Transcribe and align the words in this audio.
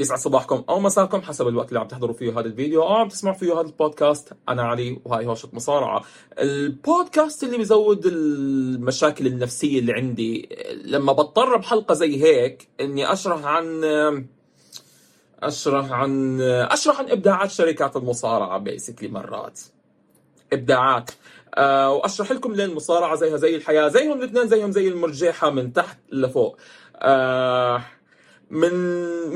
يسعد 0.00 0.18
صباحكم 0.18 0.64
أو 0.68 0.80
مساكم 0.80 1.22
حسب 1.22 1.48
الوقت 1.48 1.68
اللي 1.68 1.80
عم 1.80 1.88
تحضروا 1.88 2.14
فيه 2.14 2.32
هذا 2.32 2.46
الفيديو 2.46 2.82
أو 2.82 2.92
عم 2.92 3.08
تسمعوا 3.08 3.36
فيه 3.36 3.52
هذا 3.52 3.66
البودكاست. 3.66 4.32
أنا 4.48 4.62
علي 4.62 5.00
وهاي 5.04 5.26
هوشة 5.26 5.48
مصارعة. 5.52 6.02
البودكاست 6.38 7.44
اللي 7.44 7.56
بيزود 7.56 8.06
المشاكل 8.06 9.26
النفسية 9.26 9.78
اللي 9.78 9.92
عندي 9.92 10.48
لما 10.84 11.12
بضطر 11.12 11.56
بحلقة 11.56 11.94
زي 11.94 12.22
هيك 12.22 12.68
إني 12.80 13.12
أشرح 13.12 13.44
عن 13.44 13.84
أشرح 15.42 15.92
عن 15.92 16.40
أشرح 16.40 16.98
عن 16.98 17.10
إبداعات 17.10 17.50
شركات 17.50 17.96
المصارعة 17.96 18.58
بيسكلي 18.58 19.08
مرات. 19.08 19.60
إبداعات. 20.52 21.10
أه 21.54 21.92
وأشرح 21.92 22.32
لكم 22.32 22.52
ليه 22.52 22.64
المصارعة 22.64 23.14
زيها 23.14 23.36
زي 23.36 23.56
الحياة 23.56 23.88
زيهم 23.88 24.18
الاثنين 24.18 24.48
زيهم 24.48 24.70
زي 24.70 24.88
المرجحة 24.88 25.50
من 25.50 25.72
تحت 25.72 25.98
لفوق. 26.12 26.56
أه 26.96 27.82
من 28.50 28.74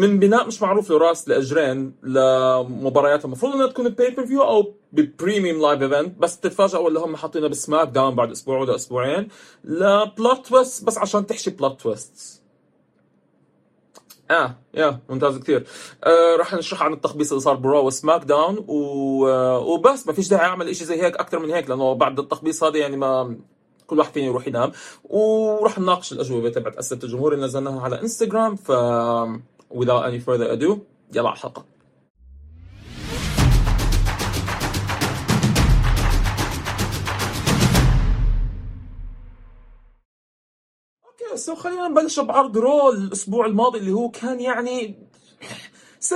من 0.01 0.19
بناء 0.19 0.47
مش 0.47 0.63
معروف 0.63 0.91
لراس 0.91 1.29
لأجرين 1.29 1.95
لمباريات. 2.03 3.25
المفروض 3.25 3.55
إنها 3.55 3.67
تكون 3.67 3.89
بي 3.89 4.11
بير 4.11 4.27
فيو 4.27 4.43
أو 4.43 4.75
ببريميوم 4.93 5.63
لايف 5.63 5.83
ايفنت 5.83 6.19
بس 6.19 6.41
تتفاجئوا 6.41 6.85
ولا 6.85 7.01
هم 7.01 7.17
حاطينها 7.17 7.49
بسماك 7.49 7.89
داون 7.89 8.15
بعد 8.15 8.31
أسبوع 8.31 8.59
ولا 8.59 8.75
أسبوعين 8.75 9.29
لبلوت 9.65 10.47
تويست 10.47 10.85
بس 10.85 10.99
عشان 10.99 11.27
تحشي 11.27 11.51
بلوت 11.51 11.81
تويست 11.81 12.43
آه 14.31 14.57
يا 14.75 15.01
ممتاز 15.09 15.39
كثير. 15.39 15.67
آه 16.05 16.37
راح 16.37 16.55
نشرح 16.55 16.83
عن 16.83 16.93
التخبيص 16.93 17.33
اللي 17.33 17.41
صار 17.41 17.55
برو 17.55 17.87
وسماك 17.87 18.25
داون 18.25 18.65
و... 18.69 19.29
آه 19.29 19.59
وبس 19.59 20.07
ما 20.07 20.13
فيش 20.13 20.29
داعي 20.29 20.47
أعمل 20.47 20.77
شيء 20.77 20.87
زي 20.87 21.03
هيك 21.03 21.17
أكثر 21.17 21.39
من 21.39 21.51
هيك 21.51 21.71
لأنه 21.71 21.93
بعد 21.93 22.19
التخبيص 22.19 22.65
هذا 22.65 22.77
يعني 22.79 22.97
ما 22.97 23.37
كل 23.91 23.99
واحد 23.99 24.13
فينا 24.13 24.27
يروح 24.27 24.47
ينام. 24.47 24.73
وراح 25.05 25.79
نناقش 25.79 26.13
الأجوبة 26.13 26.49
تبعت 26.51 26.77
أسئلة 26.77 27.01
الجمهور 27.05 27.35
اللي 27.35 27.45
نزلناها 27.45 27.81
على 27.81 28.03
انستغرام 28.03 28.57
ف 28.57 28.73
without 29.75 30.05
any 30.11 30.21
further 30.27 30.49
ado 30.55 30.79
يلا 31.15 31.29
على 31.29 31.33
الحلقة. 31.33 31.65
so 41.35 41.55
خلينا 41.55 41.89
نبلش 41.89 42.21
بعرض 42.21 42.59
Raw 42.59 42.97
الأسبوع 42.97 43.47
الماضي 43.47 43.79
اللي 43.79 43.93
هو 43.93 44.11
كان 44.11 44.41
يعني 44.41 45.10
70% 46.01 46.13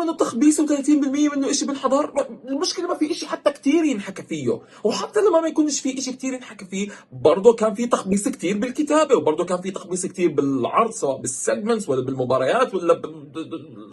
منه 0.00 0.16
تخبيص 0.16 0.60
و30% 0.60 0.88
منه 1.36 1.52
شيء 1.52 1.68
بالحضار 1.68 2.26
المشكلة 2.48 2.88
ما 2.88 2.94
في 2.94 3.14
شيء 3.14 3.28
حتى 3.28 3.50
كثير 3.50 3.84
ينحكى 3.84 4.22
فيه. 4.22 4.60
وحتى 4.84 5.20
لما 5.20 5.40
ما 5.40 5.48
يكونش 5.48 5.80
في 5.80 6.00
شيء 6.00 6.14
كثير 6.14 6.32
ينحكى 6.32 6.64
فيه 6.64 6.88
برضه 7.12 7.54
كان 7.54 7.74
في 7.74 7.86
تخبيص 7.86 8.28
كثير 8.28 8.58
بالكتابة 8.58 9.16
وبرضه 9.16 9.44
كان 9.44 9.60
في 9.60 9.70
تخبيص 9.70 10.06
كثير 10.06 10.32
بالعرض 10.32 10.90
سواء 10.90 11.16
بال 11.16 11.30
segments 11.30 11.88
ولا 11.88 12.04
بالمباريات 12.04 12.74
ولا 12.74 12.94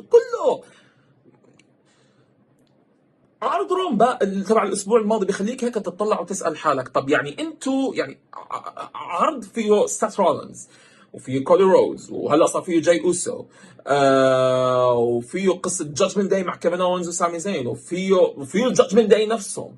كله. 0.09 0.63
عرض 3.41 3.73
Raw 3.73 3.97
تبع 4.43 4.64
الأسبوع 4.64 4.99
الماضي 4.99 5.25
بخليك 5.25 5.64
هيك 5.64 5.73
تطلع 5.73 6.19
وتسأل 6.19 6.58
حالك. 6.58 6.88
طب 6.88 7.09
يعني 7.09 7.41
انتو 7.41 7.93
يعني 7.93 8.17
عرض 8.95 9.43
فيه 9.43 9.86
سيث 9.85 10.19
رولنز 10.19 10.67
وفيه 11.13 11.43
كودي 11.43 11.63
رودز 11.63 12.11
وهلا 12.11 12.45
صار 12.45 12.61
فيه 12.61 12.81
جاي 12.81 13.02
أوسو. 13.02 13.45
آه 13.88 14.93
وفيه 14.93 15.49
قصة 15.49 15.85
Judgment 15.85 16.31
Day 16.31 16.43
مع 16.43 16.55
كيفن 16.55 16.81
اونز 16.81 17.07
وسامي 17.07 17.39
زين 17.39 17.67
وفيه 17.67 18.13
وفيه 18.13 18.67
Judgment 18.69 19.09
Day 19.11 19.25
نفسهم. 19.25 19.75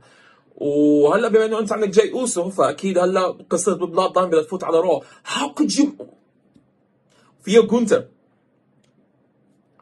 وهلا 0.61 1.27
بما 1.27 1.45
إنه 1.45 1.59
أنت 1.59 1.71
عندك 1.71 1.89
جاي 1.89 2.11
أوسو 2.11 2.49
فأكيد 2.49 2.97
هلا 2.97 3.27
قصة 3.49 3.75
Bloodline 3.75 4.29
بدها 4.29 4.43
تفوت 4.43 4.63
على 4.63 4.79
Raw 4.79 5.03
how 5.25 5.53
could 5.53 5.79
you 5.79 5.95
فيه 7.43 7.59
جونتر 7.59 8.07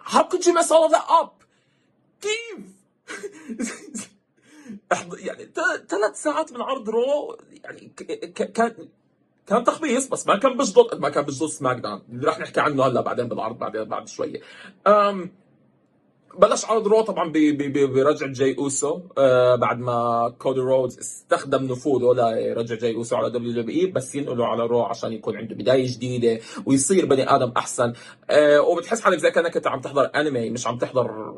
how 0.06 0.28
could 0.28 0.48
you 0.48 0.54
mess 0.54 0.72
all 0.72 0.92
that 0.92 1.02
up 1.10 1.32
كيف؟ 2.22 2.66
يعني 5.28 5.52
ثلاث 5.90 6.22
ساعات 6.22 6.54
من 6.54 6.62
عرض 6.62 6.90
Raw 6.90 7.38
يعني 7.64 7.92
كان 8.36 8.90
كان 9.50 9.64
تخبيص 9.64 10.08
بس 10.08 10.28
ما 10.28 10.36
كان 10.36 10.58
بيجلط 10.58 10.96
ما 10.96 11.10
كان 11.10 11.24
بيجلط 11.24 11.50
SmackDown 11.50 12.02
اللي 12.12 12.28
رح 12.28 12.40
نحكي 12.40 12.60
عنه 12.60 12.86
هلا 12.86 13.02
بعدين 13.02 13.28
بالعرض 13.28 13.58
بعدين 13.58 13.84
بعد 13.84 14.08
شوية 14.08 14.42
أم 14.88 15.32
بلش 16.38 16.66
عرض 16.66 16.88
Raw 16.88 17.02
طبعا 17.02 17.32
برجع 17.32 18.28
جاي 18.28 18.56
أوسو. 18.58 19.00
آه 19.18 19.56
بعد 19.56 19.80
ما 19.80 20.30
كودي 20.40 20.60
رودز 20.60 21.00
استخدم 21.00 21.64
نفوذه 21.64 22.14
ليرجع 22.14 22.76
جاي 22.76 22.96
أوسو 22.96 23.16
على 23.16 23.30
WWE 23.30 23.92
بس 23.92 24.16
ينقله 24.16 24.46
على 24.46 24.66
Raw 24.66 24.82
عشان 24.82 25.14
يكون 25.14 25.38
عنده 25.38 25.56
بداية 25.56 25.88
جديدة 25.88 26.40
ويصير 26.66 27.06
بني 27.06 27.36
آدم 27.36 27.52
أحسن. 27.58 27.94
آه 28.30 28.62
وبتحس 28.62 29.02
حالك 29.02 29.18
زي 29.18 29.32
كأنك 29.32 29.68
عم 29.68 29.82
تحضر 29.82 30.12
أنمي 30.16 30.50
مش 30.50 30.68
عم 30.68 30.78
تحضر 30.78 31.36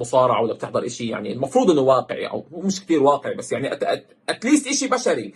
مصارعة 0.00 0.42
ولا 0.42 0.54
بتحضر 0.54 0.88
شيء 0.88 1.10
يعني. 1.10 1.32
المفروض 1.32 1.70
إنه 1.70 1.80
واقعي 1.80 2.26
أو 2.26 2.44
مش 2.52 2.84
كثير 2.84 3.02
واقعي 3.02 3.34
بس 3.34 3.52
يعني 3.52 3.78
at 4.28 4.39
least 4.39 4.68
شيء 4.68 4.88
بشري. 4.90 5.34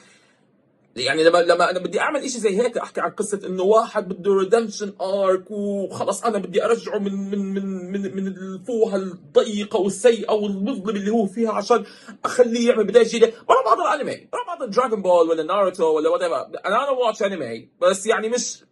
يعني 0.96 1.24
لما 1.24 1.38
لما 1.38 1.70
أنا 1.70 1.78
بدي 1.78 2.00
أعمل 2.00 2.30
شيء 2.30 2.40
زي 2.40 2.62
هيك 2.62 2.78
أحكي 2.78 3.00
عن 3.00 3.10
قصة 3.10 3.40
إنه 3.46 3.62
واحد 3.62 4.08
بده 4.08 4.32
redemption 4.34 4.92
arc 5.00 5.50
وخلص 5.50 6.24
أنا 6.24 6.38
بدي 6.38 6.64
أرجعه 6.64 6.98
من 6.98 7.30
من 7.30 7.38
من 7.54 7.92
من, 7.92 8.16
من 8.16 8.26
الفوهة 8.26 8.96
الضيقة 8.96 9.80
والسيئة 9.80 10.32
والمظلمه 10.32 10.90
اللي 10.90 11.10
هو 11.10 11.26
فيها 11.26 11.52
عشان 11.52 11.84
أخليه 12.24 12.68
يعمل 12.68 12.84
بداية 12.84 13.04
جديدة. 13.04 13.32
بروح 13.48 13.64
بحضر 13.64 13.94
انمي 13.94 14.28
بروح 14.32 14.46
بحضر 14.46 14.66
Dragon 14.66 15.02
Ball 15.02 15.28
ولا 15.30 15.42
ناروتو 15.42 15.84
ولا 15.84 16.08
what 16.08 16.22
أنا 16.22 16.50
أنا 16.66 16.90
watch 16.90 17.22
anime 17.22 17.68
بس 17.80 18.06
يعني 18.06 18.28
مش 18.28 18.64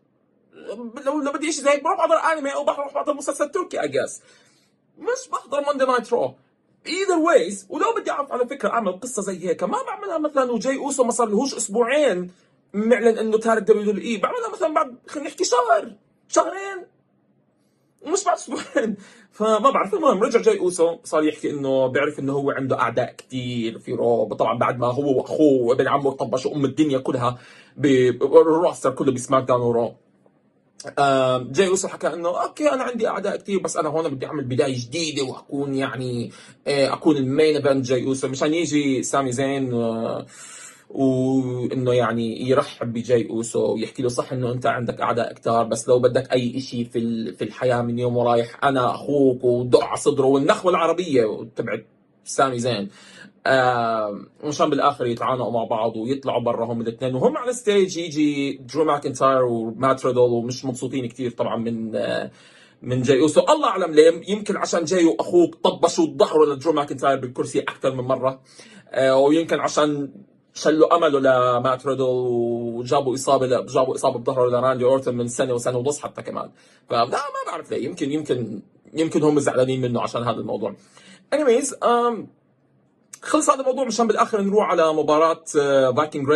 لو 1.06 1.20
لو 1.22 1.32
بدي 1.32 1.52
شيء 1.52 1.64
زي 1.64 1.70
هيك 1.70 1.82
بروح 1.84 1.98
بحضر 1.98 2.16
انمي 2.38 2.54
أو 2.54 2.64
بروح 2.64 2.94
بحضر 2.94 3.14
مسلسل 3.14 3.50
تركي 3.50 3.84
I 3.84 3.91
guess 3.91 4.22
مش 4.98 5.28
بحضر 5.32 5.60
Monday 5.60 5.84
Night 5.84 6.12
Raw 6.12 6.34
either 6.86 7.18
ways 7.18 7.66
ولو 7.70 7.94
بدي 7.96 8.10
أعرف 8.10 8.32
على 8.32 8.46
فكرة 8.46 8.68
أعمل 8.68 9.00
قصة 9.00 9.22
زي 9.22 9.48
هيك. 9.48 9.62
ما 9.64 9.78
بعملها 9.86 10.18
مثلا 10.18 10.52
وجاي 10.52 10.78
اوسو 10.78 11.04
ما 11.04 11.10
صار 11.10 11.28
لهوش 11.28 11.54
أسبوعين 11.54 12.30
معلن 12.74 13.18
إنه 13.18 13.38
تارك 13.38 13.62
WWE. 13.62 14.16
بعملها 14.16 14.50
مثلا 14.52 14.74
بعد 14.74 14.94
خلينا 15.08 15.28
نحكي 15.28 15.44
شهر. 15.44 15.92
شهرين. 16.28 16.86
ومش 18.02 18.24
بعد 18.24 18.36
أسبوعين. 18.36 18.96
فما 19.36 19.70
بعرف. 19.70 19.94
المهم 19.94 20.22
رجع 20.22 20.40
جاي 20.40 20.58
اوسو 20.58 20.96
صار 21.04 21.24
يحكي 21.24 21.50
إنه 21.50 21.86
بيعرف 21.86 22.18
إنه 22.18 22.32
هو 22.32 22.50
عنده 22.50 22.80
أعداء 22.80 23.14
كثير 23.18 23.78
في 23.78 23.92
Raw 23.92 24.24
طبعا 24.34 24.58
بعد 24.58 24.78
ما 24.78 24.86
هو 24.86 25.18
وأخوه 25.18 25.62
وابن 25.62 25.88
عمه 25.88 26.10
طبشوا 26.12 26.54
أم 26.54 26.64
الدنيا 26.64 26.98
كلها 26.98 27.38
بال 27.76 28.05
roster 28.05 28.90
كله 28.90 29.12
ب 29.12 29.15
SmackDown 29.15 29.44
و 29.44 29.60
Raw 29.60 29.94
جاي 31.52 31.68
اوسو 31.68 31.88
حكى 31.88 32.06
إنه 32.06 32.28
أوكي 32.28 32.72
أنا 32.72 32.82
عندي 32.82 33.08
أعداء 33.08 33.36
كثير 33.36 33.60
بس 33.60 33.76
أنا 33.76 33.88
هون 33.88 34.08
بدي 34.08 34.26
أعمل 34.26 34.44
بداية 34.44 34.74
جديدة 34.78 35.22
وأكون 35.22 35.74
يعني 35.74 36.30
آه، 36.66 36.92
أكون 36.92 37.16
ال 37.16 37.24
main 37.24 37.56
event 37.56 37.86
جاي 37.86 38.04
اوسو 38.04 38.28
مشان 38.28 38.54
يجي 38.54 39.02
سامي 39.02 39.32
زين 39.32 39.72
وإنه 40.90 41.92
يعني 41.92 42.48
يرحب 42.48 42.92
بجاي 42.92 43.30
اوسو 43.30 43.74
ويحكي 43.74 44.02
له 44.02 44.08
صح 44.08 44.32
إنه 44.32 44.52
أنت 44.52 44.66
عندك 44.66 45.00
أعداء 45.00 45.32
كثار 45.32 45.64
بس 45.64 45.88
لو 45.88 45.98
بدك 45.98 46.32
أي 46.32 46.60
شيء 46.60 46.84
في 46.84 47.32
في 47.32 47.44
الحياة 47.44 47.82
من 47.82 47.98
يوم 47.98 48.16
ورايح 48.16 48.64
أنا 48.64 48.94
أخوك 48.94 49.44
ودع 49.44 49.94
صدره 49.94 50.26
والنخوة 50.26 50.70
العربية 50.70 51.46
تبعت 51.56 51.86
سامي 52.24 52.58
زين. 52.58 52.88
آه 53.46 54.20
مشان 54.44 54.70
بالاخر 54.70 55.06
يتعانقوا 55.06 55.52
مع 55.52 55.64
بعض 55.64 55.96
ويطلعوا 55.96 56.42
برا 56.42 56.64
هم 56.64 56.80
الاثنين. 56.80 57.14
وهم 57.14 57.36
على 57.36 57.50
ال 57.50 57.58
stage 57.58 57.96
يجي 57.96 58.52
درو 58.52 58.84
ماكنتاير 58.84 59.44
ومات 59.44 60.06
ريدل 60.06 60.18
ومش 60.18 60.64
مبسوطين 60.64 61.08
كثير 61.08 61.30
طبعا 61.30 61.56
من 61.56 61.96
آه 61.96 62.30
من 62.82 63.02
جاي 63.02 63.20
اوسو 63.20 63.40
الله 63.40 63.68
أعلم 63.68 63.92
ليه. 63.92 64.20
يمكن 64.28 64.56
عشان 64.56 64.84
جاي 64.84 65.04
واخوه 65.04 65.54
طبشوا 65.54 66.06
ظهره 66.06 66.44
لدرو 66.44 66.72
ماكنتاير 66.72 67.20
بالكرسي 67.20 67.60
أكثر 67.60 67.94
من 67.94 68.04
مرة. 68.04 68.40
آه 68.90 69.16
ويمكن 69.16 69.60
عشان 69.60 70.10
شلوا 70.54 70.96
أمله 70.96 71.20
لمات 71.20 71.86
ريدل 71.86 72.04
وجابوا 72.04 73.14
إصابة 73.14 73.46
جابوا 73.46 73.94
إصابة 73.94 74.18
بظهره 74.18 74.48
لراندي 74.48 74.84
اورتن 74.84 75.14
من 75.14 75.28
سنة 75.28 75.54
وسنة 75.54 75.78
ونص 75.78 76.00
حتى 76.00 76.22
كمان. 76.22 76.50
فلا 76.88 77.04
ما 77.04 77.50
بعرف 77.52 77.70
ليه. 77.70 77.84
يمكن 77.84 78.12
يمكن 78.12 78.62
يمكن 78.94 79.22
هم 79.22 79.38
زعلانين 79.40 79.80
منه 79.80 80.02
عشان 80.02 80.22
هذا 80.22 80.40
الموضوع. 80.40 80.74
Anyways 81.34 81.68
um, 81.68 82.26
خلص 83.22 83.50
هذا 83.50 83.60
الموضوع 83.60 83.84
مشان 83.84 84.06
بالآخر 84.06 84.40
نروح 84.40 84.70
على 84.70 84.92
مباراة 84.92 85.44
Viking 85.96 86.26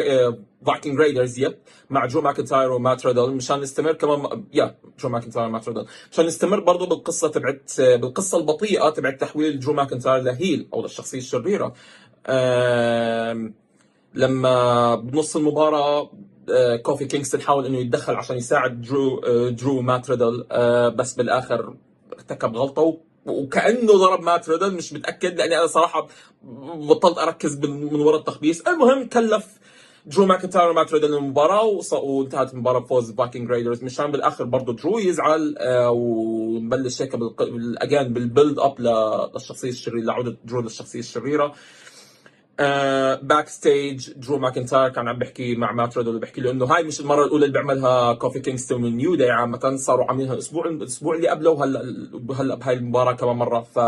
Viking 0.67 1.01
Raiders 1.01 1.39
yep. 1.39 1.59
مع 1.91 2.07
درو 2.07 2.21
ماكنتاير 2.21 2.73
ومات 2.73 3.07
ريدل 3.07 3.31
مشان 3.31 3.61
نستمر 3.61 3.93
كمان 3.93 4.45
يا 4.53 4.77
درو 4.99 5.09
ماكنتاير 5.09 5.47
ومات 5.47 5.69
ريدل 5.69 5.87
مشان 6.13 6.27
نستمر 6.27 6.61
برضه 6.61 6.87
بالقصة 6.87 7.29
تبعت 7.29 7.73
بالقصة 7.81 8.39
البطيئة 8.39 8.91
تبعت 8.91 9.21
تحويل 9.21 9.61
درو 9.61 9.73
ماكنتاير 9.73 10.23
ل 10.23 10.32
heel 10.32 10.69
أو 10.75 10.83
للشخصية 10.83 11.19
الشريرة. 11.19 11.73
لما 14.15 14.95
بنص 14.95 15.37
المباراة 15.37 16.11
آه، 16.51 16.77
كوفي 16.77 17.05
كينغستون 17.05 17.41
حاول 17.41 17.67
إنه 17.67 17.79
يتدخل 17.79 18.15
عشان 18.15 18.37
يساعد 18.37 18.81
درو 18.81 19.79
آه، 19.79 19.83
مات 19.83 20.11
ريدل 20.11 20.47
آه، 20.51 20.89
بس 20.89 21.15
بالآخر 21.15 21.75
ارتكب 22.13 22.57
غلطة 22.57 22.99
وكأنه 23.27 23.93
ضرب 23.93 24.21
مات 24.23 24.49
ريدل 24.49 24.75
مش 24.75 24.93
متأكد 24.93 25.39
لأني 25.39 25.59
أنا 25.59 25.67
صراحة 25.67 26.09
بطلت 26.89 27.19
أركز 27.19 27.59
من 27.59 28.01
وراء 28.01 28.21
التخبيص. 28.21 28.61
المهم 28.61 29.09
كلف 29.09 29.47
درو 30.07 30.27
ماكنتاير 30.27 30.71
ومات 30.71 30.93
ريدل 30.93 31.15
المباراة 31.15 31.65
وص- 31.65 31.93
وانتهت 31.93 32.53
المباراة 32.55 32.79
بفوز 32.79 33.13
Viking 33.13 33.51
Raiders. 33.51 33.85
مشان 33.85 34.11
بالآخر 34.13 34.45
برضه 34.45 34.73
درو 34.73 34.99
يزعل 34.99 35.55
آه، 35.59 35.91
ونبلش 35.91 37.03
هيك 37.03 37.13
again 37.79 38.13
بال 38.13 38.26
build 38.26 38.59
up 38.59 38.81
للشخصية 39.35 39.69
الشريرة 39.69 40.05
لعودة 40.05 40.37
درو 40.45 40.61
للشخصية 40.61 40.99
الشريرة. 41.01 41.53
Backstage 43.23 44.13
درو 44.13 44.39
ماكنتاير 44.39 44.89
كان 44.89 45.09
عم 45.09 45.19
بحكي 45.19 45.57
مع 45.57 45.73
مات 45.73 45.99
ريدل 45.99 46.19
بحكي 46.19 46.41
له 46.41 46.51
إنه 46.51 46.65
هاي 46.65 46.83
مش 46.83 47.01
المرة 47.01 47.25
الأولى 47.25 47.47
اللي 47.47 47.53
بيعملها 47.53 48.15
كوفي 48.15 48.41
كينغستون 48.41 48.83
من 48.83 48.97
New 48.97 49.15
Day 49.15 49.31
عامة 49.31 49.77
صاروا 49.77 50.05
عاملينها 50.07 50.35
الأسبوع 50.35 50.67
الأسبوع 50.67 51.15
اللي 51.17 51.29
قبله 51.29 51.51
وهلا 51.51 51.81
هلا 52.39 52.55
بهاي 52.55 52.75
المباراة 52.75 53.13
كمان 53.13 53.37
مرة 53.37 53.61
ف 53.61 53.79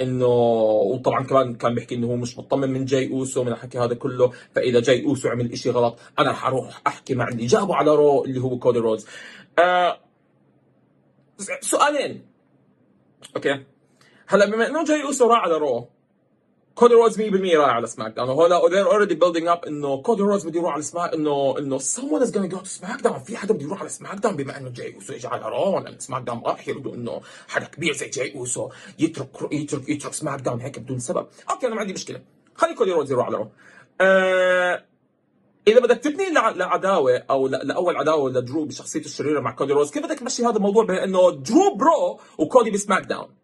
إنه 0.00 0.26
وطبعا 0.26 1.24
كمان 1.24 1.54
كان 1.54 1.74
بيحكي 1.74 1.94
إنه 1.94 2.06
هو 2.06 2.16
مش 2.16 2.38
مطمن 2.38 2.70
من 2.70 2.84
جاي 2.84 3.10
أوسو 3.10 3.44
من 3.44 3.52
الحكي 3.52 3.78
هذا 3.78 3.94
كله 3.94 4.32
فإذا 4.54 4.80
جاي 4.80 5.04
أوسو 5.04 5.28
عمل 5.28 5.52
إشي 5.52 5.70
غلط 5.70 5.98
أنا 6.18 6.30
رح 6.30 6.46
أروح 6.46 6.82
أحكي 6.86 7.14
مع 7.14 7.28
اللي 7.28 7.46
جابه 7.46 7.74
على 7.74 7.90
Raw 7.90 8.24
اللي 8.24 8.40
هو 8.40 8.58
كودي 8.58 8.78
رودز 8.78 9.06
آه 9.58 10.00
سؤالين. 11.60 12.26
أوكي. 13.36 13.64
هلا 14.26 14.46
بما 14.46 14.66
إنه 14.66 14.84
جاي 14.84 15.02
أوسو 15.02 15.26
راح 15.30 15.38
على 15.38 15.54
Raw 15.54 15.88
كودي 16.80 16.94
رودز 16.94 17.18
100% 17.20 17.22
رايح 17.22 17.74
على 17.74 17.86
SmackDown 17.86 18.48
they're 18.48 18.88
already 18.92 19.14
building 19.14 19.44
up 19.56 19.66
إنه 19.66 20.02
كودي 20.02 20.22
رودز 20.22 20.46
بده 20.46 20.60
يروح 20.60 20.72
على 20.72 20.82
سماك 20.82 21.14
انه 21.14 21.58
إنه 21.58 21.78
someone 21.78 22.22
is 22.26 22.30
gonna 22.30 22.54
go 22.54 22.58
to 22.60 22.64
SmackDown 22.64 23.18
في 23.18 23.36
حدا 23.36 23.54
بده 23.54 23.64
يروح 23.64 23.80
على 23.80 23.88
SmackDown 23.88 24.36
بما 24.36 24.58
إنه 24.58 24.70
جاي 24.70 24.94
أوسو 24.94 25.12
اجى 25.12 25.26
على 25.26 25.42
Raw 25.42 25.78
لأن 25.78 25.98
SmackDown 25.98 26.42
راح 26.46 26.68
يريدوا 26.68 26.94
إنه 26.94 27.20
حدا 27.48 27.66
كبير 27.66 27.92
زي 27.92 28.08
جاي 28.08 28.34
أوسو 28.34 28.68
يترك 28.98 29.28
يترك 29.52 29.88
يترك 29.88 30.12
SmackDown 30.12 30.60
هيك 30.60 30.78
بدون 30.78 30.98
سبب. 30.98 31.26
أوكي 31.50 31.66
أنا 31.66 31.74
ما 31.74 31.80
عندي 31.80 31.92
مشكلة. 31.92 32.20
خلي 32.54 32.74
كودي 32.74 32.92
رودز 32.92 33.10
يروح 33.12 33.26
على 33.26 33.36
Raw 33.36 33.48
آه 34.00 34.84
إذا 35.68 35.80
بدك 35.80 35.98
تبني 35.98 36.30
لع- 36.30 36.50
لعداوة 36.50 37.16
أو 37.30 37.46
لأول 37.48 37.96
عداوة 37.96 38.30
لدرو 38.30 38.64
بشخصيته 38.64 39.06
الشريرة 39.06 39.40
مع 39.40 39.50
كودي 39.50 39.72
روز 39.72 39.90
كيف 39.90 40.02
بدك 40.04 40.18
تمشي 40.18 40.44
هذا 40.44 40.56
الموضوع 40.56 40.84
بين 40.84 40.96
انه 40.96 41.30
درو 41.30 41.74
برو 41.74 42.20
وكودي 42.38 42.70
بسماك 42.70 43.02
داون 43.02 43.39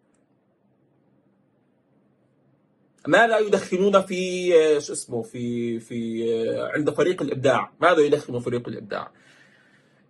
ما 3.07 3.27
لا 3.27 3.39
يدخنون 3.39 4.01
في 4.01 4.51
آه، 4.55 4.79
شو 4.79 4.93
اسمه 4.93 5.21
في 5.21 5.79
في 5.79 6.23
آه، 6.33 6.71
عند 6.75 6.89
فريق 6.89 7.21
الإبداع. 7.21 7.71
ماذا 7.81 7.99
يدخن 7.99 8.39
فريق 8.39 8.67
الإبداع. 8.67 9.11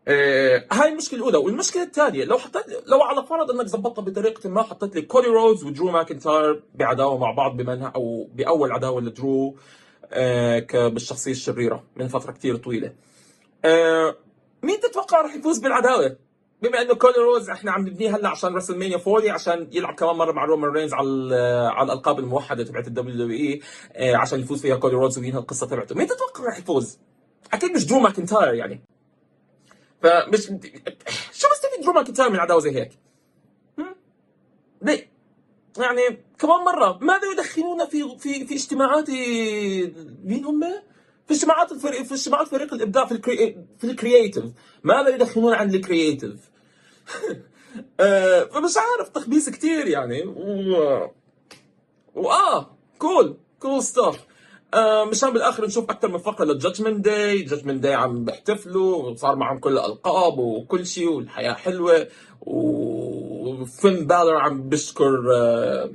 آه، 0.08 0.66
هاي 0.72 0.90
المشكلة 0.90 1.20
الأولى. 1.20 1.38
والمشكلة 1.38 1.84
الثانية 1.84 2.26
لو 2.26 2.38
حطيت 2.38 2.66
لو 2.88 3.02
على 3.02 3.26
فرض 3.26 3.52
إنك 3.52 3.66
زبطها 3.66 4.02
بطريقة 4.02 4.50
ما 4.50 4.62
حطيت 4.62 4.96
لي 4.96 5.02
كودي 5.02 5.28
روز 5.28 5.64
ودرو 5.64 5.92
ماكنتاير 5.92 6.64
بعداوة 6.76 7.18
مع 7.18 7.32
بعض 7.32 7.58
بما 7.58 7.74
انها 7.74 7.88
أو 7.96 8.30
بأول 8.34 8.72
عداوة 8.72 9.02
لدرو 9.02 9.56
بالشخصية 10.74 11.32
الشريرة 11.32 11.84
من 11.96 12.08
فترة 12.08 12.32
كثير 12.32 12.56
طويلة. 12.56 12.94
مين 14.64 14.80
تتوقع 14.80 15.22
راح 15.22 15.36
يفوز 15.36 15.60
بالعداوة؟ 15.60 16.27
بما 16.62 16.82
إنه 16.82 16.94
كودي 16.94 17.20
روز 17.20 17.50
إحنا 17.50 17.72
عم 17.72 17.88
نبنيه 17.88 18.16
هلأ 18.16 18.30
عشان 18.30 18.56
WrestleMania 18.56 18.98
40 19.08 19.30
عشان 19.30 19.68
يلعب 19.72 19.96
كمان 19.96 20.16
مرة 20.16 20.32
مع 20.32 20.46
رومان 20.46 20.72
رينز 20.72 20.94
على 20.94 21.36
على 21.74 21.86
الألقاب 21.86 22.20
الموحدة 22.20 22.64
تبعت 22.64 22.88
ال 22.88 23.16
WWE 23.16 24.16
عشان 24.16 24.40
يفوز 24.40 24.62
فيها 24.62 24.76
كودي 24.76 24.96
روز 24.96 25.20
وينهي 25.20 25.40
القصة 25.40 25.68
تبعته، 25.68 25.96
مين 25.96 26.08
تتوقع 26.08 26.44
راح 26.44 26.58
يفوز؟ 26.60 27.00
أكيد 27.54 27.72
مش 27.72 27.86
درو 27.86 28.00
ماكنتاير 28.00 28.54
يعني 28.54 28.82
فمش 30.02 30.46
شو 31.34 31.48
بستفيد 31.52 31.82
درو 31.84 31.94
ماكنتاير 31.94 32.30
من 32.30 32.40
عداوة 32.40 32.60
زي 32.60 32.72
هيك؟ 32.76 32.92
ليه؟ 34.82 35.12
يعني 35.78 36.02
كمان 36.40 36.60
مرة 36.66 36.98
ماذا 37.02 37.32
يدخنون 37.32 37.86
في 37.86 38.18
في 38.20 38.46
في 38.46 38.56
اجتماعات 38.56 39.10
مين 40.24 40.46
هم؟ 40.46 40.64
في 41.28 41.34
اجتماعات 41.34 41.72
الفريق 41.72 42.04
في 42.04 42.14
اجتماعات 42.14 42.48
فريق 42.48 42.74
الإبداع 42.74 43.06
في 43.06 43.12
ال 43.12 43.18
crea... 43.18 43.58
في 43.80 43.84
ال 43.84 43.91
creative 43.91 44.46
ماذا 44.84 45.10
يدخنون 45.10 45.54
عن 45.54 45.76
ال 45.76 45.82
creative؟ 45.82 46.36
آه 48.00 48.44
فمش 48.44 48.74
عارف 48.78 49.10
تخبيص 49.10 49.50
كتير 49.50 49.88
يعني. 49.88 50.24
و... 50.26 51.12
وآه 52.16 52.78
cool 53.00 53.38
cool 53.60 53.84
stuff 53.84 54.26
آه 54.74 55.06
مشان 55.06 55.34
بالآخر 55.34 55.66
نشوف 55.66 55.90
أكثر 55.90 56.08
من 56.08 56.18
فقرة 56.18 56.46
لل 56.46 56.58
Judgment 56.58 57.06
Day 57.06 57.42
Judgment 57.42 57.84
Day 57.84 57.94
عم 57.94 58.26
بيحتفلوا 58.26 58.96
وصار 58.96 59.36
معهم 59.36 59.58
كل 59.58 59.72
الالقاب 59.72 60.38
وكل 60.38 60.86
شيء 60.86 61.10
والحياة 61.10 61.54
حلوة. 61.54 62.08
وفين 62.42 64.08
بالر 64.08 64.36
عم 64.36 64.70
بشكر 64.70 65.36
آه 65.36 65.90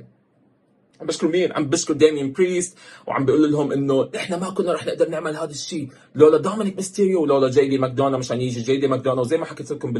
عم 1.03 1.07
بشكر 1.07 1.27
مين؟ 1.27 1.51
عم 1.53 1.65
بشكر 1.69 1.93
دامين 1.93 2.31
بريست 2.31 2.77
وعم 3.07 3.25
بيقول 3.25 3.51
لهم 3.51 3.71
إنه 3.71 4.09
إحنا 4.15 4.37
ما 4.37 4.49
كنا 4.49 4.73
رح 4.73 4.85
نقدر 4.85 5.09
نعمل 5.09 5.35
هذا 5.35 5.51
الشيء 5.51 5.87
لولا 6.15 6.37
دومينيك 6.37 6.75
ميستيريو 6.75 7.21
ولولا 7.21 7.49
جاي 7.49 7.67
دي 7.67 7.77
ماكدونا 7.77 8.17
مشان 8.17 8.41
يجي. 8.41 8.61
جاي 8.61 8.77
دي 8.77 8.87
ماكدونا 8.87 9.21
وزي 9.21 9.37
ما 9.37 9.45
حكيت 9.45 9.71
لكم 9.71 9.93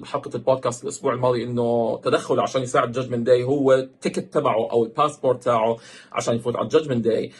بحلقه 0.00 0.30
البودكاست 0.34 0.84
الأسبوع 0.84 1.12
الماضي 1.14 1.44
إنه 1.44 2.00
تدخله 2.04 2.42
عشان 2.42 2.62
يساعد 2.62 2.92
Judgment 2.92 3.26
Day 3.26 3.44
هو 3.44 3.72
ال 3.74 3.83
ticket 3.83 4.34
تبعه 4.34 4.70
أو 4.70 4.84
الباسبورت 4.84 5.42
تاعه 5.44 5.76
عشان 6.12 6.36
يفوت 6.36 6.56
على 6.56 6.64
ال 6.64 6.68
Judgment 6.68 7.04
Day 7.04 7.30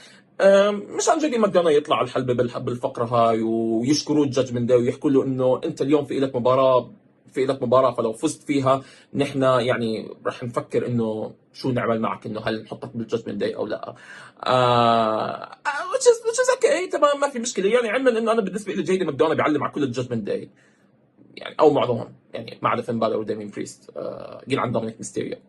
مشان 0.96 1.19
جاي 1.19 1.31
دي 1.31 1.38
ماكدونا 1.38 1.70
يطلع 1.70 2.04
بالح- 2.04 2.58
بالفقرة 2.58 3.04
هاي 3.04 3.43
ويشكروا 3.43 4.25
ال 4.25 4.29
Judgment 4.29 4.69
Day 4.69 4.79
ويحكوا 4.78 5.10
له 5.10 5.25
إنه 5.25 5.60
أنت 5.64 5.82
اليوم 5.82 6.04
في 6.04 6.20
لك 6.20 6.37
مباراة 6.37 6.90
في 7.32 7.46
لك 7.46 7.62
مباراة 7.62 7.94
فلو 7.94 8.12
فزت 8.12 8.43
فيها 8.43 8.82
نحن 9.14 9.43
يعني 9.43 10.08
رح 10.26 10.43
نفكر 10.43 10.87
إنه 10.87 11.32
شو 11.56 11.70
نعمل 11.70 12.00
معك؟ 12.00 12.26
إنه 12.26 12.41
هل 12.41 12.62
نحطك 12.62 12.97
بال 12.97 13.05
Judgment 13.05 13.41
Day 13.41 13.56
أو 13.56 13.67
لا؟ 13.67 13.94
آه 14.44 15.50
is 15.97 16.19
which 16.26 16.38
is 16.38 16.50
okay 16.56 16.91
تمام 16.93 17.20
ما 17.20 17.29
في 17.29 17.38
مشكلة. 17.38 17.70
يعني 17.70 17.88
علما 17.88 18.19
إنه 18.19 18.32
أنا 18.32 18.41
بالنسبة 18.41 18.73
لي 18.73 18.82
جيدي 18.82 19.05
ماكدونا 19.05 19.35
بيعلم 19.35 19.62
على 19.64 19.73
كل 19.73 19.82
ال 19.82 19.87
Judgment 19.87 20.26
Day 20.26 20.50
يعني 21.37 21.56
أو 21.61 21.70
معظمهم. 21.70 22.12
يعني 22.35 22.58
ما 22.62 22.69
عدا 22.69 22.82
فين 22.82 22.99
بالر 22.99 23.17
وديمين 23.17 23.50
بريست 23.50 23.91
آه 23.97 24.43
قيل 24.50 24.58
عن 24.58 24.73
دومينيك 24.73 24.97
ميستيريو. 24.97 25.37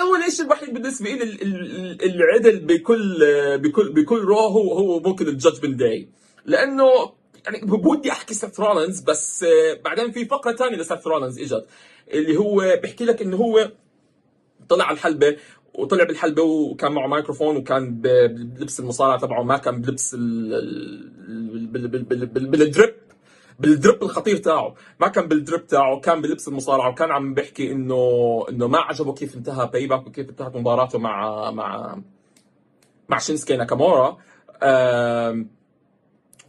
اول 0.00 0.32
شيء 0.32 0.44
الوحيد 0.44 0.74
بالنسبة 0.74 1.10
لي 1.10 1.22
ال- 1.22 1.42
ال- 1.42 2.02
ال- 2.02 2.14
العدل 2.14 2.58
بكل 2.60 3.18
بكل 3.58 3.92
بكل 3.92 4.20
Raw 4.20 4.36
هو 4.38 4.72
هو 4.78 5.00
ممكن 5.00 5.28
ال 5.28 5.34
Judgment 5.34 5.78
Day 5.78 6.08
لأنه 6.44 7.12
يعني 7.46 7.60
بودي 7.66 8.12
أحكي 8.12 8.34
سيث 8.34 8.60
رولينز 8.60 9.00
بس 9.00 9.42
آه، 9.44 9.80
بعدين 9.84 10.10
في 10.12 10.24
فقرة 10.24 10.52
ثانية 10.56 10.76
لسيث 10.76 11.06
رولينز 11.06 11.38
إجت. 11.40 11.66
اللي 12.12 12.36
هو 12.36 12.78
بيحكي 12.82 13.04
لك 13.04 13.22
إنه 13.22 13.36
هو 13.36 13.72
طلع 14.68 14.84
على 14.84 14.94
الحلبة 14.94 15.36
وطلع 15.74 16.04
بالحلبة 16.04 16.42
وكان 16.42 16.92
معه 16.92 17.06
مايكروفون 17.06 17.56
وكان 17.56 18.00
بلبس 18.00 18.80
المصارعة 18.80 19.18
تبعه 19.18 19.42
ما 19.42 19.56
كان 19.56 19.80
بلبس 19.80 20.14
ال- 20.14 20.54
ال- 20.54 21.66
بال- 21.66 21.88
بال- 21.88 22.02
بال- 22.04 22.26
بال- 22.26 22.46
بال 22.46 22.62
drip 22.62 22.94
بال 23.58 23.73
drip 23.73 24.02
الخطير 24.02 24.36
تاعه. 24.36 24.74
ما 25.00 25.08
كان 25.08 25.28
بال 25.28 25.41
drip 25.41 25.66
تاعه 25.66 26.00
كان 26.00 26.22
بلبس 26.22 26.48
المصارعة 26.48 26.90
وكان 26.90 27.10
عم 27.10 27.34
بيحكي 27.34 27.72
انه 27.72 28.44
إنه 28.50 28.66
ما 28.68 28.78
عجبه 28.78 29.14
كيف 29.14 29.36
انتهى 29.36 29.66
payback 29.72 30.06
وكيف 30.06 30.28
انتهت 30.30 30.56
مباراته 30.56 30.98
مع 30.98 31.50
مع 31.50 31.98
مع 33.08 33.18
شينسكي 33.18 33.56
ناكامورا. 33.56 34.18
آم، 34.62 35.50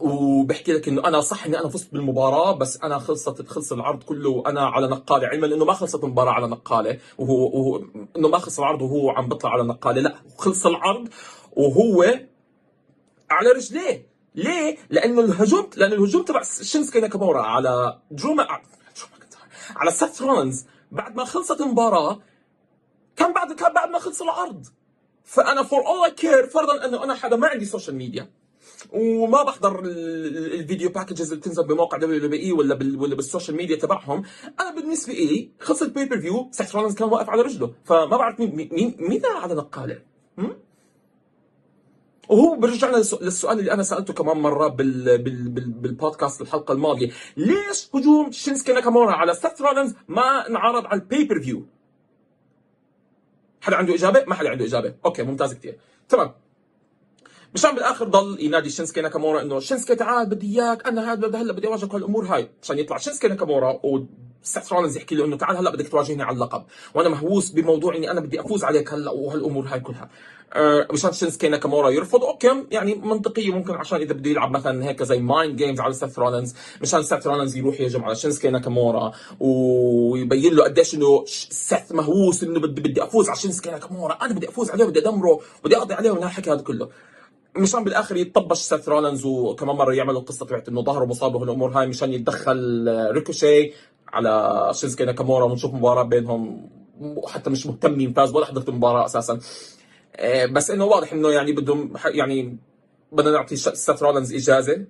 وبحكي 0.00 0.72
لك 0.72 0.88
إنه 0.88 1.08
أنا 1.08 1.20
صح 1.20 1.46
إني 1.46 1.58
أنا 1.58 1.68
فزت 1.68 1.92
بالمباراة 1.92 2.52
بس 2.52 2.82
أنا 2.82 2.98
خلصت 2.98 3.48
خلص 3.48 3.72
العرض 3.72 4.02
كله 4.02 4.30
وأنا 4.30 4.66
على 4.66 4.86
نقالة. 4.88 5.26
علما 5.26 5.46
إنه 5.46 5.64
ما 5.64 5.72
خلصت 5.72 6.04
المباراة 6.04 6.32
على 6.32 6.46
نقالة 6.46 6.98
وهو, 7.18 7.46
وهو 7.46 7.82
إنه 8.16 8.28
ما 8.28 8.38
خلص 8.38 8.58
العرض 8.58 8.82
وهو 8.82 9.10
عم 9.10 9.28
بيطلع 9.28 9.50
على 9.50 9.62
نقالة. 9.62 10.00
لا 10.00 10.14
خلص 10.38 10.66
العرض 10.66 11.08
وهو 11.52 12.02
على 13.30 13.50
رجليه. 13.50 14.06
ليه؟ 14.34 14.78
لأنه 14.90 15.20
الهجوم 15.20 15.70
لأنه 15.76 15.94
الهجوم 15.94 16.22
تبع 16.22 16.42
شينسكي 16.62 17.00
ناكامورا 17.00 17.42
على 17.42 17.98
دروما 18.10 18.46
على 19.76 19.90
سيث 19.90 20.22
رولينز. 20.22 20.64
بعد 20.92 21.16
ما 21.16 21.24
خلصت 21.24 21.60
المباراة 21.60 22.20
كان 23.16 23.32
بعد 23.32 23.52
كان 23.52 23.72
بعد 23.72 23.90
ما 23.90 23.98
خلص 23.98 24.22
العرض. 24.22 24.66
فأنا 25.24 25.62
for 25.62 25.86
all 25.86 26.08
I 26.08 26.16
care 26.16 26.46
فرضا 26.46 26.84
إنه 26.84 27.04
أنا 27.04 27.14
حدا 27.14 27.36
ما 27.36 27.48
عندي 27.48 27.64
social 27.64 27.96
media 27.96 28.30
وما 28.92 29.42
بحضر 29.42 29.80
ال- 29.80 29.86
ال- 30.36 30.60
ال 30.60 30.65
video 30.65 30.90
packages 30.90 31.28
اللي 31.32 31.40
بتنزل 31.40 31.66
بموقع 31.66 31.98
WWE 31.98 32.52
ولا 32.52 32.74
بال 32.74 32.96
ولا 32.96 33.14
بال 33.14 33.25
social 33.25 33.56
media 33.56 33.76
تبعهم. 33.76 34.22
أنا 34.60 34.74
بالنسبة 34.74 35.12
لي 35.12 35.50
خلص 35.60 35.82
ال 35.82 36.04
pay-per-view 36.04 36.48
سيث 36.52 36.74
رولينز 36.74 36.94
كان 36.94 37.08
واقف 37.08 37.30
على 37.30 37.42
رجله 37.42 37.74
فما 37.84 38.16
بعرف 38.16 38.40
مين 38.40 38.68
مين 38.72 38.96
مين 38.98 39.22
على 39.26 39.54
نقاله؟ 39.54 40.02
وهو 42.28 42.56
برجعنا 42.56 42.96
للسؤال 42.96 43.58
اللي 43.58 43.72
أنا 43.72 43.82
سألته 43.82 44.14
كمان 44.14 44.36
مرة 44.36 44.68
بال 44.68 45.18
بال 45.22 45.48
بال 45.48 45.70
بالبودكاست 45.70 46.40
الحلقة 46.40 46.72
الماضية. 46.72 47.10
ليش 47.36 47.90
هجوم 47.94 48.30
شينسكي 48.32 48.72
ناكامورا 48.72 49.12
على 49.12 49.34
سيث 49.34 49.60
رولينز 49.62 49.94
ما 50.08 50.48
انعرض 50.48 50.86
على 50.86 51.00
ال 51.00 51.24
pay-per-view 51.24 51.66
حدا 53.60 53.76
عنده 53.76 53.94
إجابة؟ 53.94 54.24
ما 54.26 54.34
حدا 54.34 54.48
عنده 54.50 54.64
إجابة. 54.64 54.94
okay 55.04 55.22
ممتاز 55.22 55.54
كثير 55.54 55.78
تمام. 56.08 56.34
مشان 57.56 57.74
بالآخر 57.74 58.08
ضل 58.08 58.36
ينادي 58.40 58.70
شينسكي 58.70 59.00
ناكامورا 59.00 59.42
إنه 59.42 59.60
شينسكي 59.60 59.94
تعال 59.94 60.26
بدي 60.26 60.60
إياك 60.60 60.86
أنا 60.86 61.12
هذا 61.12 61.38
هلا 61.38 61.52
بدي 61.52 61.66
أواجهك 61.66 61.94
هالامور 61.94 62.26
هاي. 62.26 62.50
عشان 62.62 62.78
يطلع 62.78 62.98
شينسكي 62.98 63.28
ناكامورا 63.28 63.80
وسيث 63.82 64.72
رولنز 64.72 64.96
يحكي 64.96 65.14
له 65.14 65.24
إنه 65.24 65.36
تعال 65.36 65.56
هلا 65.56 65.70
بدك 65.70 65.88
تواجهني 65.88 66.22
على 66.22 66.34
اللقب. 66.34 66.64
وأنا 66.94 67.08
مهووس 67.08 67.50
بموضوع 67.50 67.96
إني 67.96 68.10
أنا 68.10 68.20
بدي 68.20 68.40
أفوز 68.40 68.64
عليك 68.64 68.92
هلا 68.92 69.10
وهالأمور 69.10 69.66
هاي 69.66 69.80
كلها. 69.80 70.10
آه 70.52 70.88
مشان 70.92 71.12
شينسكي 71.12 71.48
ناكامورا 71.48 71.90
يرفض 71.90 72.24
okay 72.24 72.64
يعني 72.70 72.94
منطقية. 72.94 73.50
ممكن 73.50 73.74
عشان 73.74 74.00
إذا 74.00 74.12
بده 74.14 74.30
يلعب 74.30 74.50
مثلا 74.50 74.84
هيك 74.84 75.02
زي 75.02 75.18
mind 75.18 75.56
games 75.56 75.80
على 75.80 75.94
سيث 75.94 76.18
رولنز 76.18 76.54
مشان 76.82 77.02
سيث 77.02 77.26
رولنز 77.26 77.56
يروح 77.56 77.80
يهجم 77.80 78.04
على 78.04 78.14
شينسكي 78.14 78.50
ناكامورا 78.50 79.12
ويبين 79.40 80.54
له 80.54 80.64
قديش 80.64 80.94
إنه 80.94 81.24
سيث 81.50 81.92
مهووس 81.92 82.42
إنه 82.42 82.60
بدي 82.60 82.80
بدي 82.80 83.02
أفوز 83.02 83.28
على 83.28 83.38
شينسكي 83.38 83.70
ناكامورا. 83.70 84.14
أنا 84.22 84.34
بدي 84.34 84.48
أفوز 84.48 84.70
عليه 84.70 84.84
بدي 84.84 84.98
أدمره 84.98 85.40
بدي 85.64 85.76
أقضي 85.76 85.94
عليه 85.94 86.14
من 86.14 86.22
هالحكي 86.22 86.50
هذا 86.50 86.62
كله. 86.62 86.88
مشان 87.58 87.84
بالآخر 87.84 88.16
يتطبش 88.16 88.58
سيث 88.58 88.88
رولنز 88.88 89.24
وكمان 89.26 89.76
مرة 89.76 89.94
يعملوا 89.94 90.20
القصة 90.20 90.46
تبعت 90.46 90.68
إنه 90.68 90.82
ظهره 90.82 91.04
مصاب 91.04 91.34
وهالامور 91.34 91.70
هاي 91.70 91.86
مشان 91.86 92.12
يتدخل 92.12 92.88
ريكوشيه 93.10 93.72
على 94.08 94.70
شينسكي 94.74 95.04
ناكامورا 95.04 95.44
ونشوف 95.44 95.74
مباراة 95.74 96.02
بينهم. 96.02 96.70
وحتى 97.00 97.50
مش 97.50 97.66
مهتم 97.66 97.92
مين 97.92 98.12
فاز 98.12 98.34
ولا 98.34 98.46
حضرت 98.46 98.68
المباراة 98.68 99.04
أساسا. 99.04 99.40
آه، 100.16 100.46
بس 100.46 100.70
إنه 100.70 100.84
واضح 100.84 101.12
إنه 101.12 101.30
يعني 101.30 101.52
بدهم 101.52 101.92
يعني 102.06 102.58
بدنا 103.12 103.30
نعطي 103.30 103.56
سيث 103.56 104.02
رولنز 104.02 104.34
إجازة. 104.34 104.84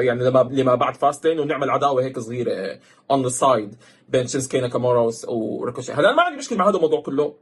يعني 0.00 0.24
لما 0.24 0.48
لما 0.52 0.74
بعد 0.74 0.96
Fastlane 0.96 1.40
ونعمل 1.40 1.70
عداوة 1.70 2.04
هيك 2.04 2.18
صغيرة 2.18 2.78
on 3.10 3.22
the 3.22 3.28
side 3.28 3.74
بين 4.08 4.26
شينسكي 4.26 4.60
ناكامورا 4.60 5.10
وريكوشيه. 5.28 5.92
هلأ 5.92 6.12
ما 6.12 6.22
عندي 6.22 6.38
مشكلة 6.38 6.58
مع 6.58 6.68
هذا 6.68 6.76
الموضوع 6.76 7.00
كله. 7.00 7.34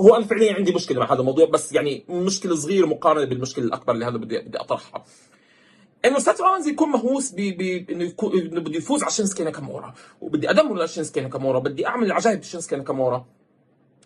هو 0.00 0.16
أنا 0.16 0.24
فعليا 0.24 0.54
عندي 0.54 0.72
مشكلة 0.72 1.00
مع 1.00 1.12
هذا 1.12 1.20
الموضوع 1.20 1.46
بس 1.46 1.72
يعني 1.72 2.04
مشكلة 2.08 2.54
صغيرة 2.54 2.86
مقارنة 2.86 3.24
بالمشكلة 3.24 3.64
الأكبر 3.64 3.92
اللي 3.92 4.04
هذا 4.04 4.16
بدي 4.16 4.38
بدي 4.38 4.58
أطرحها. 4.58 5.04
إنه 6.04 6.18
سيث 6.18 6.40
رولنز 6.40 6.68
يكون 6.68 6.88
مهووس 6.88 7.32
ب 7.32 7.36
ب 7.36 7.90
إنه 7.90 8.04
يكون 8.04 8.38
إنه 8.40 8.60
بده 8.60 8.76
يفوز 8.76 9.02
على 9.02 9.12
شينسكي 9.12 9.44
ناكامورا 9.44 9.94
وبدي 10.20 10.50
أدمر 10.50 10.84
لشينسكي 10.84 11.20
ناكامورا 11.20 11.58
بدي 11.58 11.86
أعمل 11.86 12.06
العجائب 12.06 12.40
بشينسكي 12.40 12.76
ناكامورا. 12.76 13.26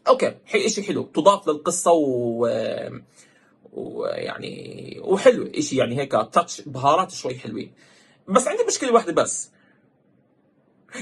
okay 0.09 0.35
شيء 0.47 0.85
حلو 0.85 1.03
تضاف 1.03 1.49
للقصة 1.49 1.93
و 1.93 2.49
ويعني 3.73 5.01
وحلو 5.05 5.53
شيء 5.61 5.79
يعني 5.79 5.99
هيك 5.99 6.13
touch 6.13 6.61
بهارات 6.61 7.11
شوي 7.11 7.35
حلوين 7.35 7.73
بس 8.29 8.49
عندي 8.49 8.63
مشكلة 8.65 8.93
واحدة 8.93 9.13
بس. 9.13 9.51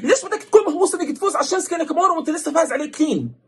ليش 0.02 0.25
بدك 0.25 0.43
تكون 0.43 0.64
مهووس 0.64 0.95
إنك 0.95 1.16
تفوز 1.16 1.37
على 1.37 1.47
شينسكي 1.47 1.76
ناكامورا 1.76 2.12
وأنت 2.12 2.31
لسه 2.31 2.52
فاز 2.52 2.73
عليه 2.73 2.90
clean 2.90 3.46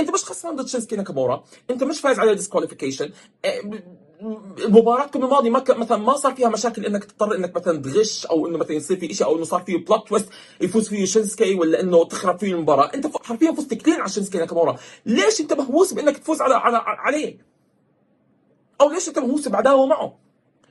أنت 0.00 0.10
مش 0.10 0.24
خسران 0.24 0.56
ضد 0.56 0.66
شينسكي 0.66 0.96
ناكامورا. 0.96 1.44
أنت 1.70 1.84
مش 1.84 2.00
فايز 2.00 2.18
على 2.18 2.34
disqualification 2.34 3.10
المباراه 4.64 5.10
الماضيه 5.14 5.50
ما 5.50 5.64
مثلا 5.68 5.98
ما 5.98 6.16
صار 6.16 6.34
فيها 6.34 6.48
مشاكل 6.48 6.86
إنك 6.86 7.04
تضطر 7.04 7.34
إنك 7.34 7.56
مثلا 7.56 7.82
تغش 7.82 8.26
أو 8.26 8.46
إنه 8.46 8.58
مثلا 8.58 8.72
يصير 8.72 8.96
في 8.96 9.14
شيء 9.14 9.26
أو 9.26 9.36
إنه 9.36 9.44
صار 9.44 9.62
فيه 9.62 9.84
plot 9.84 10.08
twist 10.08 10.28
يفوز 10.60 10.88
فيه 10.88 11.04
شينسكي 11.04 11.54
ولا 11.54 11.80
إنه 11.80 12.04
تخرب 12.04 12.38
فيه 12.38 12.52
المباراة. 12.52 12.94
أنت 12.94 13.06
حرفيا 13.22 13.52
فزت 13.52 13.74
كثير 13.74 14.00
على 14.00 14.08
شينسكي 14.08 14.38
ناكامورا. 14.38 14.76
ليش 15.06 15.40
أنت 15.40 15.52
مهووس 15.52 15.92
بإنك 15.92 16.18
تفوز 16.18 16.40
على 16.40 16.54
على 16.54 16.76
عليه؟ 16.84 17.38
أو 18.80 18.90
ليش 18.90 19.08
أنت 19.08 19.18
مهووس 19.18 19.48
بعداوة 19.48 19.86
معه؟ 19.86 20.18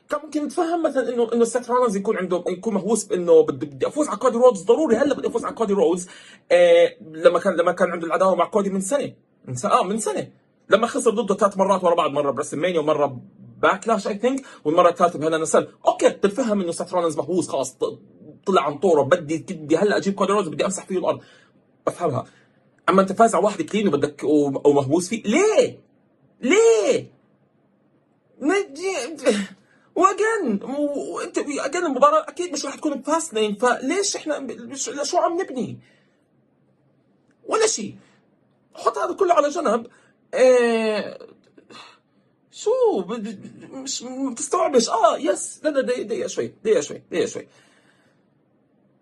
كان 0.10 0.20
ممكن 0.24 0.46
نتفهم 0.46 0.84
مثلا 0.84 1.14
انه 1.14 1.34
إنه 1.34 1.46
سيث 1.46 1.70
رولنز 1.70 1.96
يكون 1.96 2.18
عنده 2.18 2.44
يكون 2.48 2.74
مهووس 2.74 3.04
بإنه 3.04 3.44
بدي, 3.44 3.88
أفوز 3.88 4.08
على 4.08 4.18
كودي 4.18 4.38
رودز. 4.38 4.64
ضروري 4.64 4.96
هلأ 4.96 5.14
بدي 5.14 5.28
أفوز 5.28 5.46
على 5.46 5.56
كودي 5.56 5.74
رودز. 5.74 6.08
آه 6.52 6.96
لما 7.12 7.40
كان 7.40 7.56
لما 7.56 7.72
كان 7.72 7.92
عنده 7.92 8.08
العداوة 8.08 8.36
مع 8.36 8.46
كودي 8.46 8.70
من 8.70 8.82
سنة. 8.82 9.14
من 9.46 9.56
سنه 9.56 9.72
آه 9.72 9.84
من 9.84 10.00
سنة. 10.00 10.32
لما 10.70 10.88
خسر 10.88 11.12
ضده 11.12 11.36
ثلاث 11.36 11.58
مرات 11.58 11.84
ورا 11.84 11.96
بعض 11.96 12.12
مرة 12.12 12.32
ب 12.32 12.36
WrestleMania 12.36 12.80
ومرة 12.80 13.22
Backlash 13.62 14.08
I 14.08 14.18
think 14.18 14.46
والمرة 14.66 14.90
الثالثة 14.90 15.20
ب 15.20 15.24
Hell 15.24 15.38
in 15.38 15.45
a 15.45 15.49
Cell. 15.49 15.68
okay 15.88 16.10
بتفهم 16.10 16.62
إنه 16.62 16.72
سيث 16.72 16.94
رولنز 16.94 17.18
مهووس 17.18 17.50
خلاص 17.50 17.78
طلع 18.46 18.62
عن 18.62 18.78
طوره 18.78 19.02
بدي 19.02 19.38
بدي 19.38 19.78
هلأ 19.78 19.98
أجيب 19.98 20.14
كودي 20.14 20.32
رودز 20.32 20.48
بدي 20.48 20.66
أمسح 20.66 20.86
فيه 20.86 20.98
الأرض. 20.98 21.20
بفهمها. 21.88 22.26
أما 22.90 23.02
أنت 23.02 23.12
فاز 23.12 23.36
على 23.36 23.46
واحد 23.46 23.62
كلين 23.62 23.88
وبدك 23.88 24.24
ومهووس 24.24 25.10
فيه 25.10 25.24
ليه؟ 25.24 25.80
ليه؟ 26.42 27.12
واجن 29.96 30.60
وانت 30.64 31.38
اجن 31.38 31.86
المباراة 31.86 32.26
أكيد 32.30 32.54
مش 32.54 32.66
راح 32.66 32.76
تكون 32.76 32.94
بفاست 32.94 33.34
لين 33.34 33.56
فليش 33.56 34.16
إحنا 34.16 35.04
شو 35.04 35.18
عم 35.18 35.42
نبني؟ 35.42 35.80
ولا 37.46 37.68
شيء 37.68 37.96
حط 38.76 38.98
هذا 38.98 39.14
كله 39.14 39.34
على 39.34 39.50
جنب. 39.50 39.88
إيه 40.34 41.18
شو 42.52 42.72
مش 43.72 44.04
بتستوعبش 44.32 44.90
آه 44.90 45.18
yes 45.18 45.60
لا 45.64 45.70
لا 45.70 45.82
دقيقة 45.82 46.28
شوي 46.28 46.54
دقيقة 46.64 46.82
شوي 46.82 47.02
دقيقة 47.12 47.26
شوي. 47.26 47.48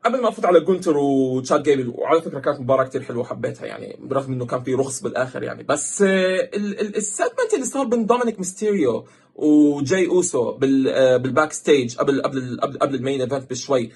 قبل 0.05 0.21
ما 0.21 0.29
افوت 0.29 0.45
على 0.45 0.59
جونتر 0.59 0.97
وتشاد 0.97 1.63
جيبل 1.63 1.93
وعلى 1.95 2.21
فكرة 2.21 2.39
كانت 2.39 2.59
مباراة 2.59 2.83
كثير 2.83 3.01
حلوة 3.01 3.21
وحبيتها 3.21 3.65
يعني 3.65 3.97
برغم 3.99 4.33
إنه 4.33 4.45
كان 4.45 4.63
في 4.63 4.73
رخص 4.73 5.01
بالآخر 5.01 5.43
يعني 5.43 5.63
بس 5.63 6.01
آه، 6.01 6.49
ال 6.55 6.67
segment 6.67 7.53
اللي 7.53 7.65
صار 7.65 7.85
بين 7.85 8.05
دومينيك 8.05 8.39
ميستيريو 8.39 9.05
وجاي 9.35 10.07
أوسو 10.07 10.51
بال 10.51 11.19
بال 11.19 11.53
backstage 11.53 11.97
قبل 11.97 12.21
قبل 12.21 12.59
قبل 12.61 12.79
قبل 12.79 12.95
ال 12.95 13.00
main 13.00 13.21
event 13.21 13.49
بشوي 13.49 13.91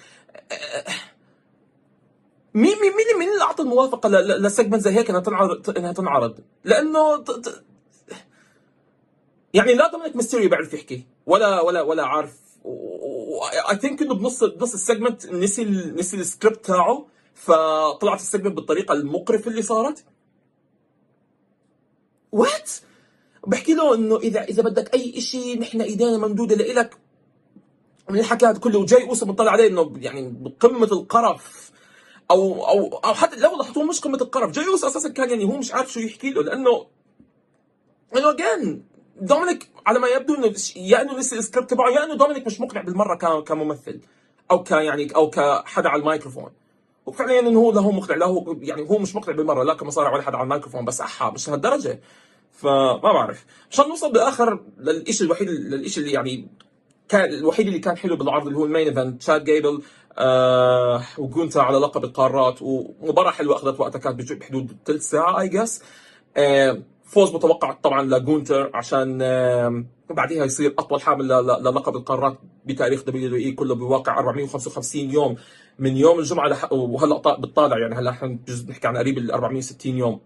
آه، 0.52 0.92
مين 2.54 2.74
مين 2.82 2.92
مين 2.92 3.20
مين 3.20 3.34
اللي 3.34 3.44
أعطى 3.44 3.64
الموافقة 3.64 4.10
ل 4.10 4.19
segment 4.19 4.82
زي 4.82 4.92
هيك 4.92 5.10
إنها 5.10 5.22
تنعرض 5.22 5.78
إنها 5.78 5.92
تنعرض؟ 5.94 6.40
لأنه 6.64 7.24
يعني 9.54 9.74
لا 9.74 9.92
دومينيك 9.92 10.16
ميستيريو 10.16 10.50
بيعرف 10.50 10.74
يحكي 10.74 11.06
ولا 11.26 11.62
ولا 11.62 11.82
ولا 11.82 12.06
عارف 12.06 12.38
I 13.72 13.78
think 13.78 14.02
إنه 14.02 14.16
بنص 14.16 14.44
بنص 14.44 14.74
ال 14.74 14.80
segment 14.80 15.26
نسي 15.26 15.66
نسي 15.66 16.18
السكريبت 16.18 16.66
تاعه 16.66 17.08
فطلعت 17.36 18.20
ال 18.20 18.24
segment 18.24 18.56
بالطريقة 18.56 18.94
المقرفة 18.94 19.52
اللي 19.52 19.62
صارت. 19.62 20.06
what 22.32 22.72
بحكي 23.48 23.74
له 23.74 23.96
إنه 23.96 24.18
إذا 24.18 24.44
إذا 24.44 24.64
بدك 24.64 24.94
أي 24.94 25.22
شيء 25.22 25.60
نحن 25.60 25.82
إيدينا 25.82 26.18
ممدودة 26.18 26.56
لإلك 26.56 26.98
من 28.10 28.20
الحكي 28.20 28.46
هذا 28.46 28.60
كله 28.60 28.80
وجاي 28.80 29.10
اوسم 29.10 29.28
بنطلع 29.28 29.52
عليه 29.52 29.68
إنه 29.68 29.94
يعني 29.96 30.30
بقمة 30.40 30.90
القرف 30.92 31.72
أو 32.32 32.68
أو 32.68 32.98
أو 32.98 33.14
حتى 33.14 33.36
لو 33.40 33.58
لاحظتوا 33.58 33.84
مش 33.84 34.00
قمة 34.00 34.18
القرف 34.22 34.52
جاي 34.52 34.68
اوسو 34.68 34.88
أساسا 34.88 35.10
كان 35.10 35.30
يعني 35.30 35.44
هو 35.46 35.58
مش 35.58 35.74
عارف 35.74 35.94
شو 35.94 36.00
يحكي 36.00 36.30
له 36.30 36.44
لأنه 36.44 36.88
انه 38.16 38.30
again 38.30 38.84
دومينيك 39.22 39.70
على 39.86 40.00
ما 40.00 40.08
يبدو 40.08 40.36
إنه 40.36 40.54
يا 40.76 41.02
إنه 41.02 41.20
لسه 41.20 41.38
السكريبت 41.38 41.70
تبعه 41.70 41.90
يا 41.90 42.04
إنه 42.04 42.16
دومينيك 42.16 42.46
مش 42.46 42.62
مقنع 42.62 42.82
بالمرة 42.82 43.42
كممثل 43.42 44.00
أو 44.52 44.64
ك 44.64 44.72
يعني 44.72 45.16
أو 45.16 45.30
كحدا 45.30 45.90
على 45.90 46.00
الميكروفون. 46.02 46.52
وفعليا 47.06 47.40
إنه 47.40 47.60
هو 47.60 47.72
لا 47.72 47.82
هو 47.82 47.92
مقنع 47.92 48.16
لا 48.16 48.26
هو 48.26 48.56
يعني 48.62 48.90
هو 48.90 48.98
مش 48.98 49.16
مقنع 49.16 49.36
بالمرة 49.36 49.64
لا 49.64 49.74
كمصارع 49.74 50.14
ولا 50.14 50.22
حدا 50.22 50.38
على 50.38 50.44
الميكروفون 50.44 50.86
بس 50.86 51.02
أحا 51.02 51.30
مش 51.32 51.50
لهالدرجة. 51.50 52.00
فما 52.52 52.98
بعرف. 52.98 53.46
عشان 53.72 53.90
نوصل 53.90 54.12
بالاخر 54.12 54.60
للشيء 54.78 55.26
الوحيد 55.26 55.50
للشيء 55.50 56.04
اللي 56.04 56.14
يعني 56.14 56.48
كان 57.10 57.34
الوحيد 57.34 57.68
اللي 57.68 57.80
كان 57.80 57.98
حلو 57.98 58.16
بالعرض 58.16 58.48
اللي 58.48 58.60
هو 58.60 58.66
ال 58.66 58.70
main 58.70 58.88
event 58.88 59.22
تشاد 59.22 59.44
جيبل 59.44 59.82
آه 60.18 61.04
وجونتر 61.18 61.60
على 61.60 61.78
لقب 61.78 62.04
القارات 62.04 62.62
ومباراة 62.62 63.32
حلوة 63.32 63.56
أخذت 63.56 63.80
وقتها 63.80 64.00
كانت 64.00 64.34
بحدود 64.34 64.78
ثلث 64.86 65.10
ساعة 65.10 65.40
I 65.42 65.48
guess 65.48 65.84
آه 66.38 66.82
فوز 67.12 67.34
متوقع 67.36 67.72
طبعا 67.72 68.02
لجونتر 68.04 68.72
عشان 68.74 69.18
بعدها 70.10 70.46
يصير 70.46 70.76
أطول 70.80 71.02
حامل 71.02 71.28
للقب 71.28 71.96
القارات 71.96 72.38
بتاريخ 72.66 73.04
WWE 73.04 73.52
كله 73.52 73.76
بواقع 73.76 74.20
455 74.20 75.02
يوم 75.02 75.36
من 75.80 75.98
يوم 75.98 76.20
الجمعة. 76.20 76.74
وهلأ 76.74 77.18
بتطالع 77.18 77.78
يعني 77.80 77.96
هلأ 77.96 78.10
إحنا 78.12 78.40
نحكي 78.70 78.88
عن 78.88 78.98
قريب 78.98 79.18
ال 79.18 79.32
460 79.32 79.98
يوم 79.98 80.20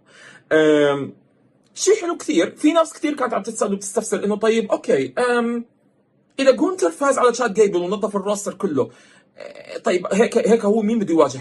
شيء 1.73 1.95
حلو 2.01 2.17
كثير 2.17 2.55
في 2.55 2.73
ناس 2.73 2.93
كثير 2.93 3.15
كانت 3.15 3.33
عم 3.33 3.43
تسال 3.43 3.73
وبتستفسر 3.73 4.23
إنه 4.23 4.35
طيب 4.35 4.71
okay 4.71 5.13
أم 5.13 5.65
إذا 6.39 6.51
جونتر 6.51 6.91
فاز 6.91 7.17
على 7.17 7.31
تشاد 7.31 7.53
جيبل 7.53 7.77
ونظف 7.77 8.15
ال 8.15 8.21
roster 8.21 8.53
كله 8.53 8.89
أه، 9.37 9.77
طيب 9.77 10.07
هيك 10.11 10.37
هيك 10.37 10.65
هو 10.65 10.81
مين 10.81 10.99
بده 10.99 11.13
يواجه؟ 11.13 11.39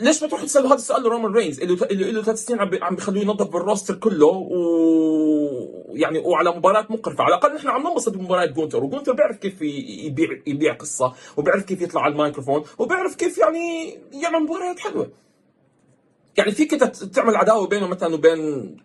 ليش 0.00 0.22
ما 0.22 0.28
تروح 0.28 0.42
تسال 0.42 0.66
هذا 0.66 0.74
السؤال 0.74 1.02
لرومان 1.02 1.32
رينز؟ 1.32 1.60
اللي 1.60 1.78
اللي 1.90 2.12
له 2.12 2.22
ثلاث 2.22 2.44
سنين 2.44 2.60
عم 2.82 2.94
بيخلوه 2.94 3.22
ينظف 3.22 3.46
بال 3.48 3.60
roster 3.60 3.94
كله 3.94 4.26
ويعني 4.26 6.18
وعلى 6.18 6.50
مباراة 6.56 6.86
مقرفة. 6.90 7.24
على 7.24 7.34
الأقل 7.34 7.54
نحن 7.54 7.68
عم 7.68 7.88
ننبسط 7.88 8.16
بمباراة 8.16 8.46
جونتر 8.46 8.84
وجونتر 8.84 9.12
بيعرف 9.12 9.36
كيف 9.36 9.62
يبيع 9.62 10.28
يبيع 10.46 10.74
قصة 10.74 11.12
وبيعرف 11.36 11.64
كيف 11.64 11.82
يطلع 11.82 12.02
على 12.02 12.12
الميكروفون 12.12 12.62
وبيعرف 12.78 13.14
كيف 13.14 13.38
يعني 13.38 13.98
يعمل 14.12 14.42
مباريات 14.42 14.78
حلوة. 14.78 15.25
يعني 16.36 16.52
فيك 16.52 16.70
تعمل 17.14 17.36
عداوة 17.36 17.66
بينه 17.66 17.86
مثلا 17.86 18.14
وبين 18.14 18.40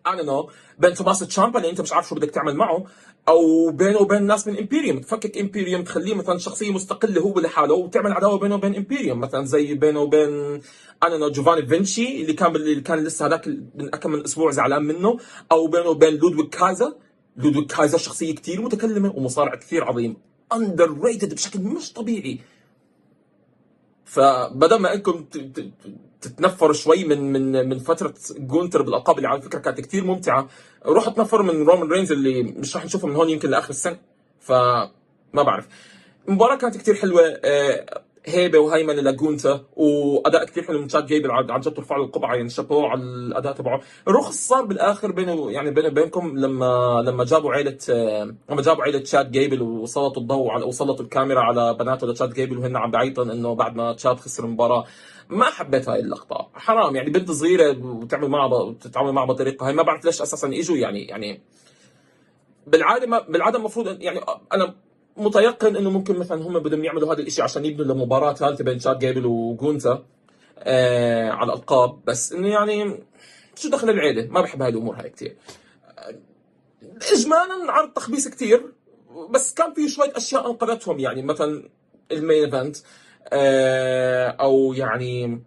أنا 0.07 0.23
نو 0.23 0.49
بين 0.79 0.93
توماسو 0.93 1.19
تشامبا 1.19 1.59
اللي 1.59 1.69
أنت 1.69 1.81
مش 1.81 1.93
عارف 1.93 2.09
شو 2.09 2.15
بدك 2.15 2.31
تعمل 2.31 2.55
معه 2.55 2.85
أو 3.27 3.69
بينه 3.71 3.97
وبين 3.97 4.23
ناس 4.23 4.47
من 4.47 4.57
امبيريوم 4.57 4.99
تفكك 4.99 5.37
امبيريوم 5.37 5.83
تخليه 5.83 6.13
مثلا 6.15 6.37
شخصية 6.37 6.71
مستقلة 6.71 7.21
هو 7.21 7.39
لحاله 7.39 7.73
وتعمل 7.73 8.11
عداوة 8.13 8.37
بينه 8.39 8.55
وبين 8.55 8.75
امبيريوم 8.75 9.19
مثلا 9.19 9.45
زي 9.45 9.73
بينه 9.73 9.99
وبين 9.99 10.61
I 11.03 11.17
know 11.17 11.29
جوفاني 11.29 11.67
فينشي 11.67 12.21
اللي 12.21 12.33
كان 12.33 12.55
اللي 12.55 12.81
كان 12.81 12.99
لسه 13.03 13.25
هذاك 13.25 13.47
من 13.75 13.89
كم 13.89 14.11
من 14.11 14.23
أسبوع 14.23 14.51
زعلان 14.51 14.83
منه 14.83 15.17
أو 15.51 15.67
بينه 15.67 15.89
وبين 15.89 16.13
لودويج 16.13 16.49
كايزر 16.49 16.93
لودويك 17.37 17.71
كايزر 17.75 17.97
شخصية 17.97 18.35
كثير 18.35 18.61
متكلمة 18.61 19.13
ومصارع 19.15 19.55
كثير 19.55 19.83
عظيم. 19.83 20.17
underrated 20.53 21.33
بشكل 21.33 21.59
مش 21.59 21.93
طبيعي. 21.93 22.39
فبدل 24.05 24.79
ما 24.79 24.93
أنكم 24.93 25.25
تتنفروا 26.21 26.73
شوي 26.73 27.03
من 27.03 27.33
من 27.33 27.69
من 27.69 27.79
فترة 27.79 28.13
جونتر 28.37 28.81
بالألقاب 28.81 29.17
اللي 29.17 29.27
على 29.27 29.41
فكرة 29.41 29.59
كانت 29.59 29.81
كثير 29.81 30.03
ممتعة. 30.03 30.47
روحوا 30.85 31.13
تنفروا 31.13 31.45
من 31.53 31.63
رومان 31.63 31.91
رينز 31.91 32.11
اللي 32.11 32.43
مش 32.43 32.75
راح 32.75 32.85
نشوفه 32.85 33.07
من 33.07 33.15
هون 33.15 33.29
يمكن 33.29 33.49
لآخر 33.49 33.69
السنة. 33.69 33.97
فما 34.39 34.89
بعرف. 35.33 35.67
المباراة 36.27 36.55
كانت 36.55 36.77
كثير 36.77 36.95
حلوة 36.95 37.21
آه، 37.45 38.01
هيبة 38.25 38.59
وهيمنة 38.59 39.01
لجونتر 39.01 39.61
وأداء 39.75 40.45
كثير 40.45 40.63
حلو 40.63 40.81
من 40.81 40.87
تشاد 40.87 41.05
جيبل 41.05 41.31
عن 41.31 41.59
جد 41.59 41.73
ترفع 41.73 41.97
له 41.97 42.03
القبعة 42.03 42.35
يعني 42.35 42.49
شابوه 42.49 42.89
على 42.89 43.01
الأداء 43.01 43.53
تبعه. 43.53 43.81
الرخص 44.07 44.35
صار 44.47 44.65
بالآخر 44.65 45.11
بينه 45.11 45.51
يعني 45.51 45.71
بينه 45.71 45.87
وبينكم 45.87 46.37
لما 46.37 47.01
لما 47.05 47.23
جابوا 47.23 47.53
عائله 47.53 47.77
لما 48.49 48.61
جابوا 48.61 48.83
عائله 48.83 48.99
تشاد 48.99 49.31
جيبل 49.31 49.61
وسلطوا 49.61 50.21
الضوء 50.21 50.49
على 50.51 50.65
وسلطوا 50.65 51.05
الكاميرا 51.05 51.41
على 51.41 51.73
بناته 51.79 52.07
لتشاد 52.07 52.33
جيبل 52.33 52.57
وهن 52.57 52.77
عم 52.77 52.91
بعيطن 52.91 53.29
إنه 53.31 53.55
بعد 53.55 53.75
ما 53.75 53.93
تشاد 53.93 54.19
خسر 54.19 54.45
المباراة. 54.45 54.85
ما 55.31 55.45
حبيت 55.45 55.89
هاي 55.89 55.99
اللقطة. 55.99 56.49
حرام 56.53 56.95
يعني 56.95 57.09
بنت 57.09 57.31
صغيرة 57.31 57.85
وتعمل 57.85 58.27
معها 58.27 58.73
تتعامل 58.73 59.11
معها 59.11 59.25
بطريقة 59.25 59.67
هاي 59.67 59.73
ما 59.73 59.83
بعرف 59.83 60.05
ليش 60.05 60.21
أساسا 60.21 60.47
إجوا 60.47 60.77
يعني 60.77 61.05
يعني 61.05 61.41
بالعادة 62.67 63.07
ما 63.07 63.19
بالعادة 63.19 63.57
المفروض 63.57 64.01
يعني 64.01 64.21
أنا 64.53 64.75
متيقن 65.17 65.75
إنه 65.75 65.89
ممكن 65.89 66.19
مثلا 66.19 66.41
هم 66.41 66.59
بدهم 66.59 66.83
يعملوا 66.83 67.13
هذا 67.13 67.21
الشيء 67.21 67.43
عشان 67.43 67.65
يبنوا 67.65 67.93
لمباراه 67.93 68.33
ثالثه 68.33 68.63
بين 68.63 68.79
شاد 68.79 68.99
جيبل 68.99 69.25
وجونتر 69.25 70.03
آه 70.59 71.29
على 71.29 71.53
الألقاب. 71.53 72.05
بس 72.05 72.33
إنه 72.33 72.47
يعني 72.47 73.03
شو 73.55 73.69
دخل 73.69 73.89
العيلة؟ 73.89 74.27
ما 74.31 74.41
بحب 74.41 74.61
هاي 74.61 74.69
الأمور 74.69 74.95
هاي 74.95 75.09
كثير 75.09 75.35
اجمالا 77.11 77.71
عرض 77.71 77.89
تخبيص 77.93 78.27
كثير 78.27 78.73
بس 79.29 79.53
كان 79.53 79.73
في 79.73 79.89
شوية 79.89 80.17
أشياء 80.17 80.51
أنقذتهم 80.51 80.99
يعني 80.99 81.21
مثلا 81.21 81.69
ال 82.11 82.18
main 82.18 82.43
event. 82.43 82.77
أو 84.39 84.73
يعني 84.73 85.43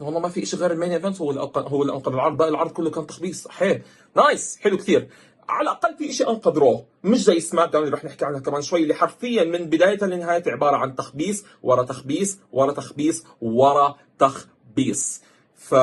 والله 0.00 0.20
ما 0.20 0.28
في 0.28 0.46
شيء 0.46 0.58
غير 0.58 0.72
ال 0.72 0.76
main 0.76 0.92
event 0.92 1.20
هو 1.20 1.30
هو 1.56 1.82
اللي 1.82 1.92
أنقذ 1.92 2.12
العرض. 2.12 2.36
باقي 2.36 2.50
العرض 2.50 2.70
كله 2.70 2.90
كان 2.90 3.06
تخبيص. 3.06 3.48
hell 3.48 3.82
nice 4.16 4.58
حلو 4.60 4.76
كثير. 4.76 5.08
على 5.48 5.62
الأقل 5.62 5.96
في 5.96 6.12
شيء 6.12 6.30
انقذ 6.30 6.58
Raw 6.58 6.84
مش 7.04 7.24
زي 7.24 7.40
سماك 7.40 7.72
داون 7.72 7.84
اللي 7.84 7.96
رح 7.96 8.04
نحكي 8.04 8.24
عنها 8.24 8.40
كمان 8.40 8.62
شوي 8.62 8.82
اللي 8.82 8.94
حرفيا 8.94 9.44
من 9.44 9.64
بدايتها 9.64 10.06
لنهايتها 10.08 10.52
عبارة 10.52 10.76
عن 10.76 10.94
تخبيص 10.94 11.44
ورا 11.62 11.82
تخبيص 11.82 12.38
ورا 12.52 12.72
تخبيص 12.72 13.24
ورا 13.40 13.96
تخبيص. 14.18 15.22
ف 15.54 15.74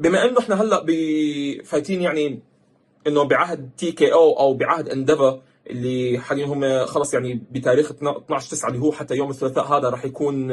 بما 0.00 0.24
إنه 0.24 0.38
إحنا 0.38 0.62
هلأ 0.62 0.86
فايتين 1.64 2.02
يعني 2.02 2.42
إنه 3.06 3.22
بعهد 3.22 3.70
TKO 3.78 4.38
أو 4.38 4.54
بعهد 4.54 4.88
انديفر 4.88 5.42
اللي 5.70 6.18
حاليا 6.18 6.46
هم 6.46 6.86
خلص 6.86 7.14
يعني 7.14 7.42
بتاريخ 7.50 7.90
12 7.90 8.50
9 8.50 8.68
اللي 8.68 8.80
هو 8.80 8.92
حتى 8.92 9.14
يوم 9.14 9.30
الثلاثاء 9.30 9.64
هذا 9.64 9.88
راح 9.88 10.04
يكون 10.04 10.50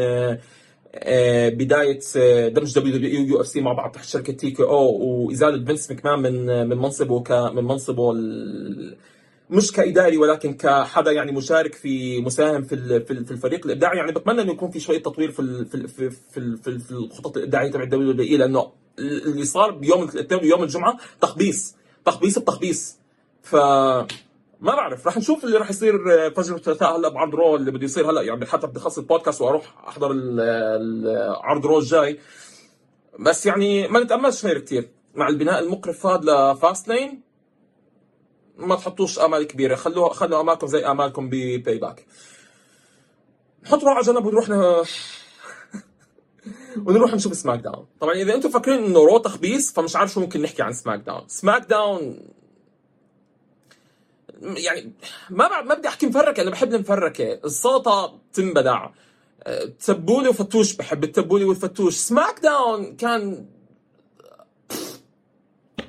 آه، 0.95 1.49
بداية 1.49 1.99
آه، 2.17 2.47
دمج 2.47 2.75
WWE 2.75 3.23
و 3.23 3.41
UFC 3.41 3.61
مع 3.61 3.73
بعض 3.73 3.91
تحت 3.91 4.05
شركة 4.05 4.33
TKO 4.33 4.85
وإزالة 5.03 5.65
فينس 5.65 5.91
مكمان 5.91 6.19
من 6.19 6.49
آه، 6.49 6.63
من 6.63 6.77
منصبه 6.77 7.23
ك 7.23 7.31
من 7.31 7.63
منصبه 7.63 8.13
مش 9.49 9.71
كإداري 9.71 10.17
ولكن 10.17 10.53
كحدا 10.53 11.11
يعني 11.11 11.31
مشارك 11.31 11.75
في 11.75 12.21
مساهم 12.21 12.63
في 12.63 12.99
في 13.05 13.31
الفريق. 13.31 13.65
الابداعي 13.65 13.97
يعني 13.97 14.11
بتمنى 14.11 14.41
إنه 14.41 14.51
يكون 14.51 14.71
في 14.71 14.79
شوية 14.79 15.01
تطوير 15.01 15.31
في 15.31 15.65
في 15.65 15.87
في 15.87 16.57
في, 16.57 16.91
الخطط 16.91 17.37
الإبداعية 17.37 17.71
تبع 17.71 17.83
ال 17.83 18.11
WWE 18.11 18.37
لأنه 18.37 18.71
اللي 18.99 19.45
صار 19.45 19.71
بيوم 19.71 20.03
الاثنين 20.03 20.41
ويوم 20.41 20.63
الجمعة 20.63 20.97
تخبيص 21.21 21.75
تخبيص 22.05 22.39
بتخبيص. 22.39 22.97
ف 23.43 23.55
ما 24.61 24.75
بعرف 24.75 25.07
رح 25.07 25.17
نشوف 25.17 25.43
اللي 25.43 25.57
رح 25.57 25.69
يصير 25.69 25.97
فجر 26.31 26.55
الثلاثاء 26.55 26.97
هلا 26.97 27.09
بعرض 27.09 27.35
رو 27.35 27.55
اللي 27.55 27.71
بده 27.71 27.85
يصير 27.85 28.09
هلا. 28.09 28.21
يعني 28.21 28.45
حتى 28.45 28.67
بدي 28.67 28.79
اخلص 28.79 28.97
البودكاست 28.97 29.41
وأروح 29.41 29.87
أحضر 29.87 30.07
عرض 31.43 31.65
رو 31.65 31.79
الجاي. 31.79 32.19
بس 33.19 33.45
يعني 33.45 33.87
ما 33.87 33.99
نتأملش 33.99 34.41
خير 34.41 34.59
كثير 34.59 34.89
مع 35.15 35.27
البناء 35.27 35.59
المقرف 35.59 36.05
هذا 36.05 36.53
ل 36.53 36.87
Fastlane 36.87 37.21
ما 38.57 38.75
تحطوش 38.75 39.19
آمال 39.19 39.47
كبيرة. 39.47 39.75
خلوها 39.75 40.13
خلوا 40.13 40.41
أمالكم 40.41 40.67
زي 40.67 40.85
آمالكم 40.85 41.29
ب 41.29 41.77
Payback 41.77 42.05
نحط 43.63 43.83
رو 43.83 43.89
على 43.89 44.01
جنب 44.01 44.25
ونروح 44.25 44.49
ن... 44.49 44.53
ونروح 46.87 47.13
نشوف 47.13 47.33
سماك 47.33 47.59
داون 47.59 47.85
طبعا 47.99 48.13
إذا 48.13 48.35
أنتم 48.35 48.49
فاكرين 48.49 48.83
إنه 48.83 48.99
رو 48.99 49.17
تخبيص 49.17 49.73
فمش 49.73 49.95
عارف 49.95 50.13
شو 50.13 50.19
ممكن 50.19 50.41
نحكي 50.41 50.61
عن 50.61 50.73
سماك 50.73 50.99
داون 50.99 51.23
سماك 51.27 51.69
داون 51.69 52.19
يعني 54.41 54.93
ما 55.29 55.61
ما 55.61 55.73
بدي 55.75 55.87
أحكي 55.87 56.07
مفركة 56.07 56.41
أنا 56.41 56.49
بحب 56.49 56.73
المفركة. 56.73 57.33
السلطة 57.33 58.19
تنبدع. 58.33 58.89
تبولي 59.85 60.29
وفتوش 60.29 60.73
بحب 60.73 61.03
التبولي 61.03 61.45
والفتوش. 61.45 61.95
سماك 61.95 62.39
داون 62.39 62.95
كان 62.95 63.45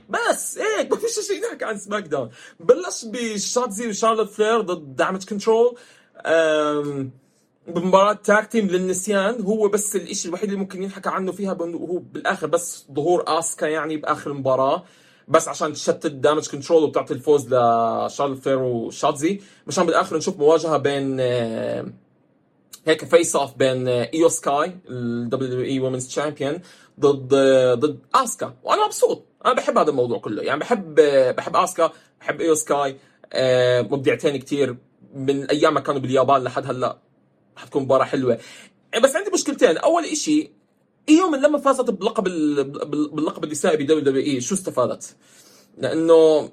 بس 0.09 0.59
هيك 0.59 0.91
ما 0.91 0.97
فيش 0.97 1.27
شيء 1.27 1.43
نحكي 1.51 1.65
عن 1.65 1.79
سماك 1.79 2.03
داون 2.03 2.31
بلش 2.61 3.05
بشاتزي 3.05 3.89
وشارلوت 3.89 4.31
فلير 4.31 4.61
ضد 4.61 4.97
Damage 4.97 5.25
CTRL. 5.25 5.77
بمباراة 7.67 8.13
tag 8.13 8.47
team 8.47 8.67
للنسيان. 8.69 9.43
هو 9.43 9.69
بس 9.69 9.97
الشيء 9.97 10.29
الوحيد 10.29 10.49
اللي 10.49 10.61
ممكن 10.61 10.83
ينحكى 10.83 11.09
عنه 11.09 11.33
فيها 11.33 11.53
هو 11.53 11.99
بالآخر 11.99 12.47
بس 12.47 12.87
ظهور 12.93 13.25
آسكا 13.27 13.67
يعني 13.67 13.97
بآخر 13.97 14.31
المباراة. 14.31 14.85
بس 15.29 15.49
عشان 15.49 15.73
تشتت 15.73 16.07
Damage 16.07 16.49
CTRL 16.49 16.83
وبتعطي 16.83 17.15
الفوز 17.15 17.47
لشارلوت 17.47 18.37
فلير 18.37 18.59
وشاتزي 18.59 19.41
مشان 19.67 19.87
بالآخر 19.87 20.17
نشوف 20.17 20.39
مواجهة 20.39 20.77
بين 20.77 21.17
آه، 21.21 21.87
هيك 22.87 23.05
face 23.05 23.37
off 23.37 23.57
بين 23.57 23.89
ايو 23.89 24.29
سكاي 24.29 24.77
ال 24.89 25.61
WWE 25.61 25.81
Women's 25.81 26.09
Champion 26.09 26.61
ضد 27.01 27.35
آه، 27.35 27.75
ضد 27.75 27.99
اسكا 28.15 28.55
وأنا 28.63 28.87
مبسوط. 28.87 29.25
أنا 29.47 29.55
بحب 29.55 29.79
هذا 29.79 29.91
الموضوع 29.91 30.19
كله. 30.19 30.43
يعني 30.43 30.61
بحب 30.61 30.99
آه، 31.01 31.31
بحب 31.31 31.57
اسكا 31.57 31.93
بحب 32.21 32.41
ايو 32.41 32.55
سكاي 32.55 32.97
مبدعتين 33.83 34.37
كثير 34.37 34.77
من 35.15 35.45
أيام 35.45 35.75
ما 35.75 35.81
كانوا 35.81 36.01
باليابان 36.01 36.43
لحد 36.43 36.67
هلأ 36.67 36.99
حتكون 37.57 37.83
مباراة 37.83 38.05
حلوة. 38.05 38.39
بس 39.03 39.17
عندي 39.17 39.31
مشكلتين. 39.31 39.77
أول 39.77 40.17
شيء 40.17 40.51
ايو 41.09 41.31
من 41.31 41.41
لما 41.41 41.59
فازت 41.59 41.91
بلقب 41.91 42.25
باللقب 42.25 43.45
النسائي 43.45 43.77
ب 43.77 44.01
WWE 44.01 44.41
شو 44.41 44.55
استفادت؟ 44.55 45.17
لأنه 45.79 46.51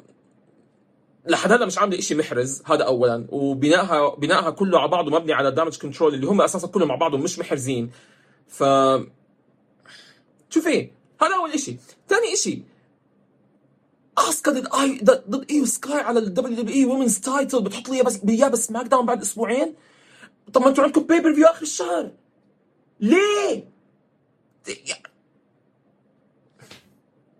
لحد 1.26 1.52
هلأ 1.52 1.66
مش 1.66 1.78
عاملة 1.78 2.00
شيء 2.00 2.18
محرز 2.18 2.62
هذا 2.66 2.84
اولا. 2.84 3.28
وبنائها 3.30 4.16
بنائها 4.16 4.50
كله 4.50 4.80
على 4.80 4.88
بعضه 4.88 5.12
مبني 5.12 5.34
على 5.34 5.52
Damage 5.52 5.78
CTRL 5.78 6.14
اللي 6.14 6.28
هم 6.28 6.42
أساسا 6.42 6.68
كلهم 6.68 6.88
مع 6.88 6.96
بعضهم 6.96 7.22
مش 7.22 7.40
محرزين. 7.40 7.92
ف 8.48 8.64
شوفي 10.50 10.90
هذا 11.22 11.36
أول 11.36 11.60
شيء 11.60 11.78
ثاني 12.10 12.36
شيء 12.36 12.64
اسكا 14.18 14.52
ضد 14.52 14.68
اي 14.74 15.00
ضد 15.04 15.46
ايو 15.52 15.66
سكاي 15.66 16.00
على 16.00 16.20
ال 16.20 16.56
WWE 16.56 16.76
Women's 16.76 17.20
Title 17.20 17.62
بتحط 17.62 17.90
لي 17.90 18.04
بس 18.04 18.20
إياه 18.30 18.48
بسماك 18.48 18.86
داون 18.86 19.06
بعد 19.06 19.22
أسبوعين؟ 19.22 19.76
طب 20.54 20.62
ما 20.62 20.70
أنتم 20.70 20.84
عندكم 20.84 21.02
pay-per-view 21.04 21.46
آخر 21.46 21.62
الشهر. 21.62 22.12
ليه؟ 23.00 23.79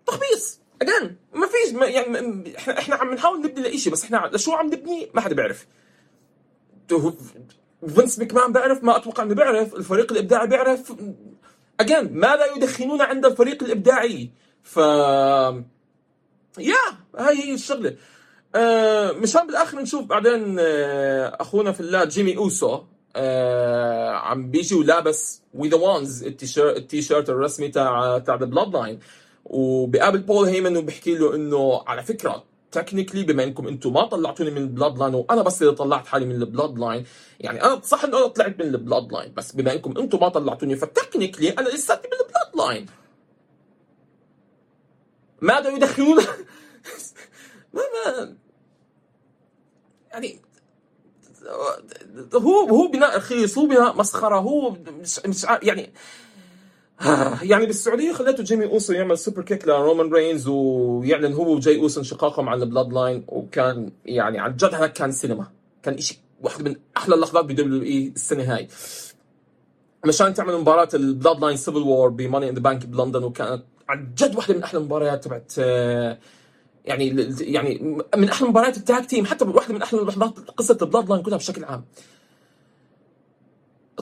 تخبيص. 0.06 0.60
again 0.82 1.16
ما 1.34 1.46
فيش 1.46 1.74
ما 1.74 1.86
يعني 1.86 2.56
إحنا 2.58 2.78
إحنا 2.78 2.96
عم 2.96 3.14
نحاول 3.14 3.42
نبني 3.42 3.68
لشيء 3.68 3.92
بس 3.92 4.04
إحنا 4.04 4.30
لشو 4.32 4.52
عم 4.52 4.66
نبني؟ 4.66 5.10
ما 5.14 5.20
حدا 5.20 5.34
بيعرف. 5.34 5.66
فينس 7.88 8.18
مكمان 8.18 8.52
بيعرف 8.52 8.84
ما 8.84 8.96
أتوقع 8.96 9.22
إنه 9.22 9.34
بيعرف 9.34 9.74
الفريق 9.74 10.12
الإبداعي 10.12 10.46
بيعرف. 10.46 10.92
again 11.80 12.12
ماذا 12.12 12.46
يدخنون 12.56 13.02
عند 13.02 13.26
الفريق 13.26 13.62
الإبداعي؟ 13.62 14.30
ف 14.62 14.76
يا 16.58 16.76
هاي 17.18 17.36
هي 17.36 17.54
الشغلة. 17.54 17.96
آه 18.54 19.12
مشان 19.12 19.46
بالآخر 19.46 19.80
نشوف 19.80 20.04
بعدين 20.04 20.56
آه 20.60 21.36
أخونا 21.40 21.72
في 21.72 21.80
الله 21.80 22.04
جيمي 22.04 22.36
اوسو 22.36 22.82
آه 23.16 24.10
عم 24.10 24.50
بيجي 24.50 24.74
ولابس 24.74 25.42
We 25.54 25.68
The 25.68 25.76
Ones 25.76 26.24
التيشيرت 26.24 27.30
الرسمي 27.30 27.68
تاع 27.68 28.18
تاع 28.18 28.34
The 28.34 28.46
Bloodline 28.46 28.98
وبقابل 29.44 30.18
بول 30.18 30.46
هيمن 30.46 30.76
وبحكي 30.76 31.14
له 31.14 31.34
إنه 31.34 31.82
على 31.86 32.02
فكرة 32.02 32.44
technically 32.72 33.22
بما 33.22 33.44
إنكم 33.44 33.68
أنتم 33.68 33.92
ما 33.92 34.04
طلعتوني 34.04 34.50
من 34.50 34.56
ال 34.56 34.98
Bloodline 34.98 35.14
وأنا 35.14 35.42
بس 35.42 35.62
اللي 35.62 35.74
طلعت 35.74 36.06
حالي 36.06 36.26
من 36.26 36.34
ال 36.34 36.78
Bloodline 36.78 37.04
يعني 37.40 37.64
أنا 37.64 37.80
صح 37.80 38.04
إنه 38.04 38.18
أنا 38.18 38.26
طلعت 38.26 38.60
من 38.60 38.66
ال 38.66 39.12
Bloodline 39.12 39.34
بس 39.34 39.52
بما 39.52 39.72
إنكم 39.72 39.98
أنتم 39.98 40.20
ما 40.20 40.28
طلعتوني 40.28 40.76
ف 40.76 40.82
technically 40.82 41.50
أنا 41.50 41.68
لساتني 41.68 42.10
من 42.12 42.26
ال 42.26 42.68
Bloodline 42.68 42.86
ماذا 45.40 45.68
يدخنون 45.68 46.16
ما 47.74 47.82
ما 47.82 48.36
يعني 50.12 50.40
هو 52.34 52.68
هو 52.68 52.88
بناء 52.88 53.16
رخيص 53.16 53.58
هو 53.58 53.66
بناء 53.66 53.96
مسخرة 53.96 54.36
هو 54.36 54.76
مش 55.00 55.20
مش 55.26 55.46
يعني 55.62 55.92
يعني 57.50 57.66
بالسعودية 57.66 58.12
خليته 58.12 58.42
جيمي 58.42 58.64
أوسو 58.66 58.92
يعمل 58.92 59.18
superkick 59.18 59.68
لرومان 59.68 60.12
رينز 60.12 60.48
ويعلن 60.48 61.32
هو 61.32 61.54
وجاي 61.54 61.80
أوسو 61.80 62.00
انشقاقهم 62.00 62.48
عن 62.48 62.62
ال 62.62 62.92
Bloodline 62.92 63.24
وكان 63.28 63.92
يعني 64.04 64.38
عن 64.38 64.56
جد 64.56 64.74
هذا 64.74 64.86
كان 64.86 65.12
سينما 65.12 65.46
كان 65.82 65.98
شيء 65.98 66.18
واحدة 66.42 66.64
من 66.64 66.76
أحلى 66.96 67.14
اللحظات 67.14 67.44
ب 67.44 67.82
WWE 67.82 68.12
السنة 68.16 68.54
هاي. 68.54 68.68
مشان 70.06 70.34
تعمل 70.34 70.58
مباراة 70.58 70.88
ال 70.94 71.40
Bloodline 71.40 71.56
Civil 71.56 71.78
War 71.78 72.08
ب 72.08 72.15
Money 72.15 72.48
in 72.48 72.54
the 72.54 72.60
Bank 72.60 72.86
بلندن 72.86 73.24
وكانت 73.24 73.62
عن 73.88 74.14
جد 74.14 74.36
واحدة 74.36 74.54
من 74.54 74.62
أحلى 74.62 74.80
المباريات 74.80 75.24
تبعت 75.24 75.52
آه، 75.58 76.18
يعني 76.84 77.34
يعني 77.40 78.02
من 78.16 78.28
أحلى 78.28 78.48
مباريات 78.48 78.76
ال 78.76 78.83
tag 78.83 79.06
team 79.06 79.26
حتى 79.26 79.44
واحدة 79.44 79.74
من 79.74 79.82
أحلى 79.82 80.00
لحظات 80.00 80.38
قصة 80.38 80.78
ال 80.82 81.08
Bloodline 81.10 81.22
كلها 81.22 81.38
بشكل 81.38 81.64
عام 81.64 81.84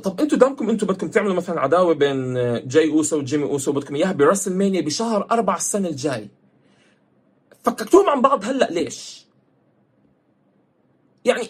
طب 0.03 0.21
أنتوا 0.21 0.39
دامكم 0.39 0.71
أنتوا 0.71 0.89
بدكم 0.89 1.09
تعملوا 1.09 1.35
مثلا 1.35 1.61
عداوة 1.61 1.95
بين 1.95 2.35
جاي 2.69 2.91
أوسو 2.91 3.19
وجيمي 3.19 3.45
أوسو 3.45 3.73
بدكم 3.73 3.95
إياها 3.95 4.13
ب 4.13 4.55
WrestleMania 4.55 4.81
بشهر 4.81 5.27
أربعة 5.31 5.57
السنة 5.57 5.89
الجاي 5.89 6.29
فككتوهم 7.63 8.11
عن 8.11 8.23
بعض 8.23 8.45
هلأ 8.45 8.71
ليش؟ 8.71 9.27
يعني 11.25 11.49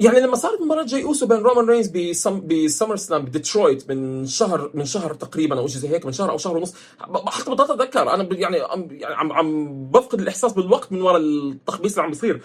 يعني 0.00 0.20
لما 0.20 0.36
صارت 0.36 0.60
مباراه 0.60 0.84
جاي 0.84 1.04
أوسو 1.04 1.26
بين 1.26 1.38
رومان 1.38 1.66
رينز 1.66 1.88
ب 1.88 2.00
Sum 2.00 2.34
ب 2.34 2.46
SummerSlam 2.46 3.24
بديترويت 3.24 3.90
من 3.90 4.26
شهر 4.26 4.70
من 4.74 4.84
شهر 4.84 5.14
تقريبا 5.14 5.58
أو 5.58 5.66
شيء 5.66 5.78
زي 5.78 5.88
هيك 5.88 6.06
من 6.06 6.12
شهر 6.12 6.30
أو 6.30 6.38
شهر 6.38 6.56
ونص. 6.56 6.74
حتى 7.26 7.50
بضل 7.50 7.64
أتذكر. 7.64 8.14
أنا 8.14 8.28
يعني 8.34 8.56
يعني 8.90 9.14
عم 9.14 9.32
عم 9.32 9.68
بفقد 9.90 10.20
الإحساس 10.20 10.52
بالوقت 10.52 10.92
من 10.92 11.02
وراء 11.02 11.20
التخبيص 11.20 11.92
اللي 11.92 12.02
عم 12.02 12.10
بيصير. 12.10 12.42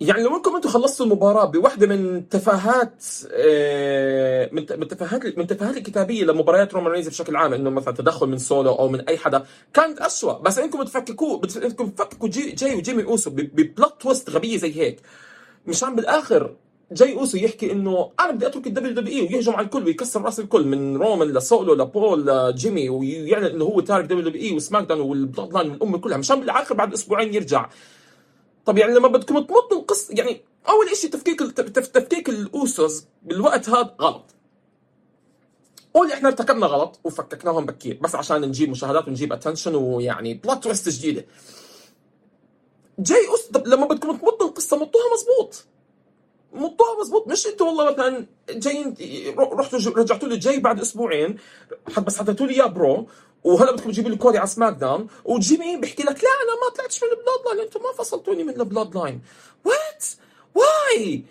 يعني 0.00 0.22
لو 0.22 0.36
انكم 0.36 0.56
أنتم 0.56 0.68
خلصتوا 0.68 1.06
المباراة 1.06 1.44
بوحدة 1.44 1.86
من 1.86 2.28
تفاهات 2.28 3.04
آه، 3.32 4.50
من 4.52 4.88
تفاهات 4.88 5.38
من 5.38 5.46
تفاهات 5.46 5.76
الكتابية 5.76 6.24
لمباريات 6.24 6.74
رومان 6.74 6.92
رينز 6.92 7.08
بشكل 7.08 7.36
عام 7.36 7.52
إنه 7.52 7.70
مثلا 7.70 7.94
تدخل 7.94 8.26
من 8.26 8.38
سولو 8.38 8.72
أو 8.72 8.88
من 8.88 9.00
أي 9.00 9.18
حدا 9.18 9.44
كانت 9.74 9.98
اسوء 9.98 10.38
بس 10.42 10.58
إنكم 10.58 10.82
تفككوا 10.82 11.40
إنكم 11.64 11.88
تفككوا 11.90 12.28
جي 12.28 12.50
جاي 12.52 12.74
وجيمي 12.74 13.04
أوسو 13.04 13.30
ب 13.30 13.44
plot 13.44 14.02
twist 14.02 14.30
غبية 14.30 14.56
زي 14.56 14.80
هيك. 14.80 15.00
مشان 15.66 15.96
بالآخر 15.96 16.56
جاي 16.92 17.14
أوسو 17.14 17.38
يحكي 17.38 17.72
إنه 17.72 18.10
أنا 18.20 18.30
بدي 18.30 18.46
أترك 18.46 18.66
ال 18.66 18.92
WWE 18.92 19.34
ويهجم 19.34 19.52
على 19.52 19.64
الكل 19.64 19.84
ويكسر 19.84 20.22
رأس 20.22 20.40
الكل 20.40 20.64
من 20.64 20.96
رومان 20.96 21.28
لسولو 21.28 21.74
لبول 21.74 22.26
لجيمي 22.26 22.88
ويعلن 22.88 23.44
إنه 23.44 23.64
هو 23.64 23.80
تارك 23.80 24.04
دبليو 24.04 24.20
دبليو 24.28 24.42
اي 24.42 24.56
وسماك 24.56 24.84
داون 24.84 25.00
والبلاد 25.00 25.52
لاين 25.52 25.70
والأمة 25.70 25.98
كلها. 25.98 26.16
مشان 26.16 26.40
بالآخر 26.40 26.74
بعد 26.74 26.92
أسبوعين 26.92 27.34
يرجع. 27.34 27.68
طب 28.64 28.78
يعني 28.78 28.94
لما 28.94 29.08
بدكم 29.08 29.38
تمطوا 29.38 29.78
القصة 29.78 30.14
يعني 30.14 30.40
أول 30.68 30.96
شيء 30.96 31.10
تفكيك 31.10 31.40
تفكيك 31.72 32.28
ال 32.28 32.43
Usos 32.43 33.04
بالوقت 33.22 33.68
هذا 33.68 33.94
غلط. 34.00 34.34
قول 35.94 36.12
إحنا 36.12 36.28
ارتكبنا 36.28 36.66
غلط 36.66 37.00
وفككناهم 37.04 37.66
بكير 37.66 37.98
بس 38.02 38.14
عشان 38.14 38.40
نجيب 38.40 38.70
مشاهدات 38.70 39.08
ونجيب 39.08 39.32
attention 39.32 39.74
ويعني 39.74 40.34
plot 40.34 40.64
twist 40.64 40.88
جديدة. 40.88 41.26
جاي 42.98 43.34
أس... 43.34 43.46
طب 43.46 43.66
لما 43.66 43.86
بدكم 43.86 44.16
تمطوا 44.16 44.48
القصة 44.48 44.76
مطوها 44.76 45.04
مزبوط 45.14 45.64
مطوها 46.52 47.00
مزبوط 47.00 47.28
مش 47.28 47.46
أنتوا 47.46 47.66
والله 47.66 47.90
مثلا 47.92 48.26
جايين 48.50 48.94
رحتوا 49.38 49.78
رجعتوا 49.78 50.28
لي 50.28 50.36
جاي 50.36 50.60
بعد 50.60 50.80
أسبوعين. 50.80 51.36
بس 52.06 52.18
حطيتوا 52.18 52.46
لي 52.46 52.54
اياه 52.54 52.66
ب 52.66 52.74
Raw. 52.74 53.06
وهلا 53.44 53.72
بدكم 53.72 53.90
تجيبوا 53.90 54.10
لي 54.10 54.16
كودي 54.16 54.38
على 54.38 54.46
SmackDown. 54.46 55.06
وجيمي 55.24 55.76
بيحكي 55.76 56.02
لك 56.02 56.24
لا 56.24 56.30
أنا 56.30 56.60
ما 56.64 56.76
طلعتش 56.76 57.04
من 57.04 57.10
ال 57.10 57.38
Bloodline 57.46 57.60
أنتم 57.60 57.80
ما 57.82 57.92
فصلتوني 57.92 58.44
من 58.44 58.60
ال 58.60 58.96
Bloodline 58.96 59.22
what 59.64 60.04
why 60.54 61.24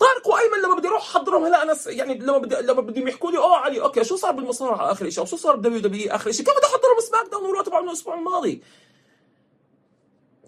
طارق 0.00 0.28
وأيمن 0.28 0.58
لما 0.58 0.74
بدي 0.74 0.88
أروح 0.88 1.02
أحضرهم 1.02 1.44
هلا 1.44 1.62
أنا 1.62 1.76
يعني 1.86 2.18
لما 2.18 2.38
بدي 2.38 2.56
لما 2.56 2.80
بدهم 2.80 3.08
يحكوا 3.08 3.30
لي 3.30 3.38
أوه 3.38 3.56
علي 3.56 3.80
okay 3.80 4.04
شو 4.04 4.16
صار 4.16 4.32
بالمصارعة 4.32 4.92
آخر 4.92 5.10
شيء 5.10 5.20
أو 5.20 5.26
شو 5.26 5.36
صار 5.36 5.56
ب 5.56 5.80
WWE 5.80 6.10
آخر 6.10 6.32
شيء 6.32 6.46
كيف 6.46 6.56
بدي 6.56 6.66
أحضرهم 6.66 7.00
SmackDown 7.00 7.30
و 7.30 7.44
Raw 7.44 7.62
تبع 7.62 7.78
الأسبوع 7.78 8.14
الماضي؟ 8.14 8.62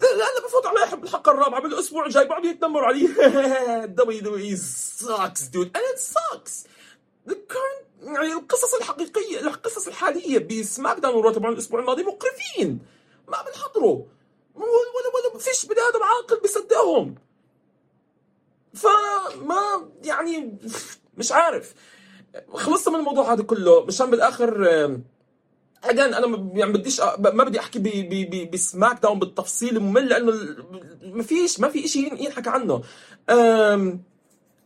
أنا 0.03 0.47
بفوت 0.47 0.65
على 0.65 0.83
الحلقة 0.83 1.31
الرابعة 1.31 1.61
بالأسبوع 1.61 2.05
الجاي 2.05 2.25
بعد 2.25 2.45
يتنمروا 2.45 2.87
علي. 2.87 3.07
WWE 3.97 4.21
sucks 4.21 5.43
dude 5.43 5.77
it 5.77 5.97
sucks 5.97 6.65
يعني 8.01 8.33
القصص 8.33 8.73
الحقيقيه 8.73 9.39
القصص 9.39 9.87
الحالية 9.87 10.39
بسماك 10.39 10.97
داون 10.99 11.15
ورو 11.15 11.31
تبع 11.31 11.49
الأسبوع 11.49 11.79
الماضي 11.79 12.03
مقرفين. 12.03 12.79
ما 13.27 13.37
بنحضروا 13.41 14.03
ولا 14.55 15.31
ولا 15.31 15.39
فيش 15.39 15.65
بني 15.65 15.79
آدم 15.79 16.03
عاقل 16.03 16.39
بيصدقهم. 16.39 17.15
فما 18.73 19.89
يعني 20.03 20.57
مش 21.17 21.31
عارف. 21.31 21.73
خلصت 22.53 22.89
من 22.89 22.95
الموضوع 22.95 23.33
هذا 23.33 23.43
كله 23.43 23.85
مشان 23.85 24.11
بالآخر 24.11 24.65
اجان 25.83 26.13
أنا 26.13 26.51
يعني 26.53 26.73
بديش 26.73 27.01
ما 27.19 27.43
بدي 27.43 27.59
أحكي 27.59 27.79
بسماك 28.53 29.01
داون 29.01 29.19
بالتفصيل 29.19 29.77
الممل 29.77 30.09
لأنه 30.09 30.33
ما 31.03 31.23
فيش 31.23 31.59
ما 31.59 31.69
في 31.69 31.87
شيء 31.87 32.23
ينحكى 32.23 32.49
عنه. 32.49 32.81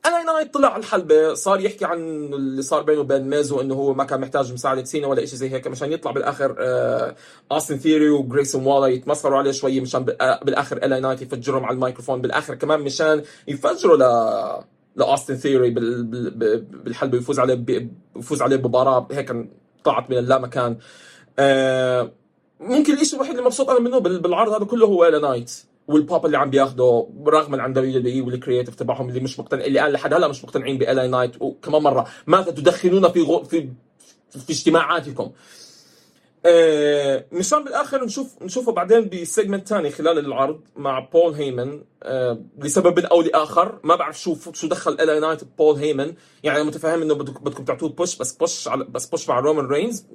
LA 0.05 0.23
Knight 0.23 0.53
طلع 0.53 0.67
على 0.73 0.79
الحلبة 0.79 1.33
صار 1.33 1.59
يحكي 1.59 1.85
عن 1.85 1.99
اللي 2.33 2.61
صار 2.61 2.83
بينه 2.83 2.99
وبين 2.99 3.29
ميز 3.29 3.61
وإنه 3.61 3.75
هو 3.75 3.93
ما 3.93 4.03
كان 4.03 4.21
محتاج 4.21 4.53
مساعدة 4.53 4.83
سينا 4.83 5.07
ولا 5.07 5.25
شيء 5.25 5.39
زي 5.39 5.49
هيك 5.49 5.67
مشان 5.67 5.91
يطلع 5.91 6.11
بالآخر 6.11 6.55
اوستن 7.51 7.77
ثيري 7.77 8.09
وجريسون 8.09 8.65
والر 8.65 8.87
يتمسخروا 8.87 9.37
عليه 9.37 9.51
شوي 9.51 9.79
مشان 9.81 10.03
بالآخر 10.43 10.77
LA 10.77 10.99
Knight 10.99 11.21
يفجرهم 11.21 11.65
على 11.65 11.75
الميكروفون 11.75 12.21
بالآخر 12.21 12.55
كمان 12.55 12.79
مشان 12.79 13.23
يفجروا 13.47 13.97
ل 13.97 14.65
لاوستن 14.95 15.35
ثيري 15.35 15.69
بالحلبة 15.69 17.17
يفوز 17.17 17.39
عليه 17.39 17.65
يفوز 18.15 18.41
عليه 18.41 18.55
بمباراة 18.55 19.07
هيك 19.11 19.35
طلعت 19.83 20.09
من 20.09 20.17
اللامكان. 20.17 20.77
آه 21.39 22.11
ممكن 22.59 22.93
الشيء 22.93 23.15
الوحيد 23.15 23.31
اللي 23.31 23.45
مبسوط 23.45 23.69
أنا 23.69 23.79
منه 23.79 23.99
بالعرض 23.99 24.53
هذا 24.53 24.65
كله 24.65 24.85
هو 24.85 25.05
LA 25.05 25.19
Knight 25.19 25.51
والبوب 25.87 26.25
اللي 26.25 26.37
عم 26.37 26.49
بياخده 26.49 27.07
رغم 27.27 27.61
عن 27.61 27.73
WWE 27.73 27.99
وال 27.99 28.25
creative 28.25 28.75
تبعهم 28.75 29.09
اللي 29.09 29.19
مش 29.19 29.39
مقتنع 29.39 29.65
اللي 29.65 29.79
قال 29.79 29.91
لحد 29.91 30.13
هلا 30.13 30.27
مش 30.27 30.43
مقتنعين 30.43 30.77
ب 30.77 30.87
LA 30.87 31.07
Knight 31.07 31.41
وكمان 31.41 31.81
مرة 31.81 32.07
ماذا 32.27 32.51
تدخنون 32.51 33.11
في 33.11 33.21
غو 33.21 33.43
في 33.43 33.69
في 34.29 34.49
اجتماعاتكم. 34.49 35.31
آه 36.45 37.25
مشان 37.31 37.63
بالآخر 37.63 38.05
نشوف 38.05 38.43
نشوفه 38.43 38.71
بعدين 38.71 39.09
ب 39.09 39.17
segment 39.17 39.67
ثاني 39.67 39.89
خلال 39.89 40.19
العرض 40.19 40.61
مع 40.75 40.99
بول 40.99 41.33
هيمن 41.33 41.81
آه 42.03 42.41
لسبب 42.57 42.99
أو 42.99 43.21
لآخر. 43.21 43.79
ما 43.83 43.95
بعرف 43.95 44.21
شو 44.21 44.35
شو 44.53 44.67
دخل 44.67 44.91
LA 44.91 45.19
Knight 45.19 45.41
بول 45.57 45.75
هيمن 45.75 46.13
يعني 46.43 46.63
متفاهم 46.63 47.01
إنه 47.01 47.13
بدكم 47.13 47.65
تعطوه 47.65 47.89
push 47.89 48.17
بس 48.17 48.33
push 48.33 48.67
على 48.67 48.83
بس 48.83 49.05
push 49.05 49.29
مع 49.29 49.39
رومان 49.39 49.65
رينز 49.65 50.05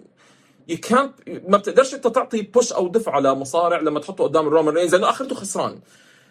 يو 0.70 0.76
كانت 0.76 1.12
ما 1.48 1.59
بتقدرش 1.59 1.94
انت 1.94 2.06
تعطي 2.06 2.42
push 2.42 2.72
أو 2.72 2.88
دفعه 2.88 3.20
لمصارع 3.20 3.80
لما 3.80 4.00
تحطه 4.00 4.24
قدام 4.24 4.46
الرومان 4.46 4.74
رينز 4.74 4.94
لأنه 4.94 5.11
آخرته 5.11 5.35
خسران. 5.35 5.80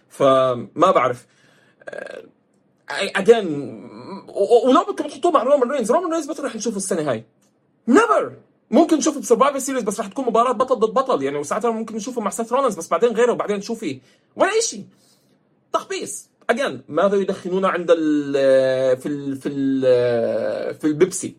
فما 0.09 0.67
بعرف. 0.75 1.25
again 2.89 3.45
ولو 4.65 4.83
بدكم 4.83 5.07
تحطوه 5.07 5.31
مع 5.31 5.43
رومان 5.43 5.71
رينز 5.71 5.91
رومان 5.91 6.13
رينز 6.13 6.29
متى 6.29 6.41
رح 6.41 6.55
نشوفه 6.55 6.77
السنة 6.77 7.11
هاي؟ 7.11 7.25
never 7.87 8.33
ممكن 8.71 8.97
نشوفه 8.97 9.19
ب 9.19 9.24
Survivor 9.24 9.59
Series 9.59 9.83
بس 9.83 9.99
رح 9.99 10.07
تكون 10.07 10.25
مباراة 10.25 10.51
بطل 10.51 10.75
ضد 10.75 10.93
بطل. 10.93 11.23
يعني 11.23 11.37
وساعتها 11.37 11.71
ممكن 11.71 11.95
نشوفه 11.95 12.21
مع 12.21 12.29
سيث 12.29 12.53
رولنز 12.53 12.75
بس 12.75 12.87
بعدين 12.87 13.09
غيره 13.09 13.31
وبعدين 13.31 13.61
شو 13.61 13.75
فيه 13.75 13.99
ولا 14.35 14.61
شيء 14.61 14.85
تخبيص. 15.73 16.29
again 16.49 16.81
ماذا 16.87 17.15
يدخنون 17.15 17.65
عند 17.65 17.91
ال 17.91 18.33
في 18.97 19.05
ال 19.09 19.35
في 19.35 19.49
ال 19.49 20.75
في 20.75 20.87
البيبسي؟ 20.87 21.35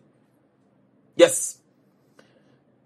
yes 1.17 1.60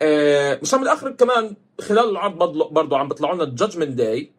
آه 0.06 0.60
مشان 0.62 0.80
بالاخر 0.80 1.12
كمان 1.12 1.56
خلال 1.82 2.10
العرض 2.10 2.38
برضه 2.74 2.98
عم 2.98 3.08
بيطلعوا 3.08 3.36
لنا 3.36 3.44
ال 3.44 3.49
Judgment 3.49 3.90
Day 3.90 4.32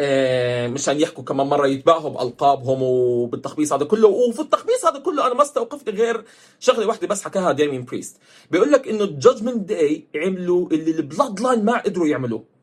آه 0.00 0.68
مشان 0.68 1.00
يحكوا 1.00 1.24
كمان 1.24 1.46
مرة 1.46 1.66
يتباهوا 1.66 2.10
بألقابهم 2.10 2.82
وبالتخبيص 2.82 3.72
هذا 3.72 3.84
كله. 3.84 4.08
وفي 4.08 4.40
التخبيص 4.40 4.86
هذا 4.86 4.98
كله 4.98 5.26
أنا 5.26 5.34
ما 5.34 5.42
استوقفت 5.42 5.88
غير 5.88 6.24
شغلة 6.60 6.86
واحدة 6.86 7.06
بس 7.06 7.24
حكاها 7.24 7.52
ديمين 7.52 7.84
بريست 7.84 8.20
بيقول 8.50 8.72
لك 8.72 8.88
إنه 8.88 9.04
ال 9.04 9.11
Judgment 9.11 9.68
Day 9.68 10.06
عملوا 10.16 10.68
اللي 10.72 10.90
ال 10.90 11.40
Bloodline 11.40 11.64
ما 11.64 11.78
قدروا 11.78 12.06
يعملوه. 12.06 12.55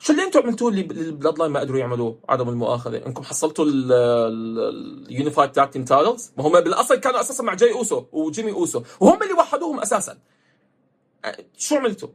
شو 0.00 0.12
اللي 0.12 0.24
أنتم 0.24 0.40
عملتوه 0.40 0.68
اللي 0.68 0.80
ال 0.80 1.38
Bloodline 1.38 1.52
ما 1.52 1.60
قدروا 1.60 1.78
يعملوه 1.78 2.18
عدم 2.28 2.48
المؤاخذة. 2.48 3.06
انكم 3.06 3.22
حصلتوا 3.22 3.64
ال 3.68 3.91
unified 3.91 5.52
tag 5.52 5.72
team 5.72 5.84
titles 5.84 6.32
ما 6.36 6.46
هم 6.46 6.60
بالأصل 6.60 6.96
كانوا 6.96 7.20
أساسا 7.20 7.42
مع 7.42 7.54
جاي 7.54 7.72
أوسو 7.72 8.04
وجيمي 8.12 8.52
أوسو 8.52 8.82
وهم 9.00 9.22
اللي 9.22 9.34
وحدوهم 9.34 9.80
أساسا. 9.80 10.18
شو 11.56 11.76
عملتوا؟ 11.76 12.08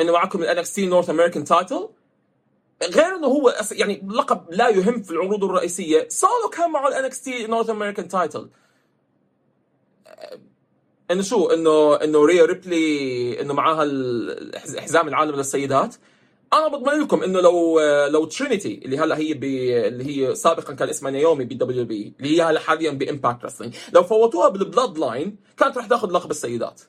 إنه 0.00 0.12
معكم 0.12 0.42
ال 0.42 0.58
NXT 0.58 0.86
North 0.86 1.10
American 1.10 1.44
title 1.44 1.88
غير 2.82 3.16
إنه 3.16 3.26
هو 3.26 3.54
يعني 3.72 4.06
لقب 4.08 4.46
لا 4.50 4.68
يهم 4.68 5.02
في 5.02 5.10
العروض 5.10 5.44
الرئيسية. 5.44 6.08
سولو 6.08 6.48
كان 6.52 6.70
معه 6.70 6.88
ال 6.88 7.04
NXT 7.04 7.46
North 7.46 7.70
American 7.70 8.08
title 8.08 8.50
إنه 11.10 11.22
شو؟ 11.22 11.46
إنه 11.46 11.94
إنه 11.94 12.24
ريا 12.24 12.44
ريبلي 12.44 13.40
إنه 13.40 13.54
معاها 13.54 13.84
حزام 14.80 15.08
العالم 15.08 15.36
للسيدات. 15.36 15.94
أنا 16.52 16.68
بضمن 16.68 17.00
لكم 17.00 17.22
إنه 17.22 17.40
لو 17.40 17.80
لو 18.06 18.24
ترينيتي 18.24 18.80
اللي 18.84 18.98
هلا 18.98 19.18
هي 19.18 19.34
ب... 19.34 19.44
اللي 19.44 20.04
هي 20.04 20.34
سابقا 20.34 20.74
كان 20.74 20.88
اسمها 20.88 21.10
نيومي 21.10 21.44
بال 21.44 21.84
WWE 21.84 22.14
اللي 22.20 22.36
هي 22.36 22.42
هلا 22.42 22.60
حاليا 22.60 22.90
ب 22.90 22.98
Impact 22.98 23.44
Wrestling 23.44 23.74
لو 23.92 24.02
فوتوها 24.02 24.48
بال 24.48 24.98
Bloodline 24.98 25.36
كانت 25.56 25.78
رح 25.78 25.86
تاخذ 25.86 26.10
لقب 26.12 26.30
السيدات. 26.30 26.80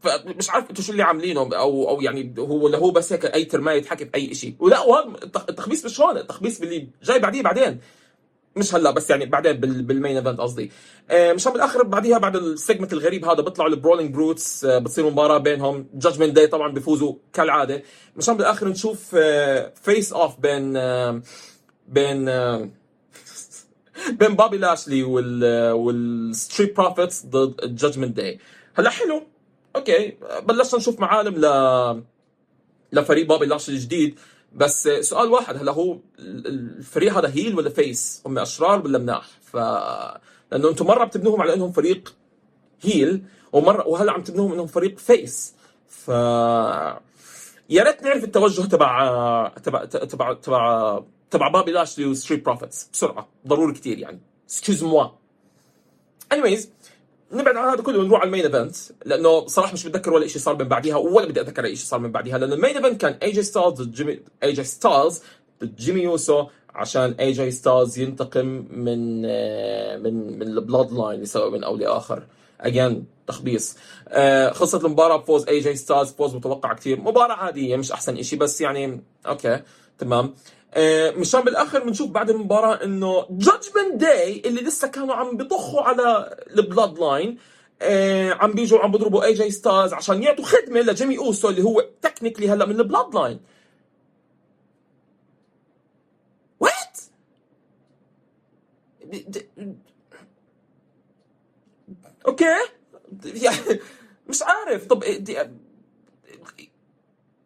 فمش 0.00 0.50
عارف 0.50 0.70
أنتم 0.70 0.82
شو 0.82 0.92
اللي 0.92 1.02
عاملينه 1.02 1.40
أو 1.40 1.88
أو 1.88 2.00
يعني 2.00 2.34
هو 2.38 2.68
هو 2.68 2.90
بس 2.90 3.12
هيك 3.12 3.26
أي 3.26 3.44
ترماية 3.44 3.76
يتحكي 3.78 4.04
بأي 4.04 4.34
شيء 4.34 4.54
ولا 4.58 4.80
وهذا 4.80 5.08
التخبيص 5.48 5.84
مش 5.84 6.00
هون 6.00 6.16
التخبيص 6.16 6.60
باللي 6.60 6.88
جاي 7.02 7.18
بعديه 7.18 7.42
بعدين. 7.42 7.80
مش 8.56 8.74
هلا 8.74 8.90
بس 8.90 9.10
يعني 9.10 9.26
بعدين 9.26 9.52
بال 9.60 9.79
main 9.79 10.16
event 10.16 10.40
قصدي. 10.40 10.70
آه 11.10 11.32
مشان 11.32 11.52
بالآخر 11.52 11.82
بعديها 11.82 12.18
بعد 12.18 12.36
ال 12.36 12.43
segment 12.43 12.92
الغريب 12.92 13.24
هذا 13.24 13.40
بيطلعوا 13.42 13.70
ال 13.70 13.75
Brawling 13.75 14.14
Brutes 14.14 14.64
آه 14.64 14.78
بتصير 14.78 15.10
مباراة 15.10 15.38
بينهم. 15.38 15.86
Judgment 15.94 16.32
Day 16.36 16.46
طبعا 16.46 16.72
بيفوزوا 16.72 17.14
كالعادة. 17.32 17.82
مشان 18.16 18.36
بالآخر 18.36 18.68
نشوف 18.68 19.10
آه 19.14 19.72
face 19.82 20.12
off 20.12 20.40
بين 20.40 20.76
آه 20.76 21.22
بين 21.88 22.28
آه 22.28 22.68
بين 24.20 24.36
بابي 24.36 24.56
لاشلي 24.58 25.02
وال 25.02 25.72
وال 25.72 25.98
Street 25.98 26.76
Profits 26.76 27.26
ضد 27.26 27.60
ال 27.64 27.70
Judgment 27.70 28.16
Day 28.16 28.38
هلا 28.74 28.90
حلو. 28.90 29.22
okay. 29.76 30.16
بلشنا 30.42 30.78
نشوف 30.80 31.00
معالم 31.00 31.34
ل 31.44 31.46
لفريق 32.92 33.26
بابي 33.26 33.46
لاشلي 33.46 33.74
الجديد. 33.76 34.18
بس 34.52 34.88
سؤال 34.88 35.30
واحد 35.30 35.56
هلا 35.56 35.72
هو 35.72 35.98
الفريق 36.18 37.18
هذا 37.18 37.28
heel 37.28 37.56
ولا 37.56 37.70
face؟ 37.70 38.22
هم 38.26 38.38
أشرار 38.38 38.84
ولا 38.84 38.98
مناح؟ 38.98 39.28
ف 39.42 39.56
لأنه 40.52 40.68
أنتم 40.68 40.86
مرة 40.86 41.04
بتبنوهم 41.04 41.42
على 41.42 41.54
إنهم 41.54 41.72
فريق 41.72 42.14
heel 42.80 43.22
ومره 43.52 43.88
وهلأ 43.88 44.12
عم 44.12 44.22
تبنوهم 44.22 44.52
إنهم 44.52 44.66
فريق 44.66 44.98
face 44.98 45.54
ف 45.88 46.08
يا 47.70 47.82
ريت 47.82 48.02
نعرف 48.02 48.24
التوجه 48.24 48.62
تبع 48.62 49.48
تبع 49.48 49.84
تبع 49.84 50.32
تبع 50.32 51.02
تبع 51.30 51.48
بابي 51.48 51.72
لاشلي 51.72 52.04
و 52.06 52.11
Street 52.11 52.44
Profits 52.44 52.88
بسرعة 52.92 53.28
ضروري 53.46 53.72
كثير 53.72 53.98
يعني 53.98 54.20
excuse 54.44 54.84
moi 54.84 55.08
anyways 56.34 56.60
نبعد 57.32 57.56
عن 57.56 57.68
هذا 57.68 57.82
كله 57.82 57.98
ونروح 57.98 58.20
على 58.20 58.26
ال 58.26 58.30
main 58.30 58.44
event 58.44 58.76
لأنه 59.04 59.46
صراحة 59.46 59.72
مش 59.72 59.86
بتذكر 59.86 60.12
ولا 60.12 60.26
شيء 60.26 60.42
صار 60.42 60.54
من 60.54 60.68
بعدها 60.68 60.96
ولا 60.96 61.26
بدي 61.26 61.40
أتذكر 61.40 61.64
أي 61.64 61.76
شيء 61.76 61.86
صار 61.86 62.00
من 62.00 62.12
بعدها 62.12 62.38
لأنه 62.38 62.54
ال 62.54 62.58
main 62.58 62.76
event 62.76 63.00
كان 63.00 63.12
AJ 63.22 63.42
Styles 63.42 63.72
ضد 63.82 63.92
جيمي 63.92 64.20
AJ 64.42 64.64
Styles 64.64 65.22
ضد 65.64 65.76
جيمي 65.76 66.00
يوسو 66.00 66.46
عشان 66.74 67.14
AJ 67.20 67.50
Styles 67.50 67.98
ينتقم 67.98 68.46
من 68.70 69.22
من 70.02 70.38
من 70.38 70.42
ال 70.42 70.92
Bloodline 70.92 71.20
لسبب 71.20 71.54
أو 71.54 71.76
لآخر. 71.76 72.22
again 72.60 73.04
تخبيص. 73.26 73.76
آه 74.08 74.50
خلصت 74.50 74.84
المباراة 74.84 75.16
بفوز 75.16 75.48
AJ 75.48 75.74
Styles 75.76 76.12
فوز 76.12 76.34
متوقع 76.34 76.72
كثير 76.72 77.00
مباراة 77.00 77.34
عادية 77.34 77.76
مش 77.76 77.92
أحسن 77.92 78.22
شيء 78.22 78.38
بس 78.38 78.60
يعني 78.60 79.00
okay 79.26 79.60
تمام. 79.98 80.34
آه 80.74 81.10
مشان 81.10 81.40
بالآخر 81.40 81.84
بنشوف 81.84 82.10
بعد 82.10 82.30
المباراة 82.30 82.84
إنه 82.84 83.26
Judgment 83.30 83.94
Day 83.94 84.42
اللي 84.46 84.60
لسه 84.60 84.88
كانوا 84.88 85.14
عم 85.14 85.36
بيطخوا 85.36 85.82
على 85.82 86.36
ال 86.56 86.98
Bloodline 86.98 87.38
آه 87.82 88.32
عم 88.32 88.52
بيجوا 88.52 88.78
عم 88.78 88.92
بيضربوا 88.92 89.24
AJ 89.24 89.50
Styles 89.50 89.92
عشان 89.94 90.22
يعطوا 90.22 90.44
خدمة 90.44 90.80
لجيمي 90.80 91.18
أوسو 91.18 91.48
اللي 91.48 91.62
هو 91.62 91.84
technically 92.02 92.48
هلأ 92.50 92.66
من 92.66 92.80
ال 92.80 93.14
Bloodline 93.14 93.40
what 96.60 96.98
okay 102.26 102.44
يعني 103.24 103.80
مش 104.28 104.42
عارف. 104.42 104.86
طب 104.86 105.04
دي 105.04 105.38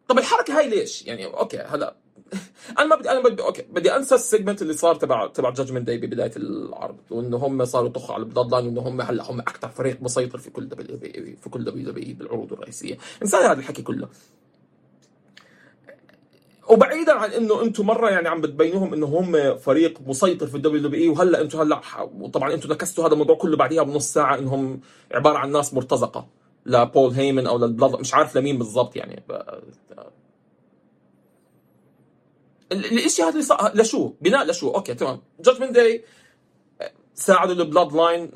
طب 0.07 0.17
الحركة 0.19 0.57
هاي 0.59 0.69
ليش؟ 0.69 1.05
يعني 1.07 1.25
okay 1.25 1.57
هلأ. 1.57 1.95
أنا 2.79 2.87
ما 2.87 2.95
بدي 2.95 3.11
أنا 3.11 3.19
بدي 3.19 3.43
okay 3.43 3.61
بدي 3.61 3.95
أنسى 3.95 4.15
ال 4.15 4.21
segment 4.21 4.61
اللي 4.61 4.73
صار 4.73 4.95
تبع 4.95 5.27
تبع 5.27 5.49
Judgment 5.49 5.87
Day 5.87 5.97
ببداية 5.97 6.31
العرض 6.37 6.97
وإنه 7.11 7.37
هم 7.37 7.65
صاروا 7.65 7.89
يطخوا 7.89 8.15
على 8.15 8.23
ال 8.23 8.51
Bloodline 8.51 8.65
وإنه 8.65 8.81
هم 8.81 9.01
هلأ 9.01 9.31
هم 9.31 9.39
أكثر 9.39 9.69
فريق 9.69 10.01
مسيطر 10.01 10.37
في 10.37 10.49
كل 10.49 10.69
W 10.69 10.97
في 11.43 11.49
كل 11.49 11.63
WW 11.63 12.15
بالعروض 12.15 12.53
الرئيسية. 12.53 12.97
انسى 13.21 13.37
هذا 13.37 13.53
الحكي 13.53 13.81
كله. 13.81 14.07
وبعيدا 16.69 17.13
عن 17.13 17.29
إنه 17.29 17.61
أنتم 17.63 17.85
مرة 17.85 18.09
يعني 18.09 18.27
عم 18.29 18.41
بتبينوهم 18.41 18.93
إنه 18.93 19.05
هم 19.05 19.55
فريق 19.57 19.99
مسيطر 20.07 20.47
في 20.47 20.55
ال 20.55 20.81
WWE 20.81 21.09
وهلأ 21.09 21.41
أنتم 21.41 21.59
هلأ 21.59 21.81
وطبعا 22.19 22.53
أنتم 22.53 22.71
نكستوا 22.71 23.07
هذا 23.07 23.13
الموضوع 23.13 23.35
كله 23.35 23.57
بعديها 23.57 23.83
بنص 23.83 24.13
ساعة 24.13 24.37
إنهم 24.37 24.79
عبارة 25.11 25.37
عن 25.37 25.51
ناس 25.51 25.73
مرتزقة 25.73 26.27
لبول 26.65 27.11
هيمن 27.11 27.47
أو 27.47 27.57
للبلاد 27.57 27.99
مش 27.99 28.13
عارف 28.13 28.37
لمين 28.37 28.57
بالضبط 28.57 28.95
يعني 28.95 29.23
الإشي 32.79 33.23
هذا 33.23 33.41
صار 33.41 33.71
لشو؟ 33.75 34.13
بناء 34.21 34.45
لشو؟ 34.45 34.71
okay 34.71 34.93
تمام. 34.93 35.21
Judgment 35.39 35.71
Day 35.71 36.03
ساعدوا 37.15 37.53
ال 37.53 37.93
Bloodline 37.93 38.31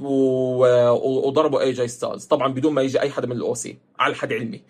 وضربوا 0.00 1.60
AJ 1.60 1.88
Styles 1.88 2.24
طبعا 2.24 2.52
بدون 2.52 2.72
ما 2.74 2.82
يجي 2.82 3.00
أي 3.00 3.10
حدا 3.10 3.26
من 3.26 3.36
ال 3.36 3.54
OC 3.54 3.78
على 3.98 4.14
حد 4.14 4.32
علمي. 4.32 4.62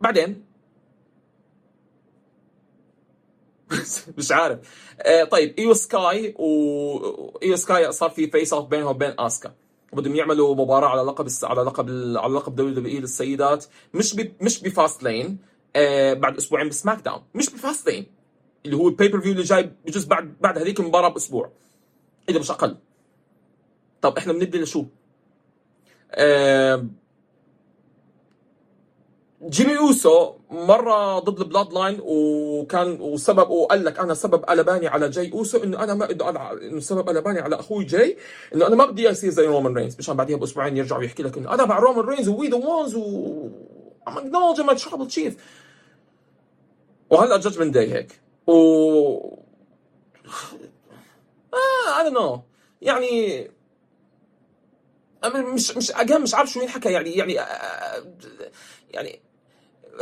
بعدين 0.00 0.44
مش 4.18 4.32
عارف. 4.32 4.58
آه 5.00 5.24
طيب 5.24 5.54
إيو 5.58 5.74
سكاي 5.74 6.34
و 6.38 6.48
إيو 7.42 7.56
سكاي 7.56 7.92
صار 7.92 8.10
في 8.10 8.30
face 8.30 8.52
off 8.52 8.66
بينهم 8.68 8.86
وبين 8.86 9.14
اسكا 9.18 9.52
بدهم 9.92 10.16
يعملوا 10.16 10.54
مباراة 10.54 10.88
على 10.88 11.02
لقب 11.02 11.28
على 11.42 11.62
لقب 11.62 11.90
على 12.16 12.34
لقب 12.34 12.54
WWE 12.54 13.00
للسيدات. 13.00 13.64
مش. 13.94 14.16
مش 14.40 14.62
ب 14.62 15.02
Fastlane. 15.02 15.49
آه 15.76 16.12
بعد 16.12 16.36
أسبوعين 16.36 16.68
ب 16.68 17.00
SmackDown. 17.00 17.22
مش 17.34 17.50
ب 17.50 17.88
Fastlane 17.88 18.06
اللي 18.64 18.76
هو 18.76 18.88
ال 18.88 19.20
pay-per-view 19.20 19.32
اللي 19.32 19.42
جاي 19.42 19.72
بجوز 19.86 20.04
بعد 20.04 20.34
بعد 20.40 20.58
هذيك 20.58 20.80
المباراة 20.80 21.08
بأسبوع. 21.08 21.50
إذا 22.28 22.38
مش 22.38 22.50
أقل. 22.50 22.76
طب 24.02 24.18
إحنا 24.18 24.32
بنبدأ 24.32 24.58
لشو؟ 24.58 24.84
آه 26.12 26.86
جيمي 29.48 29.78
اوسو 29.78 30.34
مرة 30.50 31.18
ضد 31.18 31.40
ال 31.40 31.72
Bloodline 31.72 31.98
وكان 32.02 33.00
وسبب 33.00 33.50
وقال 33.50 33.84
لك 33.84 33.98
أنا 33.98 34.14
سبب 34.14 34.44
قلباني 34.44 34.88
على 34.88 35.08
جاي 35.08 35.32
اوسو 35.32 35.58
إنه 35.64 35.84
أنا 35.84 35.94
ما 35.94 36.10
إنه 36.62 36.80
سبب 36.80 37.08
قلباني 37.08 37.40
على 37.40 37.60
أخوي 37.60 37.84
جاي 37.84 38.16
إنه 38.54 38.66
أنا 38.66 38.76
ما 38.76 38.86
بدي 38.86 39.10
اصير 39.10 39.30
زي 39.30 39.46
رومان 39.46 39.74
رينز 39.74 39.96
مشان 39.98 40.16
بعديها 40.16 40.36
بأسبوعين 40.36 40.76
يرجع 40.76 40.98
ويحكي 40.98 41.22
لك 41.22 41.38
إنه 41.38 41.54
أنا 41.54 41.64
مع 41.64 41.78
رومان 41.78 42.04
رينز 42.04 42.28
we 42.28 42.48
the 42.48 42.56
ones 42.56 42.94
و 42.94 43.48
I'm 44.06 44.16
acknowledging 44.18 44.66
my 44.66 44.74
tribal 44.74 45.06
chief. 45.06 45.32
وهلا 47.10 47.36
Judgment 47.36 47.74
Day 47.74 47.94
هيك. 47.94 48.20
و 48.46 48.52
آه 51.54 52.02
I 52.02 52.06
don't 52.06 52.14
know. 52.14 52.38
يعني 52.82 53.50
مش 55.54 55.76
مش 55.76 55.92
again 55.92 56.20
مش 56.20 56.34
عارف 56.34 56.50
شو 56.50 56.60
ينحكى 56.60 56.92
يعني 56.92 57.10
يعني 57.10 57.38
يعني 58.90 59.20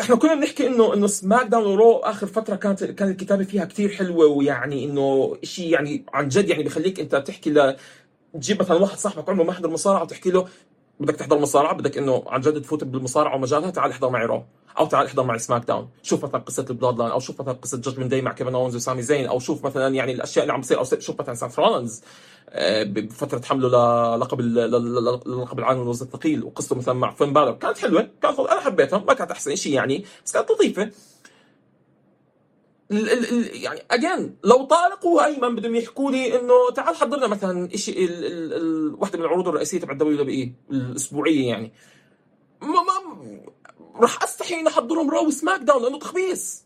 إحنا 0.01 0.17
كنا 0.17 0.35
بنحكي 0.35 0.67
إنه 0.67 0.95
إنه 0.95 1.07
SmackDown 1.07 1.47
و 1.47 1.67
Raw 1.67 1.97
آخر 1.97 2.27
فترة 2.27 2.57
كانت 2.57 2.85
كانت 2.85 3.03
الكتابة 3.03 3.45
فيها 3.45 3.65
كتير 3.65 3.89
حلوة 3.89 4.27
ويعني 4.27 4.85
إنه 4.85 5.37
شيء 5.43 5.73
يعني 5.73 6.05
عن 6.15 6.29
جد 6.29 6.49
يعني 6.49 6.63
بخليك 6.63 7.01
أنت 7.01 7.17
تحكي 7.17 7.51
ل 7.51 7.77
تجيب 8.35 8.61
مثلا 8.61 8.77
واحد 8.77 8.99
صاحبك 8.99 9.29
عمره 9.29 9.45
ما 9.45 9.53
حضر 9.53 9.71
مصارعة 9.71 10.03
وتحكي 10.03 10.31
له 10.31 10.49
بدك 11.01 11.17
تحضر 11.17 11.39
مصارعة 11.39 11.75
بدك 11.75 11.99
إنه 11.99 12.25
عن 12.27 12.41
جد 12.41 12.63
تفوت 12.63 12.85
بالمصارعة 12.85 13.37
ومجالها 13.37 13.71
تعال 13.71 13.91
احضر 13.91 14.11
معي 14.11 14.27
Raw 14.27 14.45
أو 14.79 14.87
تعال 14.87 15.07
احضر 15.07 15.23
معي 15.23 15.39
SmackDown 15.39 15.89
شوف 16.03 16.25
مثلا 16.25 16.41
قصة 16.41 16.67
ال 16.71 16.99
Bloodline 16.99 17.11
أو 17.11 17.21
شوف 17.21 17.41
مثلا 17.41 17.53
قصة 17.53 17.77
Judgment 17.81 18.11
Day 18.11 18.23
مع 18.23 18.33
كيفن 18.33 18.55
اونز 18.55 18.77
وسامي 18.77 19.03
زين 19.03 19.27
أو 19.27 19.39
شوف 19.39 19.67
مثلا 19.67 19.95
يعني 19.95 20.13
الأشياء 20.13 20.43
اللي 20.43 20.53
عم 20.53 20.61
تصير 20.61 20.79
أو 20.79 20.85
شوف 20.85 21.21
مثلا 21.21 21.35
سيث 21.35 21.59
رولنز 21.59 22.03
بفترة 22.85 23.43
حمله 23.45 23.69
للقب 24.17 24.41
اللقب 24.41 25.59
العالمي 25.59 25.81
والوزن 25.81 26.07
الثقيل 26.07 26.45
وقصته 26.45 26.77
مثلا 26.77 26.95
مع 26.95 27.11
فين 27.11 27.33
بالر 27.33 27.53
كانت 27.53 27.79
حلوة 27.79 28.09
كانت 28.23 28.39
أنا 28.39 28.61
حبيتها 28.61 28.99
ما 28.99 29.15
كانت 29.15 29.31
أحسن 29.31 29.57
شيء 29.57 29.73
يعني 29.73 30.05
بس 30.25 30.33
كانت 30.33 30.51
لطيفة. 30.51 30.91
يعني 32.91 33.81
again 33.91 34.37
لو 34.45 34.65
طارق 34.65 35.07
وايمن 35.07 35.57
بدهم 35.57 35.77
يحكوا 35.77 36.11
لي 36.11 36.41
إنه 36.41 36.71
تعال 36.75 36.97
حضرنا 36.97 37.27
مثلا 37.27 37.77
شيء 37.77 38.11
وحده 38.99 39.19
من 39.19 39.25
العروض 39.25 39.49
الرئيسية 39.49 39.81
تبع 39.81 39.93
ال 39.93 40.17
WWE 40.17 40.53
الأسبوعية 40.71 41.49
يعني. 41.49 41.73
ما 42.61 42.69
ما 42.69 43.41
راح 44.01 44.23
أستحي 44.23 44.55
إني 44.55 44.69
أحضرهم 44.69 45.11
Raw 45.11 45.31
SmackDown 45.31 45.83
لأنه 45.83 45.99
تخبيص. 45.99 46.65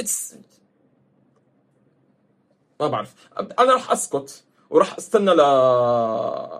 it's 0.00 0.34
ما 2.80 2.88
بعرف. 2.88 3.14
أنا 3.58 3.72
راح 3.72 3.92
أسكت 3.92 4.44
وراح 4.70 4.96
أستنى 4.98 5.30
ل 5.34 5.40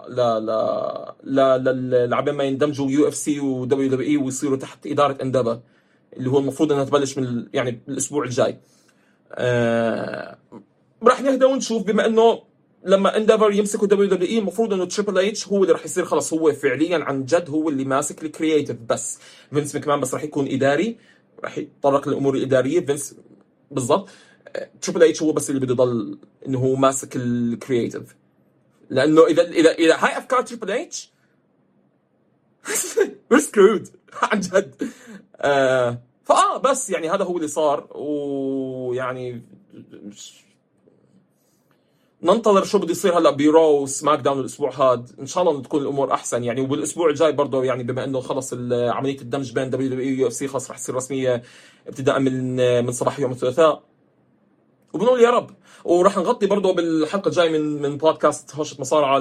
ل 0.09 0.47
ل 1.25 1.65
ل 1.65 2.11
لبين 2.11 2.35
ما 2.35 2.45
يندمجوا 2.45 2.91
يو 2.91 3.09
إف 3.09 3.15
سي 3.15 3.41
ودبليو 3.41 3.91
دبليو 3.91 4.09
إي 4.09 4.17
ويصيروا 4.17 4.57
تحت 4.57 4.87
إدارة 4.87 5.23
Endeavor 5.23 5.61
اللي 6.17 6.31
هو 6.31 6.39
المفروض 6.39 6.73
إنها 6.73 6.85
تبلش 6.85 7.19
من 7.19 7.47
يعني 7.55 7.81
الأسبوع 7.89 8.25
الجاي. 8.25 8.59
آه 9.33 10.39
راح 11.03 11.21
نهدى 11.23 11.45
ونشوف. 11.45 11.83
بما 11.83 12.07
إنه 12.07 12.43
لما 12.85 13.17
Endeavor 13.17 13.53
يمسكوا 13.53 13.87
WWE 13.89 14.39
المفروض 14.39 14.73
إنه 14.73 14.85
Triple 14.85 15.19
H 15.19 15.49
هو 15.49 15.63
اللي 15.63 15.73
راح 15.73 15.85
يصير 15.85 16.05
خلص 16.05 16.33
هو 16.33 16.53
فعليا 16.53 16.99
عن 17.05 17.25
جد 17.25 17.51
هو 17.51 17.69
اللي 17.69 17.85
ماسك 17.85 18.25
ال 18.25 18.31
creative 18.31 18.77
بس 18.89 19.19
فينس 19.51 19.75
ماكمان 19.75 20.01
بس 20.01 20.15
راح 20.15 20.25
يكون 20.25 20.49
إداري 20.49 20.99
راح 21.45 21.59
يتطرق 21.59 22.09
للامور 22.09 22.35
الاداريه 22.35 22.87
فينس 22.87 23.15
بالضبط. 23.71 24.09
Triple 24.83 25.03
H 25.03 25.23
هو 25.23 25.33
بس 25.33 25.51
اللي 25.51 25.61
بده 25.61 25.73
يضل 25.73 26.19
إنه 26.47 26.59
هو 26.59 26.77
ماسك 26.77 27.17
ال 27.17 27.28
creative 27.28 28.17
لأنه 28.91 29.27
اذا 29.27 29.43
اذا 29.43 29.73
إذا 29.73 29.97
هاي 29.97 30.19
أفكار 30.19 30.43
Triple 30.43 30.71
H 30.71 31.13
we're 33.31 33.41
screwed. 33.41 33.89
عن 34.33 34.41
جد. 34.41 34.91
آه 35.37 36.03
فآه 36.25 36.59
بس 36.59 36.91
يعني 36.91 37.11
هذا 37.11 37.25
هو 37.25 37.37
اللي 37.37 37.49
صار 37.49 37.89
ويعني 37.95 39.43
ننتظر 42.23 42.65
شو 42.65 42.79
بده 42.79 42.91
يصير 42.91 43.19
هلأ 43.19 43.31
ب 43.31 43.87
Raw 43.87 44.19
SmackDown 44.21 44.41
الأسبوع 44.41 44.71
هذا 44.75 45.05
إن 45.21 45.27
شاء 45.27 45.43
الله 45.43 45.63
تكون 45.63 45.83
الأمور 45.83 46.13
أحسن. 46.15 46.45
يعني 46.45 46.61
وبالاسبوع 46.61 47.09
الجاي 47.11 47.33
برضه 47.33 47.65
يعني 47.65 47.83
بما 47.83 48.05
إنه 48.05 48.21
خلص 48.21 48.55
عملية 48.73 49.21
الدمج 49.21 49.53
بين 49.53 49.71
دبليو 49.71 49.89
دبليو 49.91 50.09
اي 50.09 50.19
يو 50.19 50.27
اف 50.27 50.33
سي 50.33 50.49
خلص 50.49 50.71
رح 50.71 50.79
تصير 50.79 50.95
رسمية 50.95 51.43
ابتداء 51.87 52.19
من 52.19 52.57
من 52.85 52.93
صباح 52.93 53.21
يوم 53.21 53.33
الثلاثاء. 53.33 53.83
وبنقول 54.93 55.21
يا 55.21 55.31
رب. 55.31 55.51
وراح 55.87 56.17
نغطي 56.17 56.47
برضه 56.47 56.75
بالحلقة 56.75 57.29
الجاية 57.29 57.51
من 57.59 57.83
من 57.83 57.97
بودكاست 57.97 58.55
هوشه 58.55 58.77
مصارعة 58.81 59.19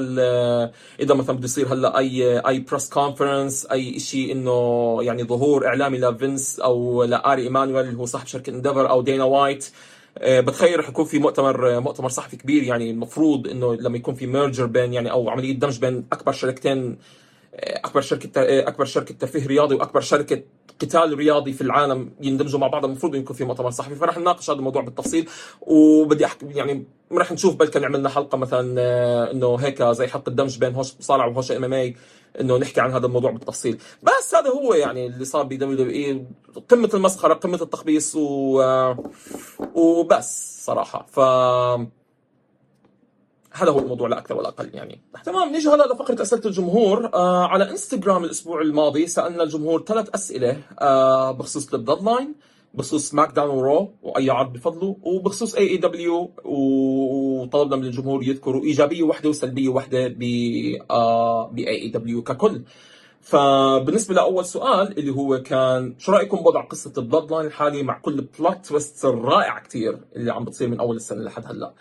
إذا 1.00 1.14
مثلا 1.14 1.36
بده 1.36 1.46
يصير 1.46 1.74
هلأ 1.74 1.98
اي 1.98 2.40
أي 2.40 2.60
press 2.60 2.90
conference 2.90 3.66
أي 3.66 4.00
شيء 4.00 4.32
إنه 4.32 4.98
يعني 5.02 5.24
ظهور 5.24 5.68
إعلامي 5.68 5.98
لفينس 5.98 6.60
أو 6.60 7.04
لآري 7.04 7.44
إيمانويل 7.44 7.86
اللي 7.86 8.00
هو 8.00 8.06
صاحب 8.06 8.28
شركة 8.28 8.50
Endeavor 8.50 8.90
أو 8.90 9.02
دينا 9.02 9.24
وايت 9.24 9.72
آه، 10.18 10.40
بتخيل 10.40 10.80
رح 10.80 10.90
يكون 10.90 11.06
في 11.06 11.20
مؤتمر 11.20 11.80
مؤتمر 11.80 12.10
صحفي 12.10 12.38
كبير 12.38 12.64
يعني 12.64 12.92
المفروض 12.92 13.48
إنه 13.48 13.76
لما 13.76 13.98
يكون 13.98 14.16
في 14.16 14.28
merger 14.28 14.66
بين 14.66 14.94
يعني 14.94 15.12
أو 15.12 15.30
عملية 15.30 15.54
دمج 15.54 15.80
بين 15.80 16.06
أكبر 16.12 16.32
شركتين 16.32 16.98
أكبر 17.60 18.02
شركة 18.02 18.42
آه، 18.42 18.68
أكبر 18.68 18.86
شركة 18.86 19.16
ترفيه 19.16 19.48
رياضي 19.48 19.76
وأكبر 19.76 20.02
شركة 20.02 20.44
قتال 20.82 21.14
رياضي 21.18 21.54
في 21.54 21.62
العالم 21.62 22.12
يندمجوا 22.22 22.60
مع 22.60 22.68
بعض. 22.68 22.86
المفروض 22.86 23.16
يكون 23.16 23.36
في 23.36 23.44
مؤتمر 23.44 23.70
صحفي. 23.70 23.96
فرح 23.96 24.18
نناقش 24.18 24.50
هذا 24.50 24.60
الموضوع 24.60 24.82
بالتفصيل. 24.82 25.30
وبدي 25.62 26.26
احكي 26.26 26.46
يعني 26.46 26.86
رح 27.12 27.32
نشوف 27.32 27.56
بلكن 27.56 27.84
عملنا 27.84 28.10
حلقة 28.10 28.38
مثلا 28.38 29.32
إنه 29.32 29.56
هيك 29.56 29.84
زي 29.84 30.08
حلقة 30.08 30.30
دمج 30.30 30.58
بين 30.58 30.74
هوشه 30.74 30.94
مصارعه 31.00 31.30
وهوشه 31.30 31.52
MMA 31.52 31.96
إنه 32.40 32.58
نحكي 32.58 32.82
عن 32.82 32.92
هذا 32.92 33.06
الموضوع 33.06 33.32
بالتفصيل. 33.32 33.82
بس 34.04 34.36
هذا 34.36 34.50
هو 34.50 34.74
يعني 34.74 35.08
اللي 35.08 35.26
صار 35.26 35.44
ب 35.44 35.74
WWE 35.74 36.26
قمة 36.70 36.90
المسخرة 36.94 37.34
قمة 37.34 37.62
التخبيص 37.62 38.16
و... 38.16 38.62
وبس 39.76 40.62
صراحة. 40.66 41.06
ف 41.12 41.20
هذا 43.56 43.72
هو 43.72 43.80
الموضوع 43.80 44.08
لا 44.08 44.18
أكثر 44.18 44.38
ولا 44.38 44.48
أقل 44.48 44.70
يعني. 44.74 45.02
تمام 45.26 45.50
نيجي 45.50 45.70
هلا 45.70 45.94
لفقرة 45.94 46.22
أسئلة 46.22 46.42
الجمهور. 46.46 47.10
آه 47.14 47.46
على 47.46 47.70
إنستغرام 47.72 48.24
الأسبوع 48.24 48.62
الماضي 48.62 49.08
سألنا 49.08 49.44
الجمهور 49.44 49.84
ثلاث 49.84 50.10
أسئلة 50.16 50.58
آه 50.82 51.32
بخصوص 51.32 51.74
ال 51.74 52.04
Bloodline 52.04 52.36
بخصوص 52.74 53.10
SmackDown 53.10 53.32
و 53.32 53.58
Raw 53.58 53.92
واي 54.04 54.30
عرض 54.30 54.54
بفضله 54.54 54.98
وبخصوص 55.04 55.56
AEW 55.56 56.32
وطلبنا 56.46 57.76
من 57.76 57.84
الجمهور 57.86 58.24
يذكروا 58.24 58.64
إيجابية 58.64 59.04
واحدة 59.04 59.30
وسلبية 59.30 59.70
واحدة 59.70 60.08
ب 60.08 60.24
آه 60.92 61.48
ب 61.48 61.68
AEW 61.70 62.24
ككل. 62.24 62.62
فبالنسبة 63.22 64.16
لأول 64.16 64.46
سؤال 64.46 65.00
اللي 65.00 65.12
هو 65.12 65.42
كان 65.42 65.96
شو 65.98 66.12
رأيكم 66.12 66.38
بوضع 66.38 66.62
قصة 66.62 66.94
ال 66.98 67.32
Bloodline 67.32 67.46
الحالي 67.46 67.84
مع 67.84 68.00
كل 68.00 68.22
plot 68.40 68.66
twist 68.66 69.06
الرائعه 69.06 69.64
كثير 69.64 70.00
اللي 70.16 70.32
عم 70.34 70.46
بتصير 70.46 70.68
من 70.68 70.80
أول 70.80 70.96
السنة 70.96 71.24
لحد 71.24 71.46
هلأ؟ 71.46 71.74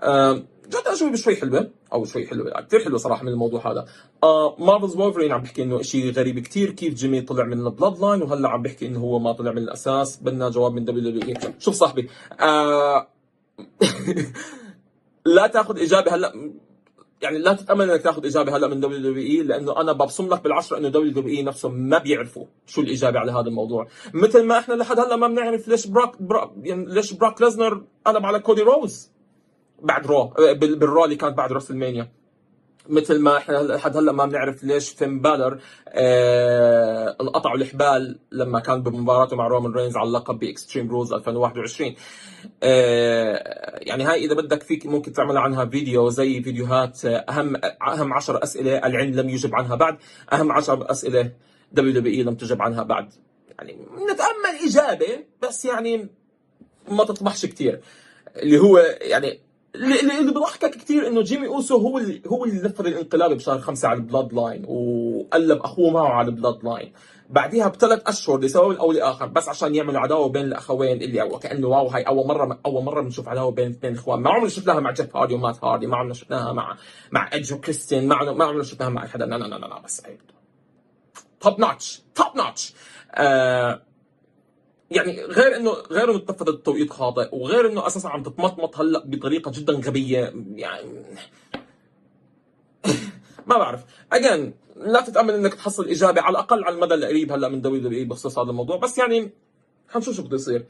آه 0.00 0.42
جد 0.68 0.86
أجوبة 0.86 1.16
شوي 1.16 1.36
حلوة 1.36 1.70
أو 1.92 2.04
شوي 2.04 2.26
حلوة 2.26 2.60
كثير 2.60 2.84
حلوة 2.84 2.98
صراحة 2.98 3.22
من 3.22 3.28
الموضوع 3.28 3.72
هذا. 3.72 3.86
آه 4.22 4.56
مارفلز 4.58 4.96
وولفرين 4.96 5.32
عم 5.32 5.42
بحكي 5.42 5.62
إنه 5.62 5.82
شيء 5.82 6.12
غريب 6.12 6.38
كثير 6.38 6.70
كيف 6.70 6.94
جيمي 6.94 7.20
طلع 7.20 7.44
من 7.44 7.66
ال 7.66 8.00
Bloodline 8.00 8.22
وهلأ 8.22 8.48
عم 8.48 8.62
بحكي 8.62 8.86
إنه 8.86 9.00
هو 9.00 9.18
ما 9.18 9.32
طلع 9.32 9.52
من 9.52 9.58
الأساس 9.58 10.22
بدنا 10.22 10.48
جواب 10.48 10.72
من 10.72 10.84
WWE 10.84 11.54
شوف 11.58 11.74
صاحبي 11.74 12.08
آه 12.40 13.08
لا 15.36 15.46
تأخذ 15.46 15.78
إجابة 15.80 16.14
هلأ 16.14 16.52
يعني 17.22 17.38
لا 17.38 17.52
تتأمل 17.52 17.90
إنك 17.90 18.02
تأخذ 18.02 18.26
إجابة 18.26 18.56
هلأ 18.56 18.68
من 18.68 18.80
WWE 18.80 19.42
لأنه 19.42 19.80
أنا 19.80 19.92
ببصم 19.92 20.28
لك 20.28 20.42
بالعشرة 20.42 20.78
إنه 20.78 20.88
WWE 20.88 21.42
نفسهم 21.42 21.74
ما 21.74 21.98
بيعرفوا 21.98 22.44
شو 22.66 22.80
الإجابة 22.80 23.18
على 23.18 23.32
هذا 23.32 23.48
الموضوع. 23.48 23.88
مثل 24.14 24.44
ما 24.44 24.58
إحنا 24.58 24.74
لحد 24.74 24.98
هلأ 24.98 25.16
ما 25.16 25.28
بنعرف 25.28 25.68
ليش 25.68 25.86
بروك, 25.86 26.22
بروك 26.22 26.50
يعني 26.62 26.84
ليش 26.94 27.12
بروك 27.12 27.42
ليسنر 27.42 27.84
قلب 28.06 28.26
على 28.26 28.38
كودي 28.40 28.62
رودز 28.62 29.10
بعد 29.82 30.06
رو 30.06 30.24
بالرو 30.54 31.04
اللي 31.04 31.16
كانت 31.16 31.36
بعد 31.36 31.52
راسلمانيا 31.52 32.08
مثل 32.88 33.20
ما 33.20 33.36
إحنا 33.36 33.56
لحد 33.56 33.96
هلا 33.96 34.12
ما 34.12 34.26
بنعرف 34.26 34.64
ليش 34.64 34.88
فين 34.90 35.20
بالور 35.20 35.60
آه 35.88 37.16
انقطعوا 37.20 37.56
الحبال 37.56 38.18
لما 38.32 38.60
كان 38.60 38.82
بمباراته 38.82 39.36
مع 39.36 39.46
رومان 39.46 39.72
رينز 39.72 39.96
على 39.96 40.06
اللقب 40.06 40.38
ب 40.38 40.44
Extreme 40.44 40.90
Rules 40.90 41.12
2021 41.12 41.94
آه 42.62 43.78
يعني 43.82 44.04
هاي 44.04 44.24
إذا 44.24 44.34
بدك 44.34 44.62
فيك 44.62 44.86
ممكن 44.86 45.12
تعمل 45.12 45.36
عنها 45.36 45.64
فيديو 45.64 46.08
زي 46.08 46.42
فيديوهات 46.42 47.04
اهم 47.04 47.56
أهم 47.82 48.12
10 48.12 48.42
أسئلة 48.42 48.78
العلم 48.78 49.14
لم 49.14 49.28
يجب 49.28 49.54
عنها 49.54 49.76
بعد 49.76 49.96
أهم 50.32 50.52
10 50.52 50.90
أسئلة 50.90 51.32
WWE 51.72 52.22
لم 52.22 52.34
تجب 52.34 52.62
عنها 52.62 52.82
بعد. 52.82 53.12
يعني 53.58 53.72
نتأمل 54.12 54.68
إجابة 54.68 55.24
بس 55.42 55.64
يعني 55.64 56.08
ما 56.88 57.04
تطمحش 57.04 57.46
كثير 57.46 57.80
اللي 58.36 58.58
هو 58.58 58.78
يعني 59.00 59.40
اللي, 59.74 60.32
بضحكك 60.32 60.70
كثير 60.70 61.06
إنه 61.06 61.22
جيمي 61.22 61.46
اوسو 61.46 61.76
هو 61.76 61.98
اللي 61.98 62.22
هو 62.26 62.44
اللي 62.44 62.62
نفذ 62.62 62.86
الانقلاب 62.86 63.32
بشهر 63.32 63.58
خمسة 63.58 63.88
على 63.88 63.96
ال 63.96 64.32
Bloodline 64.34 64.64
وقلب 64.68 65.62
أخوه 65.62 65.90
معه 65.90 66.08
على 66.08 66.28
ال 66.28 66.64
Bloodline 66.64 66.92
بعدها 67.30 67.68
بثلاث 67.68 68.02
أشهر 68.06 68.40
لسبب 68.40 68.72
أو 68.72 68.92
لآخر 68.92 69.26
بس 69.26 69.48
عشان 69.48 69.74
يعملوا 69.74 70.00
عداوة 70.00 70.28
بين 70.28 70.44
الأخوين 70.44 71.02
اللي 71.02 71.22
وكانه 71.22 71.68
wow 71.68 71.86
هاي 71.86 72.02
أول 72.02 72.26
مرة 72.26 72.60
أول 72.66 72.84
مرة 72.84 73.00
بنشوف 73.00 73.28
عداوة 73.28 73.50
بين 73.50 73.70
اثنين 73.70 73.94
إخوان. 73.94 74.20
ما 74.20 74.30
عمرنا 74.30 74.48
شفناها 74.48 74.80
مع 74.80 74.90
جيف 74.90 75.16
هاردي 75.16 75.34
ومات 75.34 75.64
هاردي 75.64 75.86
ما 75.86 75.96
عمرنا 75.96 76.14
شفناها 76.14 76.52
مع 76.52 76.76
مع 77.12 77.30
ايدج 77.32 77.52
وكريستين 77.52 78.08
ما 78.08 78.14
عمرنا 78.14 78.32
ما 78.32 78.44
عمرنا 78.44 78.62
شفناها 78.62 78.88
مع 78.90 79.06
حدا. 79.06 79.26
لا 79.26 79.38
لا 79.38 79.44
لا 79.44 79.66
لا 79.66 79.80
بس 79.80 80.02
top 81.40 81.45
notch 81.45 81.55
توب 81.55 81.60
ناتش 81.60 82.74
يعني 84.90 85.22
غير 85.22 85.56
انه 85.56 85.70
غير 85.70 86.10
إنه 86.10 86.18
اتخذت 86.18 86.48
التوقيت 86.48 86.90
خاطئ 86.90 87.28
وغير 87.32 87.66
إنه 87.70 87.86
أساسا 87.86 88.08
عم 88.08 88.22
تتمطمط 88.22 88.80
هلأ 88.80 89.02
بطريقة 89.06 89.50
جدا 89.54 89.72
غبية 89.72 90.34
يعني 90.54 91.04
ما 93.48 93.58
بعرف. 93.58 93.84
again 94.12 94.54
لا 94.76 95.00
تتأمل 95.00 95.34
إنك 95.34 95.54
تحصل 95.54 95.88
إجابة 95.88 96.20
على 96.22 96.32
الأقل 96.32 96.64
على 96.64 96.74
المدى 96.74 96.94
القريب 96.94 97.32
هلأ 97.32 97.48
من 97.48 97.60
WWE 97.60 98.08
بخصوص 98.08 98.38
هذا 98.38 98.50
الموضوع. 98.50 98.76
بس 98.76 98.98
يعني 98.98 99.30
حنشوف 99.88 100.16
شو 100.16 100.22
بده 100.22 100.36
يصير. 100.36 100.66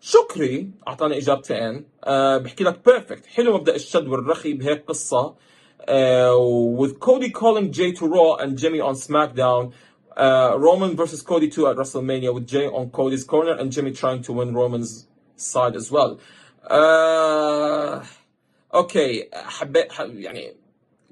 شكري 0.00 0.70
أعطاني 0.88 1.18
إجابتين. 1.18 1.86
أه 2.04 2.38
بحكي 2.38 2.64
لك 2.64 2.84
perfect 2.86 3.26
حلو 3.26 3.54
مبدأ 3.54 3.74
الشد 3.74 4.08
والرخي 4.08 4.52
بهيك 4.52 4.84
قصة. 4.88 5.34
uh, 5.88 6.36
with 6.38 7.00
Cody 7.00 7.30
calling 7.30 7.72
Jey 7.72 7.92
to 7.92 8.06
Raw 8.06 8.34
and 8.36 8.58
Jimmy 8.58 8.80
on 8.80 8.94
SmackDown. 8.94 9.72
Uh, 10.16 10.56
Roman 10.58 10.96
versus 10.96 11.22
Cody 11.22 11.48
2 11.48 11.68
at 11.68 11.76
WrestleMania 11.76 12.32
with 12.32 12.46
Jey 12.46 12.66
on 12.66 12.90
Cody's 12.90 13.24
corner 13.24 13.52
and 13.52 13.72
Jimmy 13.72 13.92
trying 13.92 14.22
to 14.22 14.32
win 14.32 14.54
Roman's 14.54 15.06
side 15.36 15.76
as 15.76 15.90
well. 15.90 16.18
Uh, 16.66 18.04
okay 18.74 19.28
حبيت 19.32 19.92
يعني 19.98 20.56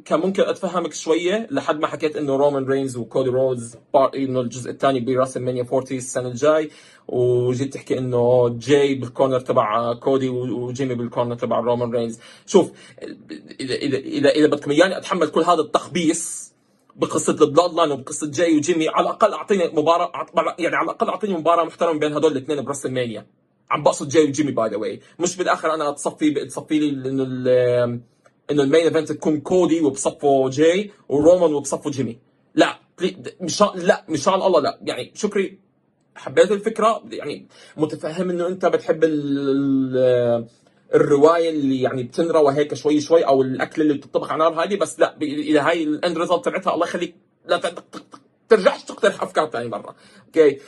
كان 0.05 0.21
ممكن 0.21 0.43
أتفهمك 0.43 0.93
شوية 0.93 1.49
لحد 1.51 1.81
ما 1.81 1.87
حكيت 1.87 2.17
إنه 2.17 2.37
رومان 2.37 2.65
رينز 2.65 2.97
وكودي 2.97 3.31
رودز 3.31 3.77
إنه 4.15 4.41
الجزء 4.41 4.71
الثاني 4.71 5.01
براسلمانيا 5.01 5.67
40 5.73 5.85
السنة 5.93 6.29
الجاي 6.29 6.71
وجيت 7.09 7.75
تحكي 7.75 7.99
إنه 7.99 8.49
جاي 8.49 8.95
بال 8.95 9.06
corner 9.06 9.41
تبع 9.41 9.95
كودي 9.95 10.29
وجيمي 10.29 10.95
بال 10.95 11.05
corner 11.05 11.35
تبع 11.35 11.61
رومان 11.61 11.91
رينز 11.91 12.19
شوف 12.47 12.73
اذا 13.61 13.75
اذا 13.75 14.29
إذا, 14.29 14.47
بدكم 14.47 14.71
إياني 14.71 14.97
أتحمل 14.99 15.29
كل 15.29 15.41
هذا 15.43 15.61
التخبيص 15.61 16.52
بقصة 16.97 17.37
ال 17.41 17.75
Bloodline 17.75 17.91
وبقصة 17.91 18.31
جاي 18.31 18.57
وجيمي 18.57 18.89
على 18.89 19.07
الأقل 19.07 19.33
أعطيني 19.33 19.69
مباراة 19.69 20.13
يعني 20.59 20.77
على 20.77 20.85
الأقل 20.85 21.09
أعطيني 21.09 21.35
مباراة 21.35 21.65
محترمه 21.65 21.99
بين 21.99 22.13
هدول 22.13 22.33
الاثنين 22.33 22.65
برسلمانيا 22.65 23.27
عم 23.71 23.83
بقصد 23.83 24.09
جاي 24.09 24.25
وجيمي 24.29 24.53
by 24.53 24.71
the 24.71 24.77
way 24.77 25.01
مش 25.19 25.37
بالآخر 25.37 25.75
أنا 25.75 25.91
تصفي 25.91 26.45
تصفي 26.45 26.79
لي 26.79 27.09
انه 27.09 27.25
انه 28.51 28.63
ال 28.63 28.66
main 28.66 28.81
event 28.81 29.13
تكون 29.13 29.41
كودي 29.41 29.81
وبصفه 29.81 30.49
جاي 30.49 30.91
ورومان 31.09 31.55
وبصفه 31.55 31.91
جيمي. 31.91 32.19
لا 32.55 32.79
مش 33.41 33.63
لا 33.75 34.05
مش 34.09 34.19
إن 34.19 34.23
شاء 34.25 34.47
الله 34.47 34.61
لا. 34.61 34.79
يعني 34.83 35.13
شكري. 35.15 35.59
حبيت 36.17 36.53
الفكرة 36.53 37.03
يعني 37.11 37.47
متفهم 37.77 38.31
إنه 38.31 38.47
أنت 38.47 38.67
بتحب 38.67 39.05
ال 39.05 40.47
الرواية 40.95 41.51
اللي 41.51 41.81
يعني 41.81 42.03
بتنروى 42.03 42.39
وهيك 42.39 42.75
شوي 42.75 43.01
شوي 43.01 43.27
أو 43.27 43.43
الأكل 43.43 43.83
اللي 43.83 43.95
بتطبخ 43.95 44.31
على 44.33 44.39
نار 44.45 44.65
هادية 44.65 44.77
بس 44.77 45.01
لا 45.01 45.17
اذا 45.23 45.69
هاي 45.69 45.83
ال 45.83 45.92
end 45.92 46.19
result 46.19 46.45
تبعتها 46.45 46.75
الله 46.75 46.87
يخليك 46.87 47.15
لا 47.47 47.75
ترجعش 48.49 48.85
تقترح 48.85 49.23
أفكار 49.23 49.51
ثاني 49.51 49.69
مره 49.69 49.97
okay 50.27 50.59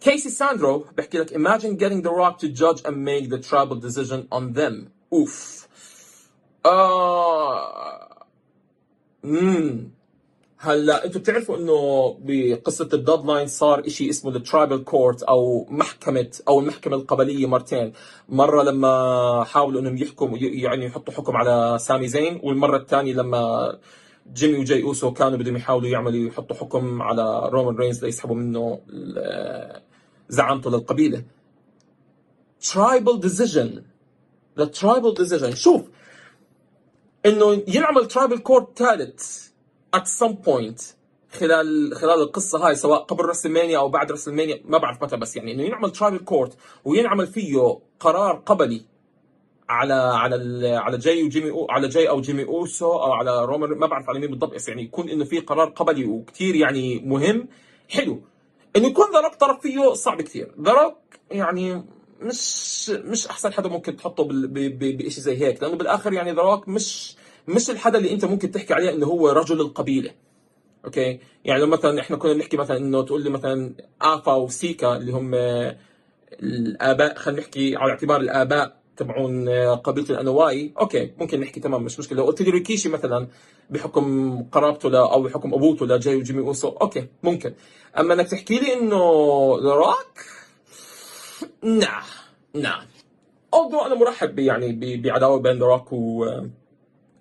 كيسي 0.00 0.30
ساندرو 0.30 0.86
بحكي 0.96 1.18
لك 1.18 1.34
imagine 1.34 1.76
getting 1.76 2.02
the 2.02 2.12
rock 2.12 2.38
to 2.38 2.48
judge 2.48 2.82
and 2.84 2.96
make 3.04 3.30
the 3.30 3.38
tribal 3.38 3.76
decision 3.76 4.28
on 4.32 4.52
them. 4.52 4.88
اوف 5.12 5.68
آه 6.66 8.26
امم 9.24 9.97
هلا 10.60 11.04
أنتم 11.04 11.20
بتعرفوا 11.20 11.56
انه 11.56 12.10
بقصة 12.20 12.88
ال 12.92 13.26
Bloodline 13.26 13.46
صار 13.46 13.88
شيء 13.88 14.10
اسمه 14.10 14.36
ال 14.36 14.42
tribal 14.42 14.78
court 14.78 15.22
أو 15.22 15.66
محكمه 15.70 16.30
أو 16.48 16.60
المحكمة 16.60 16.96
القبلية 16.96 17.46
مرتين. 17.46 17.92
مرة 18.28 18.62
لما 18.62 19.44
حاولوا 19.44 19.80
إنهم 19.80 19.96
يحكموا 19.96 20.38
يعني 20.38 20.86
يحطوا 20.86 21.14
حكم 21.14 21.36
على 21.36 21.78
سامي 21.78 22.08
زين 22.08 22.40
والمرة 22.42 22.76
الثانية 22.76 23.12
لما 23.12 23.72
جيمي 24.32 24.58
وجاي 24.58 24.82
أوسو 24.82 25.12
كانوا 25.12 25.38
بدهم 25.38 25.56
يحاولوا 25.56 25.88
يعملوا 25.88 26.28
يحطوا 26.28 26.56
حكم 26.56 27.02
على 27.02 27.48
رومان 27.52 27.76
رينز 27.76 28.04
ليسحبوا 28.04 28.36
منه 28.36 28.80
زعامته 30.28 30.70
للقبيلة. 30.70 31.24
tribal 32.72 33.20
decision 33.20 33.84
the 34.58 34.64
tribal 34.64 35.14
decision 35.14 35.54
شوف 35.54 35.82
إنه 37.26 37.62
ينعمل 37.68 38.06
tribal 38.06 38.38
court 38.38 38.78
ثالث. 38.78 39.48
At 39.96 40.06
some 40.06 40.34
point 40.46 40.98
خلال 41.32 41.94
خلال 41.94 42.22
القصة 42.22 42.68
هاي 42.68 42.74
سواء 42.74 42.98
قبل 42.98 43.24
رسلمانيا 43.24 43.78
أو 43.78 43.88
بعد 43.88 44.12
رسلمانيا 44.12 44.60
ما 44.64 44.78
بعرف 44.78 45.02
متى 45.02 45.16
بس 45.16 45.36
يعني 45.36 45.52
إنه 45.52 45.62
ينعمل 45.62 45.90
tribal 45.90 46.18
court 46.18 46.56
وينعمل 46.84 47.26
فيه 47.26 47.78
قرار 48.00 48.42
قبلي 48.46 48.82
على 49.68 49.94
على 49.94 50.68
على 50.76 50.98
جاي 50.98 51.22
وجيمي 51.22 51.50
أو 51.50 51.66
على 51.70 51.88
جاي 51.88 52.08
أو 52.08 52.20
جيمي 52.20 52.44
اوسو 52.44 52.92
أو 52.92 53.12
على 53.12 53.44
رومان 53.44 53.70
ما 53.70 53.86
بعرف 53.86 54.08
على 54.08 54.18
مين 54.18 54.30
بالضبط 54.30 54.54
بس 54.54 54.68
يعني 54.68 54.82
يكون 54.82 55.08
إنه 55.08 55.24
في 55.24 55.40
قرار 55.40 55.68
قبلي 55.68 56.04
وكثير 56.04 56.54
يعني 56.54 57.00
مهم. 57.00 57.48
حلو. 57.88 58.22
إنه 58.76 58.86
يكون 58.86 59.06
ذا 59.12 59.18
روك 59.18 59.28
طرف 59.28 59.60
فيه 59.60 59.92
صعب 59.92 60.22
كثير 60.22 60.54
ذا 60.60 60.96
يعني 61.30 61.84
مش 62.20 62.90
مش 62.90 63.26
أحسن 63.26 63.52
حدا 63.52 63.68
ممكن 63.68 63.96
تحطه 63.96 64.28
بشيء 64.28 65.22
زي 65.24 65.36
هيك 65.36 65.62
لأنه 65.62 65.76
بالآخر 65.76 66.12
يعني 66.12 66.32
ذا 66.32 66.62
مش 66.66 67.16
مش 67.48 67.70
الحدا 67.70 67.98
اللي 67.98 68.12
انت 68.12 68.24
ممكن 68.24 68.50
تحكي 68.50 68.74
عليه 68.74 68.90
انه 68.90 69.06
هو 69.06 69.28
رجل 69.28 69.60
القبيلة. 69.60 70.10
okay؟ 70.84 71.20
يعني 71.44 71.60
لو 71.60 71.66
مثلا 71.66 72.00
إحنا 72.00 72.16
كنا 72.16 72.32
بنحكي 72.32 72.56
مثلا 72.56 72.76
إنه 72.76 73.02
تقول 73.02 73.24
لي 73.24 73.30
مثلا 73.30 73.74
آفا 74.02 74.34
وسيكا 74.34 74.96
اللي 74.96 75.12
هم 75.12 75.34
الآباء 76.42 77.14
خلينا 77.14 77.40
نحكي 77.40 77.76
على 77.76 77.90
اعتبار 77.92 78.20
الآباء 78.20 78.78
تبعون 78.96 79.48
قبيلة 79.74 80.10
الانواي 80.10 80.72
okay 80.80 81.12
ممكن 81.18 81.40
نحكي 81.40 81.60
تمام 81.60 81.82
مش 81.82 81.98
مشكلة. 81.98 82.18
لو 82.18 82.24
قلت 82.24 82.42
لي 82.42 82.50
ريكيشي 82.50 82.88
مثلا 82.88 83.28
بحكم 83.70 84.36
قرابته 84.52 84.88
ل 84.90 84.94
أو 84.96 85.22
بحكم 85.22 85.54
أبوته 85.54 85.86
لجاي 85.86 86.16
وجيمي 86.16 86.40
أوسو 86.40 86.68
okay 86.68 87.06
ممكن. 87.22 87.54
أما 87.98 88.14
إنك 88.14 88.28
تحكي 88.28 88.58
لي 88.58 88.74
إنه 88.74 88.96
روك 89.56 90.14
نعم 91.62 92.02
نعم. 92.54 92.82
اوضو 93.54 93.80
أنا 93.80 93.94
مرحب 93.94 94.38
يعني 94.38 94.96
بعداوة 94.96 95.38
بين 95.38 95.62
روك 95.62 95.92
و 95.92 96.26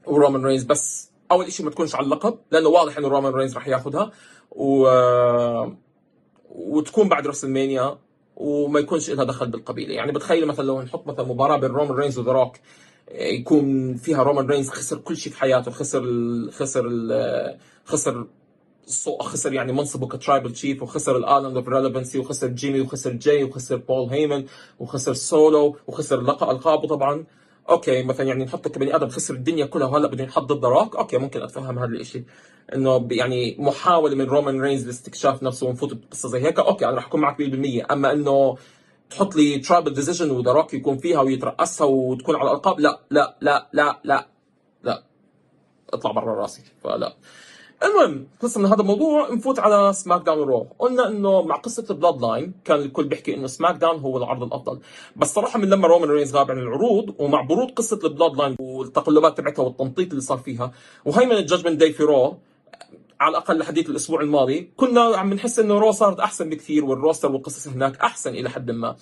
ورومان 0.08 0.46
رينز 0.46 0.64
بس 0.64 1.12
أول 1.32 1.52
شيء 1.52 1.66
ما 1.66 1.72
تكونش 1.72 1.96
على 1.96 2.06
اللقب 2.06 2.38
لأنه 2.52 2.70
واضح 2.70 2.98
إنه 2.98 3.08
رومان 3.08 3.34
رينز 3.34 3.56
راح 3.56 3.68
ياخذها 3.68 4.12
و 4.52 4.88
وتكون 6.50 7.10
بعد 7.10 7.28
راسلمانيا 7.28 7.98
وما 8.36 8.80
يكونش 8.80 9.10
لها 9.10 9.24
دخل 9.24 9.48
بالقبيلة. 9.48 9.94
يعني 9.94 10.12
بتخيل 10.12 10.46
مثلا 10.46 10.66
لو 10.66 10.82
نحط 10.82 11.08
مثلا 11.08 11.26
مباراة 11.26 11.58
بين 11.58 11.70
رومان 11.72 11.98
رينز 11.98 12.20
وذا 12.20 12.32
روك 12.32 12.56
يكون 13.12 13.96
فيها 13.96 14.24
رومان 14.24 14.48
رينز 14.48 14.70
خسر 14.70 14.98
كل 14.98 15.18
شيء 15.18 15.34
في 15.34 15.40
حياته 15.40 15.72
خسر 15.72 16.04
ال 16.04 16.52
خسر 16.54 16.88
ال 16.88 17.58
خسر 17.86 18.28
خسر 19.20 19.54
يعني 19.54 19.74
منصبه 19.74 20.08
ك 20.08 20.14
Tribal 20.14 20.54
Chief 20.54 20.84
وخسر 20.84 21.18
ال 21.18 21.23
Island 21.23 21.58
of 21.58 21.68
Relevancy 21.70 22.20
وخسر 22.20 22.48
جيمي 22.48 22.82
وخسر 22.82 23.12
جاي 23.12 23.44
وخسر 23.44 23.76
بول 23.76 24.10
هيمن 24.10 24.46
وخسر 24.80 25.14
سولو 25.14 25.76
وخسر 25.88 26.22
لقب 26.22 26.50
ألقابه 26.50 26.88
طبعا. 26.88 27.26
okay 27.70 28.04
مثلا 28.04 28.28
يعني 28.28 28.44
نحطه 28.46 28.70
كبني 28.70 28.96
آدم 28.96 29.10
خسر 29.10 29.34
الدنيا 29.34 29.66
كلها 29.66 29.88
وهلأ 29.88 30.08
بده 30.08 30.24
ينحط 30.24 30.44
ضد 30.44 30.66
روك 30.66 30.96
okay 30.96 31.18
ممكن 31.18 31.42
أتفهم 31.42 31.80
هذا 31.80 31.92
الشيء 31.92 32.24
إنه 32.76 33.08
يعني 33.12 33.56
محاولة 33.60 34.16
من 34.16 34.26
رومان 34.26 34.62
رينز 34.62 34.86
لاستكشاف 34.88 35.44
نفسه 35.44 35.68
ونفوت 35.68 35.94
بقصة 35.94 36.30
زي 36.30 36.40
هيك 36.40 36.60
okay 36.60 36.86
أنا 36.86 36.96
راح 36.96 37.06
أكون 37.08 37.22
معك 37.22 37.38
100% 37.38 37.92
أما 37.92 38.12
إنه 38.12 38.58
تحط 39.10 39.36
لي 39.36 39.60
terrible 39.60 39.94
decision 39.94 40.32
و 40.32 40.37
The 40.37 40.52
Rock 40.52 40.74
يكون 40.74 40.98
فيها 40.98 41.22
ويترأسها 41.22 41.88
وتكون 41.88 42.36
على 42.36 42.50
الألقاب 42.52 42.80
لا 42.80 43.00
لا 43.12 43.38
لا 43.42 43.70
لا 43.74 44.00
لا 44.04 44.28
لا. 44.84 45.04
اطلع 45.94 46.12
برا 46.12 46.42
راسي. 46.42 46.62
فلا. 46.84 47.16
المهم 47.84 48.28
قصة 48.42 48.60
من 48.60 48.66
هذا 48.66 48.82
الموضوع 48.82 49.34
نفوت 49.34 49.60
على 49.60 49.94
SmackDown 49.94 50.22
و 50.22 50.48
Raw. 50.48 50.68
قلنا 50.80 51.08
إنه 51.08 51.42
مع 51.42 51.56
قصة 51.56 51.86
ال 51.90 52.22
Bloodline 52.22 52.54
كان 52.66 52.80
الكل 52.80 53.08
بيحكي 53.08 53.34
إنه 53.34 53.48
SmackDown 53.48 54.00
هو 54.00 54.18
العرض 54.18 54.44
الأفضل. 54.44 54.80
بس 55.16 55.34
صراحة 55.34 55.60
من 55.60 55.70
لما 55.70 55.88
رومان 55.88 56.10
رينز 56.10 56.36
غاب 56.36 56.52
عن 56.52 56.58
العروض 56.58 57.16
ومع 57.20 57.42
برود 57.42 57.72
قصة 57.72 58.00
ال 58.04 58.36
Bloodline 58.36 58.56
والتقلبات 58.60 59.38
تبعتها 59.38 59.64
والتنطيط 59.64 60.10
اللي 60.10 60.22
صار 60.22 60.38
فيها 60.38 60.72
وهي 61.06 61.26
من 61.26 61.32
ال 61.32 61.37
Judgment 61.37 61.80
Day 61.80 61.94
في 61.94 62.04
Raw 62.04 62.38
على 63.20 63.32
الأقل 63.32 63.58
لحديث 63.58 63.90
الأسبوع 63.90 64.22
الماضي 64.22 64.72
كنا 64.78 65.02
عم 65.02 65.34
نحس 65.34 65.60
إنه 65.60 65.80
Raw 65.80 65.92
صارت 65.92 66.20
أحسن 66.20 66.50
بكثير 66.50 66.86
وال 66.86 66.97
roster 66.97 67.32
والقصص 67.32 67.68
هناك 67.68 67.98
أحسن 67.98 68.30
إلى 68.30 68.50
حد 68.50 68.72
ما. 68.72 68.96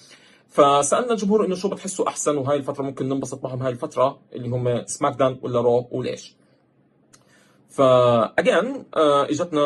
فسألنا 0.50 1.12
الجمهور 1.12 1.46
إنه 1.46 1.56
شو 1.56 1.70
بتحسوا 1.70 2.08
أحسن 2.08 2.38
وهاي 2.38 2.58
الفترة 2.58 2.84
ممكن 2.84 3.10
ننبسط 3.10 3.44
معهم 3.44 3.62
هاي 3.62 3.72
الفترة 3.72 4.20
اللي 4.34 4.48
هم 4.50 4.86
SmackDown 4.86 5.39
ولا 5.42 5.62
Raw 5.62 5.88
وليش؟ 5.92 6.36
فاجين 7.76 8.86
آه، 8.96 9.24
إجتنا 9.24 9.66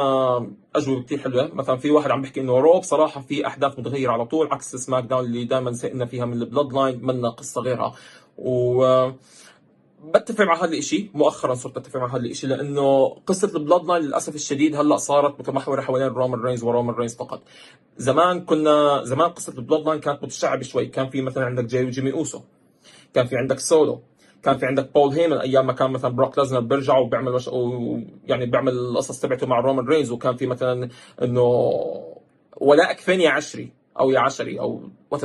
أجوبة 0.75 1.03
كثير 1.03 1.19
حلوة. 1.19 1.49
مثلا 1.53 1.77
في 1.77 1.91
واحد 1.91 2.11
عم 2.11 2.21
بيحكي 2.21 2.41
إنه 2.41 2.59
Raw 2.59 2.79
بصراحه 2.79 3.21
في 3.21 3.47
أحداث 3.47 3.79
متغيرة 3.79 4.11
على 4.11 4.25
طول 4.25 4.47
عكس 4.51 4.75
SmackDown 4.75 5.25
اللي 5.25 5.45
دائما 5.45 5.73
زهقنا 5.73 6.05
فيها 6.05 6.25
من 6.25 6.33
ال 6.33 6.37
Bloodline 6.37 6.73
ما 6.73 7.05
في 7.05 7.29
قصة 7.29 7.61
غيرها. 7.61 7.93
و 8.37 9.09
بتفق 10.03 10.45
مع 10.45 10.63
هذا 10.63 10.73
الشيء 10.73 11.09
مؤخرا 11.13 11.53
صرت 11.53 11.77
أتفق 11.77 11.99
مع 11.99 12.15
هذا 12.15 12.25
الشيء 12.25 12.49
لأنه 12.49 13.09
قصة 13.09 13.51
ال 13.57 13.85
Bloodline 13.85 14.03
للأسف 14.03 14.35
الشديد 14.35 14.75
هلأ 14.75 14.97
صارت 14.97 15.39
متمحورة 15.39 15.81
حوالين 15.81 16.07
رومان 16.07 16.41
رينز 16.41 16.63
ورومان 16.63 16.95
رينز 16.95 17.15
فقط. 17.15 17.41
زمان 17.97 18.45
كنا 18.45 19.03
زمان 19.03 19.29
قصة 19.29 19.53
البلاد 19.57 19.85
لاين 19.87 19.99
كانت 19.99 20.23
متشعبة 20.23 20.63
شوي. 20.63 20.85
كان 20.85 21.09
في 21.09 21.21
مثلا 21.21 21.45
عندك 21.45 21.65
جاي 21.65 21.85
وجيمي 21.85 22.13
اوسو 22.13 22.41
كان 23.13 23.25
في 23.25 23.37
عندك 23.37 23.59
سولو 23.59 24.01
كان 24.43 24.57
في 24.57 24.65
عندك 24.65 24.93
بول 24.93 25.09
هيمن 25.13 25.37
أيام 25.37 25.67
ما 25.67 25.73
كان 25.73 25.91
مثلا 25.91 26.11
بروك 26.11 26.37
لازنر 26.37 26.59
بيرجع 26.59 26.97
وبيعمل 26.97 27.33
وش... 27.33 27.49
يعني 28.27 28.45
بيعمل 28.45 28.73
القصص 28.73 29.19
تبعته 29.19 29.47
مع 29.47 29.59
رومان 29.59 29.85
رينز 29.85 30.11
وكان 30.11 30.35
في 30.35 30.45
مثلا 30.47 30.89
إنه 31.21 31.41
ولا 32.57 32.91
اكفين 32.91 33.21
يا 33.21 33.29
عشري 33.29 33.71
أو 33.99 34.11
يا 34.11 34.19
عشري 34.19 34.59
أو 34.59 34.81
وات 35.11 35.21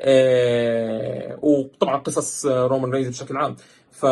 آه 0.00 1.38
وطبعا 1.42 1.96
قصص 1.96 2.46
رومان 2.46 2.90
رينز 2.90 3.08
بشكل 3.08 3.36
عام. 3.36 3.56
ف 3.92 4.06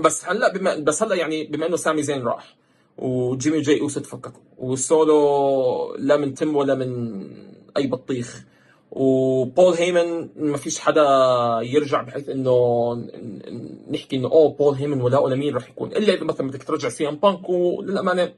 بس 0.00 0.24
هلأ 0.28 0.52
بما 0.52 0.76
بس 0.76 1.02
هلأ 1.02 1.14
يعني 1.14 1.44
بما 1.44 1.66
إنه 1.66 1.76
سامي 1.76 2.02
زين 2.02 2.22
راح 2.26 2.56
وجيمي 2.98 3.60
وجاي 3.60 3.80
أوسو 3.80 4.00
تفككوا 4.00 4.42
والسولو 4.58 5.94
لا 5.98 6.16
من 6.16 6.34
تم 6.34 6.56
ولا 6.56 6.74
من 6.74 7.20
أي 7.76 7.86
بطيخ. 7.86 8.44
وبول 8.90 9.74
هيمن 9.74 10.28
ما 10.36 10.56
فيش 10.56 10.78
حدا 10.78 11.02
يرجع 11.62 12.02
بحيث 12.02 12.28
إنه 12.28 12.92
نحكي 13.90 14.16
إنه 14.16 14.28
أوه 14.28 14.52
بول 14.52 14.74
هيمن 14.74 15.00
ولاؤه 15.00 15.30
لمين 15.30 15.56
رح 15.56 15.68
يكون؟ 15.68 15.92
إلا 15.92 16.14
إذا 16.14 16.24
مثلا 16.24 16.48
بدك 16.48 16.62
ترجع 16.62 16.88
سي 16.88 17.08
إم 17.08 17.16
بانك 17.16 17.48
وللأمانة 17.48 18.32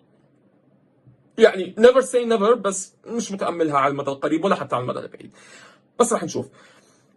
يعني 1.38 1.74
never 1.78 2.00
say 2.00 2.24
never 2.24 2.54
بس 2.54 2.94
مش 3.06 3.32
متأملها 3.32 3.78
على 3.78 3.90
المدى 3.90 4.10
القريب 4.10 4.44
ولا 4.44 4.54
حتى 4.54 4.74
على 4.74 4.82
المدى 4.82 4.98
البعيد. 4.98 5.32
بس 6.00 6.12
رح 6.12 6.24
نشوف. 6.24 6.48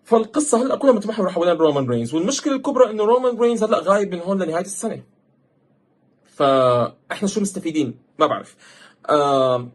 فالقصة 0.03 0.61
هلأ 0.61 0.75
كلها 0.75 0.93
متمحورة 0.93 1.29
حوالين 1.29 1.57
رومان 1.57 1.89
رينز 1.89 2.13
والمشكلة 2.13 2.55
الكبرى 2.55 2.89
إنه 2.89 3.03
رومان 3.03 3.39
رينز 3.39 3.63
هلأ 3.63 3.79
غايب 3.79 4.15
من 4.15 4.21
هون 4.21 4.43
لنهاية 4.43 4.65
السنة. 4.65 5.03
فاحنا 6.25 7.27
شو 7.27 7.41
مستفيدين؟ 7.41 7.99
ما 8.19 8.27
بعرف. 8.27 8.55
آه 9.09 9.69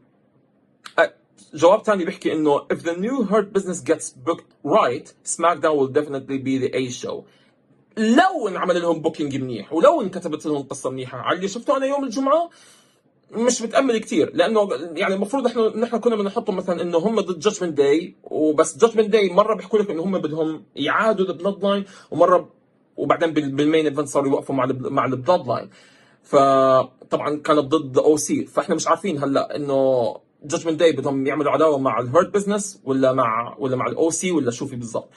جواب 1.54 1.82
ثاني 1.82 2.04
بيحكي 2.04 2.32
إنه 2.32 2.58
if 2.58 2.76
the 2.76 2.94
new 2.96 3.24
hurt 3.30 3.58
business 3.58 3.80
gets 3.90 4.10
booked 4.28 4.52
right 4.64 5.14
SmackDown 5.24 5.76
will 5.76 5.92
definitely 5.98 6.38
be 6.38 6.58
the 6.58 6.70
A 6.74 6.90
show. 7.04 7.24
لو 7.96 8.48
انعمل 8.48 8.82
لهم 8.82 9.00
booking 9.00 9.36
منيح 9.36 9.72
ولو 9.72 10.02
انكتبت 10.02 10.46
لهم 10.46 10.62
قصة 10.62 10.90
منيحة. 10.90 11.18
على 11.18 11.36
اللي 11.36 11.48
شفته 11.48 11.76
أنا 11.76 11.86
يوم 11.86 12.04
الجمعة 12.04 12.50
مش 13.32 13.62
متأمل 13.62 13.98
كثير 13.98 14.30
لأنه 14.34 14.68
يعني 14.92 15.14
المفروض 15.14 15.46
إحنا 15.46 15.76
نحن 15.76 15.96
كنا 15.96 16.16
بنحطهم 16.16 16.56
مثلا 16.56 16.82
إنه 16.82 16.98
هم 16.98 17.20
ضد 17.20 17.38
Judgment 17.38 17.76
Day 17.76 18.14
وبس 18.22 18.78
Judgment 18.78 19.10
Day 19.10 19.32
مرة 19.32 19.54
بيحكوا 19.54 19.78
لك 19.78 19.90
إنه 19.90 20.02
هم 20.02 20.18
بدهم 20.18 20.64
يعادوا 20.76 21.26
ال 21.26 21.64
Bloodline 21.64 21.84
ومرة 22.10 22.48
وبعدين 22.96 23.32
بال 23.32 23.50
main 23.50 23.86
event 23.86 24.08
صاروا 24.08 24.28
يوقفوا 24.28 24.54
مع 24.54 24.68
مع 24.70 25.04
ال 25.04 25.46
Bloodline 25.46 25.70
فطبعا 26.22 27.36
كانت 27.36 27.58
ضد 27.58 27.98
OC 27.98 28.46
فإحنا 28.46 28.74
مش 28.74 28.88
عارفين 28.88 29.22
هلأ 29.24 29.56
إنه 29.56 30.16
Judgment 30.44 30.80
Day 30.80 30.92
بدهم 30.92 31.26
يعملوا 31.26 31.52
عداوة 31.52 31.78
مع 31.78 32.00
ال 32.00 32.07
Hurt 32.07 32.34
Business 32.34 32.80
ولا 32.84 33.12
مع 33.12 33.56
ولا 33.58 33.76
مع 33.76 33.86
ال 33.86 34.10
OC 34.10 34.32
ولا 34.32 34.50
شو 34.50 34.66
في 34.66 34.76
بالضبط. 34.76 35.08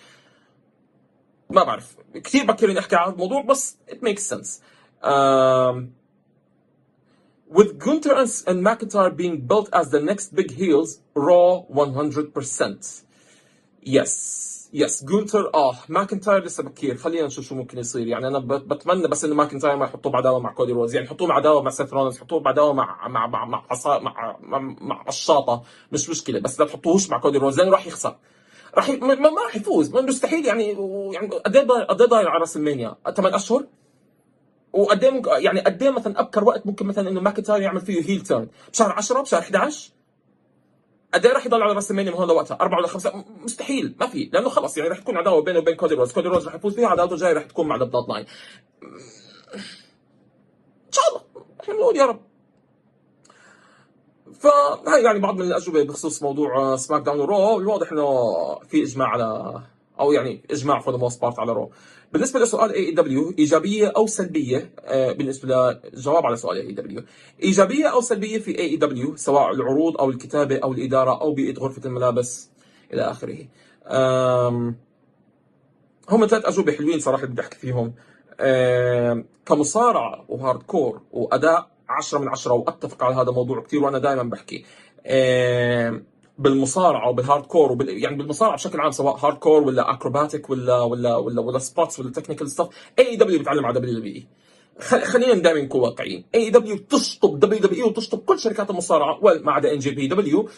ما 1.49 1.63
بعرف. 1.63 1.95
كثير 2.13 2.45
بكر 2.45 2.71
اني 2.71 2.79
احكي 2.79 2.95
عن 2.95 3.11
الموضوع 3.11 3.41
بس 3.41 3.77
it 3.89 3.95
makes 3.95 4.23
sense. 4.33 4.61
With 7.57 7.77
Gunther 7.77 8.15
and, 8.21 8.31
and 8.47 8.63
McIntyre 8.63 9.15
being 9.15 9.41
built 9.51 9.69
as 9.73 9.91
the 9.91 9.99
next 9.99 10.33
big 10.35 10.51
heels 10.51 10.99
Raw 11.15 11.63
100% 11.69 13.03
yes 13.85 14.52
yes 14.73 15.03
جونتر 15.05 15.51
آه 15.53 15.75
ماكنتاير 15.89 16.43
لسه 16.43 16.63
بكير. 16.63 16.97
خلينا 16.97 17.25
نشوف 17.27 17.45
شو 17.45 17.55
ممكن 17.55 17.77
يصير. 17.79 18.07
يعني 18.07 18.27
أنا 18.27 18.39
بت- 18.39 18.61
بتمنى 18.73 19.07
بس 19.07 19.25
إنه 19.25 19.35
ماكنتاير 19.35 19.75
ما 19.75 19.85
يحطوه 19.85 20.11
بعداوة 20.11 20.39
مع 20.39 20.53
كودي 20.53 20.71
روز 20.71 20.95
يعني 20.95 21.07
يحطوه 21.07 21.27
مع 21.27 21.35
عداوه 21.35 21.61
مع 21.61 21.69
سيث 21.69 21.93
رولنز 21.93 22.15
يحطوه 22.17 22.39
بعداوة 22.39 22.73
مع 22.73 23.07
مع 23.07 23.27
مع 23.27 23.45
مع 23.45 23.65
عصا 23.69 23.99
مع 23.99 24.37
مع, 24.41 24.59
مع 24.81 25.05
الشاطه 25.07 25.63
مش 25.91 26.09
مشكلة 26.09 26.39
بس 26.39 26.59
لا 26.59 26.65
تحطوهوش 26.65 27.09
مع 27.09 27.19
كودي 27.19 27.37
روز 27.37 27.59
لأنه 27.59 27.71
راح 27.71 27.87
يخسر. 27.87 28.15
راح 28.75 28.89
ي... 28.89 28.95
ما, 28.95 29.15
ما 29.15 29.41
راح 29.43 29.55
يفوز. 29.55 29.95
مستحيل 29.95 30.45
يعني 30.45 30.67
يعني 31.13 31.27
قد 31.27 31.55
إيه 31.55 31.67
قد 31.67 32.01
إيه 32.01 32.15
على 32.29 32.39
راس 32.39 32.57
المانيا؟ 32.57 32.95
ثمان 33.15 33.33
أشهر؟ 33.33 33.65
وقد 34.73 35.03
إيه 35.03 35.21
يعني 35.37 35.59
قد 35.61 35.83
إيه 35.83 35.89
مثلا 35.89 36.19
أبكر 36.19 36.43
وقت 36.43 36.65
ممكن 36.67 36.85
مثلا 36.85 37.09
إنه 37.09 37.21
ماكنتاير 37.21 37.61
يعمل 37.61 37.81
فيه 37.81 38.09
heel 38.09 38.21
turn 38.21 38.47
بشهر 38.71 38.91
10 38.91 39.21
بشهر 39.21 39.39
11 39.41 39.91
قد 41.13 41.25
إيه 41.25 41.33
راح 41.33 41.45
يضل 41.45 41.61
على 41.61 41.73
راس 41.73 41.91
المانيا 41.91 42.11
من 42.11 42.17
هون 42.17 42.27
لوقتها؟ 42.27 42.57
أربعة 42.61 42.77
ولا 42.77 42.87
خمسة؟ 42.87 43.23
مستحيل 43.43 43.95
ما 43.99 44.07
في 44.07 44.29
لأنه 44.33 44.49
خلص 44.49 44.77
يعني 44.77 44.89
راح 44.89 44.99
تكون 44.99 45.17
عداوة 45.17 45.41
بينه 45.41 45.59
وبين 45.59 45.75
كودي 45.75 45.95
روز، 45.95 46.11
كودي 46.13 46.27
روز 46.27 46.45
راح 46.45 46.55
يفوز 46.55 46.75
فيها 46.75 46.87
عداوته 46.87 47.13
الجاية 47.13 47.33
راح 47.33 47.43
تكون 47.43 47.67
مع 47.67 47.75
ال 47.75 48.09
Bloodline. 48.09 48.25
إن 50.87 50.91
شاء 50.91 51.07
الله 51.09 51.21
إحنا 51.61 51.73
بنقول 51.73 51.97
يا 51.97 52.05
رب. 52.05 52.19
فهاي 54.33 55.03
يعني 55.03 55.19
بعض 55.19 55.35
من 55.35 55.41
الأجوبة 55.41 55.83
بخصوص 55.83 56.23
موضوع 56.23 56.75
SmackDown 56.75 57.01
و 57.01 57.19
Raw 57.19 57.59
الواضح 57.59 57.91
إنه 57.91 58.05
في 58.59 58.83
إجماع 58.83 59.07
على 59.07 59.61
أو 59.99 60.11
يعني 60.11 60.45
إجماع 60.51 60.79
for 60.79 60.93
the 60.93 60.99
most 60.99 61.21
part 61.21 61.39
على 61.39 61.51
Raw 61.51 61.71
بالنسبة 62.13 62.39
لسؤال 62.39 62.73
AEW 62.73 63.33
إيجابية 63.39 63.93
أو 63.97 64.07
سلبية؟ 64.07 64.73
آه، 64.79 65.11
بالنسبة 65.11 65.77
للجواب 65.93 66.25
على 66.25 66.35
سؤال 66.35 66.57
AEW 66.57 67.03
إيجابية 67.43 67.87
أو 67.87 68.01
سلبية 68.01 68.39
في 68.39 68.59
AEW 68.59 69.15
سواء 69.15 69.51
العروض 69.51 69.97
أو 69.97 70.09
الكتابة 70.09 70.57
أو 70.57 70.73
الإدارة 70.73 71.21
أو 71.21 71.33
بيئة 71.33 71.59
غرفة 71.59 71.81
الملابس 71.85 72.49
إلى 72.93 73.01
آخره. 73.01 73.37
هم 76.09 76.27
ثلاث 76.27 76.45
أجوبة 76.45 76.71
حلوين 76.71 76.99
صراحة 76.99 77.25
بدي 77.25 77.41
أحكي 77.41 77.57
فيهم. 77.57 77.93
كمصارعه 79.45 80.25
و 80.27 80.63
hardcore 80.63 81.01
وأداء 81.11 81.67
10 81.89 82.19
من 82.19 82.27
10 82.27 82.53
وأتفق 82.53 83.03
على 83.03 83.15
هذا 83.15 83.29
الموضوع 83.29 83.61
كثير 83.61 83.83
وأنا 83.83 83.97
دائما 83.97 84.23
بحكي. 84.23 84.65
بالمصارعة 86.37 87.09
وبال 87.09 87.45
hardcore 87.45 87.71
وبال... 87.71 88.03
يعني 88.03 88.15
بالمصارعة 88.15 88.55
بشكل 88.55 88.79
عام 88.79 88.91
سواء 88.91 89.15
hardcore 89.15 89.63
ولا 89.63 89.91
acrobatic 89.93 90.49
ولا 90.49 90.81
ولا 90.81 91.15
ولا 91.15 91.41
ولا 91.41 91.59
spots 91.59 91.99
ولا 91.99 92.11
technical 92.11 92.51
stuff 92.51 92.67
اي 92.99 93.15
دبليو 93.15 93.39
بتعلم 93.39 93.65
على 93.65 93.79
دبليو 93.79 93.99
دبليو 93.99 94.13
اي 94.15 94.27
خلينا 94.79 95.33
دائما 95.33 95.61
نكون 95.61 95.81
واقعيين. 95.81 96.23
اي 96.35 96.49
دبليو 96.49 96.77
تشطب 96.77 97.39
دبليو 97.39 97.59
دبليو 97.59 97.85
اي 97.85 97.89
وتشطب 97.89 98.19
كل 98.19 98.39
شركات 98.39 98.69
المصارعة 98.69 99.19
وما 99.21 99.51
عدا 99.51 99.73
NJPW 99.73 100.49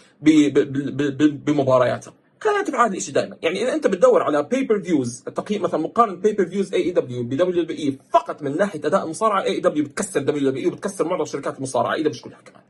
بمبارياتها. 1.45 2.13
خلينا 2.39 2.61
نتبع 2.61 2.85
الشيء 2.85 3.13
دائما. 3.13 3.37
يعني 3.41 3.63
إذا 3.63 3.73
أنت 3.73 3.87
بتدور 3.87 4.23
على 4.23 4.43
pay-per-views 4.43 5.23
تقييم 5.23 5.61
مثلا 5.61 5.79
مقارنة 5.79 6.15
بيبر 6.15 6.45
فيوز 6.45 6.73
اي 6.73 6.91
دبليو 6.91 7.23
بدبليو 7.23 7.63
دبليو 7.63 7.77
اي 7.77 7.97
فقط 8.13 8.41
من 8.41 8.57
ناحية 8.57 8.79
أداء 8.85 9.03
المصارعة 9.03 9.43
اي 9.43 9.59
دبليو 9.59 9.83
بتكسر 9.83 10.19
دبليو 10.19 10.49
دبليو 10.49 10.63
اي 10.63 10.67
وبتكسر 10.67 11.07
معظم 11.07 11.25
شركات 11.25 11.57
المصارعة 11.57 11.93
AEW 11.93 12.21
كلها 12.21 12.41
كمان. 12.45 12.61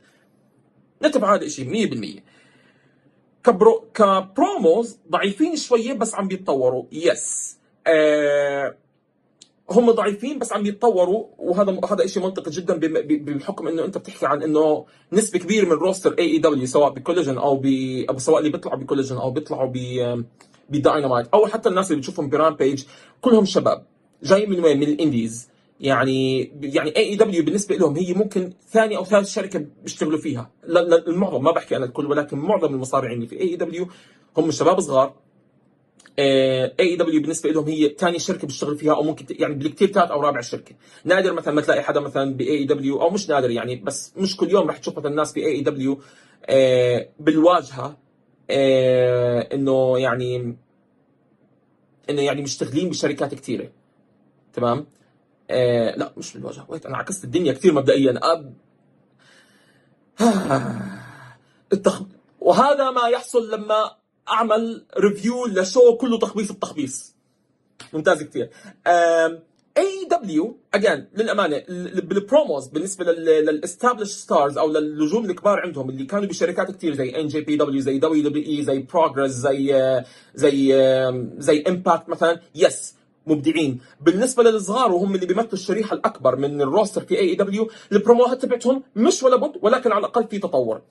نتبع 1.03 1.35
هذا 1.35 1.45
الشيء 1.45 1.87
100% 2.19 2.34
ك 3.45 3.55
pro 3.55 3.83
ك 3.93 4.08
promos 4.08 4.97
ضعيفين 5.11 5.55
شوية 5.55 5.93
بس 5.93 6.15
عم 6.15 6.27
بيتطوروا. 6.27 6.83
yes 6.91 7.57
آه 7.87 8.75
هم 9.69 9.91
ضعيفين 9.91 10.39
بس 10.39 10.53
عم 10.53 10.65
يتطوروا 10.65 11.25
وهذا 11.37 11.79
هذا 11.91 12.07
شيء 12.07 12.23
منطقي 12.23 12.51
جدا 12.51 12.79
بحكم 13.03 13.67
إنه 13.67 13.85
أنت 13.85 13.97
بتحكي 13.97 14.25
عن 14.25 14.43
إنه 14.43 14.85
نسبة 15.13 15.39
كبيرة 15.39 15.65
من 15.65 15.71
roster 15.71 16.15
A 16.19 16.25
AEW 16.25 16.65
سواء 16.65 16.89
ب 16.89 16.94
Collision 16.94 17.37
أو 17.37 17.55
ب 17.55 17.65
أو 18.09 18.17
سواء 18.17 18.39
اللي 18.39 18.49
بيطلعوا 18.49 18.79
ب 18.79 18.83
Collision 18.83 19.17
أو 19.17 19.31
بيطلعوا 19.31 19.71
ب 19.73 19.77
بداينامايت 20.69 21.27
أو 21.33 21.47
حتى 21.47 21.69
الناس 21.69 21.91
اللي 21.91 21.99
بتشوفهم 22.01 22.29
ب 22.29 22.36
Rampage 22.36 22.83
كلهم 23.21 23.45
شباب 23.45 23.85
جاي 24.23 24.45
من 24.45 24.59
وين؟ 24.59 24.79
من 24.79 24.87
ال 24.87 24.95
indies. 24.95 25.49
يعني 25.79 26.51
يعني 26.61 26.97
AEW 26.97 27.43
بالنسبة 27.43 27.75
لهم 27.75 27.95
هي 27.95 28.13
ممكن 28.13 28.53
ثاني 28.69 28.97
أو 28.97 29.05
ثالث 29.05 29.29
شركة 29.29 29.65
بيشتغلوا 29.83 30.19
فيها. 30.19 30.51
المعظم 31.07 31.43
ما 31.43 31.51
بحكي 31.51 31.75
أنا 31.77 31.85
الكل 31.85 32.05
ولكن 32.05 32.37
معظم 32.37 32.73
المصارعين 32.73 33.17
اللي 33.17 33.27
في 33.27 33.41
AEW 33.41 33.87
هم 34.37 34.51
شباب 34.51 34.79
صغار. 34.79 35.13
AEW 36.79 37.21
بالنسبة 37.21 37.49
لهم 37.49 37.67
هي 37.67 37.95
ثاني 37.97 38.19
شركة 38.19 38.47
بيشتغل 38.47 38.77
فيها 38.77 38.93
أو 38.93 39.03
ممكن 39.03 39.25
يعني 39.29 39.55
بالكثير 39.55 39.91
ثالث 39.91 40.11
أو 40.11 40.21
رابع 40.21 40.41
شركة. 40.41 40.75
نادر 41.05 41.33
مثلا 41.33 41.53
ما 41.53 41.61
تلاقي 41.61 41.83
حدا 41.83 41.99
مثلا 41.99 42.33
ب 42.33 42.63
AEW 42.63 43.01
أو 43.01 43.09
مش 43.09 43.29
نادر 43.29 43.51
يعني 43.51 43.75
بس 43.75 44.13
مش 44.17 44.37
كل 44.37 44.51
يوم 44.51 44.67
رح 44.67 44.77
تشوف 44.77 44.97
مثلا 44.97 45.11
الناس 45.11 45.33
في 45.33 45.45
AEW 45.45 45.99
بالواجهة 47.19 47.97
آه، 48.49 49.39
إنه 49.53 49.99
يعني 49.99 50.57
إنه 52.09 52.21
يعني 52.21 52.41
مشتغلين 52.41 52.89
بشركات 52.89 53.35
كثيره 53.35 53.71
تمام؟ 54.53 54.85
آه 55.49 55.95
لا 55.95 56.13
مش 56.17 56.33
بالواجهه 56.33 56.65
wait 56.69 56.85
أنا 56.85 56.97
عكست 56.97 57.23
الدنيا 57.23 57.53
كثير 57.53 57.73
مبدئيا. 57.73 58.19
أب... 58.23 58.53
التخ... 61.73 62.01
وهذا 62.39 62.91
ما 62.91 63.07
يحصل 63.07 63.51
لما 63.51 63.91
أعمل 64.29 64.85
review 64.97 65.45
ل 65.45 65.56
show 65.56 65.97
كله 65.97 66.19
تخبيص 66.19 66.49
التخبيص. 66.51 67.15
ممتاز 67.93 68.23
كثير 68.23 68.49
اي 69.77 70.07
دبليو 70.11 70.57
اجين 70.73 71.07
للأمانة 71.15 71.55
ال- 71.55 72.01
بال 72.01 72.18
promos 72.18 72.67
بالنسبة 72.67 73.05
لل 73.05 73.21
established 73.21 74.09
stars 74.11 74.57
أو 74.57 74.71
للنجوم 74.71 75.25
الكبار 75.29 75.59
عندهم 75.59 75.89
اللي 75.89 76.05
كانوا 76.05 76.25
بشركات 76.25 76.71
كثير 76.71 76.93
زي 76.93 77.09
NJPW 77.21 77.79
زي 77.81 77.99
WWE 77.99 78.63
زي 78.63 78.79
PROGRESS 78.79 79.31
زي 79.31 79.75
آه، 79.75 80.05
زي 80.35 80.73
زي 81.37 81.63
Impact 81.67 82.09
مثلا 82.09 82.39
yes 82.55 82.95
مبدعين. 83.27 83.79
بالنسبة 84.01 84.43
للصغار 84.43 84.91
وهم 84.91 85.15
اللي 85.15 85.25
بيمثلوا 85.25 85.53
الشريحة 85.53 85.93
الأكبر 85.93 86.35
من 86.35 86.61
ال 86.61 86.67
roster 86.67 87.01
في 87.01 87.19
AEW 87.19 87.69
البروموهات 87.91 88.41
تبعتهم 88.41 88.83
مش 88.95 89.23
ولا 89.23 89.35
بد 89.35 89.53
ولكن 89.61 89.91
على 89.91 89.99
الأقل 89.99 90.27
في 90.27 90.39
تطور. 90.39 90.81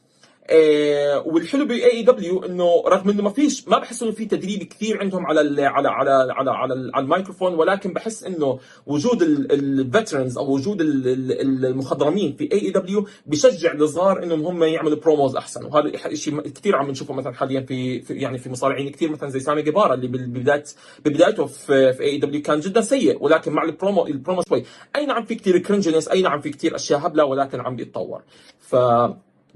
آه 0.51 1.23
والحلو 1.27 1.65
ب 1.67 1.93
AEW 1.93 2.45
إنه 2.45 2.83
رغم 2.87 3.11
إنه 3.11 3.23
ما 3.23 3.31
فيش 3.31 3.69
ما 3.69 3.79
بحس 3.79 4.03
إنه 4.03 4.13
في 4.13 4.25
تدريب 4.25 4.63
كثير 4.63 5.01
عندهم 5.01 5.27
على 5.27 5.41
ال 5.41 5.61
على 5.61 5.89
على 5.89 6.11
على 6.11 6.51
على, 6.51 6.91
على 6.95 7.05
الميكروفون 7.05 7.55
ولكن 7.55 7.93
بحس 7.93 8.25
إنه 8.25 8.59
وجود 8.87 9.23
ال 9.23 9.36
veterans 9.36 10.39
أو 10.39 10.55
وجود 10.55 10.81
ال- 10.81 11.09
ال- 11.41 11.67
المخضرمين 11.67 12.33
في 12.37 12.53
AEW 12.53 13.07
بشجع 13.27 13.73
الصغار 13.73 14.23
إنهم 14.23 14.47
هم 14.47 14.63
يعملوا 14.65 14.99
promos 14.99 15.37
أحسن. 15.37 15.65
وهذا 15.65 16.15
شيء 16.15 16.41
كثير 16.41 16.77
عم 16.77 16.91
نشوفه 16.91 17.15
مثلا 17.15 17.35
حاليا 17.35 17.61
في, 17.61 18.01
في 18.01 18.15
يعني 18.15 18.39
في 18.39 18.51
مصارعين 18.51 18.89
كثير 18.91 19.11
مثلا 19.11 19.29
زي 19.31 19.41
سامي 19.41 19.63
جيفارا 19.63 19.95
اللي 19.95 20.07
بال- 20.09 20.27
ببدايه 20.27 20.65
ببدايته 21.05 21.47
في 21.47 21.93
في 21.93 22.03
AEW 22.03 22.43
كان 22.43 22.61
جدا 22.61 22.81
سيء 22.81 23.23
ولكن 23.23 23.53
مع 23.53 23.63
ال 23.65 23.72
promo 23.72 24.07
ال 24.07 24.13
promo 24.13 24.43
شوي. 24.49 24.65
أي 24.97 25.07
نعم 25.07 25.25
في 25.25 25.35
كثير 25.35 25.59
cringeness 25.59 26.09
أي 26.09 26.23
نعم 26.23 26.41
في 26.41 26.51
كثير 26.51 26.75
أشياء 26.75 27.07
هبلة 27.07 27.25
ولكن 27.25 27.61
عم 27.61 27.77
بيتطور. 27.77 28.23
ف 28.61 28.77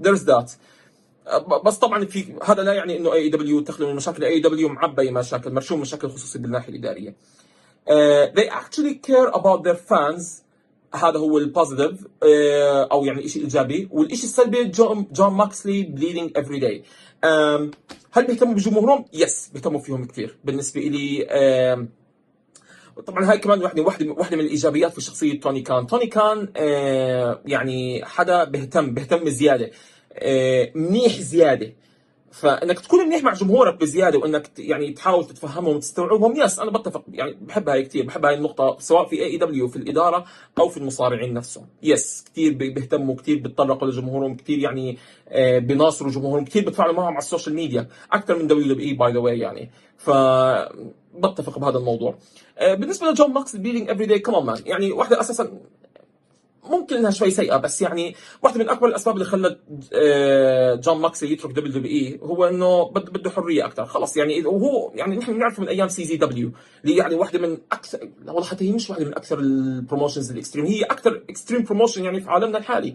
there's 0.02 0.24
that. 0.30 0.50
بس 1.64 1.76
طبعا 1.78 2.04
في 2.04 2.24
هذا 2.44 2.62
لا 2.62 2.72
يعني 2.72 2.96
إنه 2.96 3.12
AEW 3.12 3.60
تخلو 3.60 3.88
من 3.88 3.96
مشاكل. 3.96 4.24
AEW 4.24 4.68
معبي 4.68 5.10
مشاكل 5.10 5.52
مرشوم 5.52 5.80
مشاكل 5.80 6.08
خصوصي 6.08 6.38
بالناحية 6.38 6.72
الإدارية. 6.72 7.14
Uh, 7.88 8.26
they 8.36 8.48
actually 8.48 8.94
care 8.94 9.30
about 9.34 9.62
their 9.64 9.76
fans. 9.90 10.42
هذا 10.94 11.18
هو 11.18 11.38
ال 11.38 11.45
positive 11.45 12.02
uh, 12.02 12.06
أو 12.92 13.04
يعني 13.04 13.28
شيء 13.28 13.42
إيجابي. 13.42 13.88
والشيء 13.90 14.24
السلبي 14.24 14.64
جون 14.64 15.06
جون 15.12 15.32
موكسلي 15.32 15.82
bleeding 15.82 16.30
every 16.36 16.58
day 16.58 16.84
هل 18.12 18.26
بيهتموا 18.26 18.54
بجمهورهم؟ 18.54 19.04
yes 19.12 19.50
بيهتموا 19.54 19.80
فيهم 19.80 20.04
كثير. 20.04 20.36
بالنسبة 20.44 20.80
لي 20.80 21.26
um, 21.26 21.98
طبعا 23.06 23.30
هاي 23.30 23.38
كمان 23.38 23.62
واحدة 23.62 23.82
واحدة 23.82 24.12
واحدة 24.12 24.36
من 24.36 24.44
الإيجابيات 24.44 24.92
في 24.92 25.00
شخصية 25.00 25.40
توني 25.40 25.60
خان، 25.60 25.86
توني 25.86 26.06
خان 26.06 26.48
يعني 27.46 28.04
حدا 28.04 28.44
بيهتم 28.44 28.94
بيهتم 28.94 29.28
زيادة. 29.28 29.70
منيح 30.74 31.12
زيادة. 31.20 31.72
فإنك 32.32 32.80
تكون 32.80 33.06
منيح 33.06 33.22
مع 33.22 33.32
جمهورك 33.32 33.80
بزيادة 33.80 34.18
وإنك 34.18 34.50
يعني 34.58 34.92
تحاول 34.92 35.24
تتفهمهم 35.26 35.76
وتستوعبهم 35.76 36.36
yes 36.40 36.58
أنا 36.58 36.70
بتفق 36.70 37.04
يعني 37.12 37.36
بحب 37.40 37.68
هاي 37.68 37.82
كثير 37.84 38.04
بحب 38.06 38.24
هاي 38.24 38.34
النقطة 38.34 38.76
سواء 38.80 39.06
في 39.06 39.24
AEW 39.24 39.68
في 39.68 39.76
الإدارة 39.76 40.24
أو 40.58 40.68
في 40.68 40.76
المصارعين 40.76 41.34
نفسهم. 41.34 41.66
yes 41.82 42.24
كثير 42.32 42.52
بي- 42.52 42.70
بيهتموا 42.70 43.14
كثير 43.14 43.38
بيتطرقوا 43.38 43.88
لجمهورهم 43.88 44.36
كثير 44.36 44.58
يعني 44.58 44.98
آه 45.28 45.58
بيناصروا 45.58 46.10
جمهورهم 46.12 46.44
كثير 46.44 46.64
بيتفاعلوا 46.64 46.94
معهم 46.94 47.08
على 47.08 47.18
ال 47.18 47.23
social 47.23 47.54
media 47.54 47.88
أكثر 48.12 48.36
من 48.38 48.46
دبليو 48.46 48.74
دبليو 48.74 48.88
إي 48.88 48.94
باي 48.94 49.12
ذا 49.12 49.18
واي 49.18 49.38
يعني. 49.38 49.70
ف 49.98 50.10
بتفق 51.14 51.58
بهذا 51.58 51.78
الموضوع. 51.78 52.18
آه، 52.58 52.74
بالنسبة 52.74 53.06
لجون 53.10 53.30
موكسلي 53.32 53.56
bleeding 53.56 53.90
every 53.90 54.06
day 54.06 54.18
كمان 54.18 54.44
مان 54.44 54.56
يعني 54.66 54.92
واحدة 54.92 55.20
أساسا 55.20 55.50
ممكن 56.64 56.96
إنها 56.96 57.10
شوي 57.10 57.30
سيئة 57.30 57.56
بس 57.56 57.82
يعني 57.82 58.14
واحدة 58.42 58.58
من 58.58 58.68
اكبر 58.68 58.88
الأسباب 58.88 59.14
اللي 59.14 59.24
خلت 59.24 59.60
آه، 59.92 60.74
جون 60.74 61.00
موكسلي 61.00 61.32
يترك 61.32 61.50
WWE 61.52 62.20
هو 62.22 62.44
إنه 62.44 62.82
بد- 62.90 63.10
بده 63.10 63.30
حرية 63.30 63.66
أكثر 63.66 63.86
خلص 63.86 64.16
يعني 64.16 64.46
وهو 64.46 64.92
يعني 64.94 65.16
نحن 65.16 65.32
بنعرفه 65.32 65.62
من 65.62 65.68
أيام 65.68 65.88
CZW 65.88 66.52
اللي 66.84 66.96
يعني 66.96 67.14
واحدة 67.14 67.38
من 67.38 67.58
أكثر 67.72 68.08
والله 68.26 68.44
حتى 68.44 68.68
هي 68.68 68.72
مش 68.72 68.90
واحدة 68.90 69.04
من 69.04 69.14
أكثر 69.14 69.38
ال 69.38 69.47
promotions 69.47 70.30
ال 70.30 70.35
extreme 70.35 70.66
هي 70.66 70.82
أكثر 70.82 71.22
extreme 71.30 71.62
promotion 71.62 72.04
يعني 72.04 72.20
في 72.20 72.30
عالمنا 72.30 72.58
الحالي. 72.58 72.94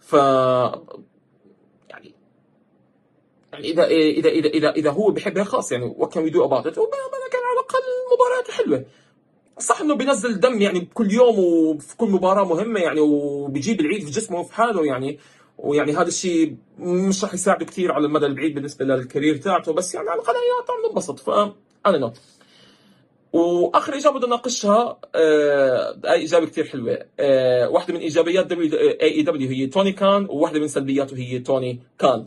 ف 0.00 0.12
يعني 1.90 2.14
يعني 3.52 3.70
إذا 3.70 3.84
إذا 3.86 4.28
إذا 4.28 4.48
إذا 4.48 4.70
إذا 4.70 4.90
هو 4.90 5.10
بحب 5.10 5.38
هيك 5.38 5.46
خلاص 5.46 5.72
يعني 5.72 5.94
what 5.96 6.12
can 6.14 6.22
we 6.24 6.30
do 6.30 6.44
about 6.44 6.66
it 6.66 6.74
can 6.74 6.82
على 7.44 7.52
الأقل 7.60 7.82
مبارياته 8.14 8.52
حلوة. 8.52 8.84
صح 9.58 9.80
إنه 9.80 9.94
بينزل 9.94 10.40
دم 10.40 10.62
يعني 10.62 10.88
كل 10.94 11.12
يوم 11.12 11.38
وفي 11.38 11.96
كل 11.96 12.08
مباراة 12.08 12.44
مهمة 12.44 12.80
يعني 12.80 13.00
وبيجيب 13.00 13.80
العيد 13.80 14.04
في 14.04 14.10
جسمه 14.10 14.40
وفي 14.40 14.54
حاله 14.54 14.86
يعني. 14.86 15.18
ويعني 15.58 15.92
هذا 15.92 16.08
الشيء 16.08 16.56
مش 16.78 17.24
راح 17.24 17.34
يساعده 17.34 17.64
كثير 17.64 17.92
على 17.92 18.06
المدى 18.06 18.26
البعيد 18.26 18.54
بالنسبة 18.54 18.84
لل 18.84 18.97
career 18.97 19.36
تاعته 19.36 19.72
بس 19.72 19.94
يعني 19.94 20.08
على 20.08 20.20
الأقل 20.20 20.34
يعني 20.34 20.88
ننبسط 20.88 21.18
ف 21.18 21.30
أنا 21.86 21.98
نو 21.98 22.12
وآخر 23.32 23.96
إجابة 23.96 24.18
بدي 24.18 24.26
اناقشها 24.26 25.00
آه 25.14 26.00
أي 26.04 26.24
إجابة 26.24 26.46
كثير 26.46 26.64
حلوة. 26.64 26.98
آه 27.20 27.68
واحدة 27.68 27.94
من 27.94 28.00
إيجابيات 28.00 28.52
AEW 28.52 29.48
هي 29.48 29.66
توني 29.66 29.92
خان 29.92 30.26
وواحدة 30.30 30.60
من 30.60 30.68
سلبياته 30.68 31.16
هي 31.16 31.38
توني 31.38 31.80
خان. 31.98 32.26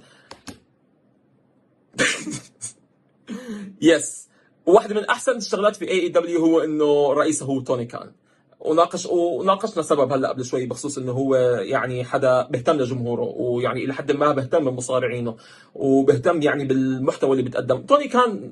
yes 3.82 4.29
وواحده 4.70 4.96
من 4.96 5.06
أحسن 5.06 5.38
الشغلات 5.38 5.76
في 5.76 5.88
AEW 5.92 6.46
هو 6.46 6.60
إنه 6.60 7.14
رئيسه 7.14 7.46
هو 7.46 7.60
توني 7.62 7.86
خان. 7.86 8.12
وناقش 8.60 9.06
وناقشنا 9.06 9.84
سبب 9.84 10.12
هلأ 10.14 10.30
قبل 10.30 10.46
شوي 10.46 10.66
بخصوص 10.66 10.98
إنه 10.98 11.12
هو 11.12 11.36
يعني 11.36 12.04
حدا 12.04 12.48
بيهتم 12.48 12.76
لجمهوره 12.78 13.34
ويعني 13.38 13.86
إلى 13.86 13.94
حد 13.94 14.12
ما 14.12 14.32
بيهتم 14.32 14.70
بمصارعينه 14.72 15.36
وبيهتم 15.76 16.42
يعني 16.42 16.66
بالمحتوى 16.66 17.32
اللي 17.32 17.44
بتقدم. 17.44 17.82
توني 17.82 18.08
خان 18.08 18.52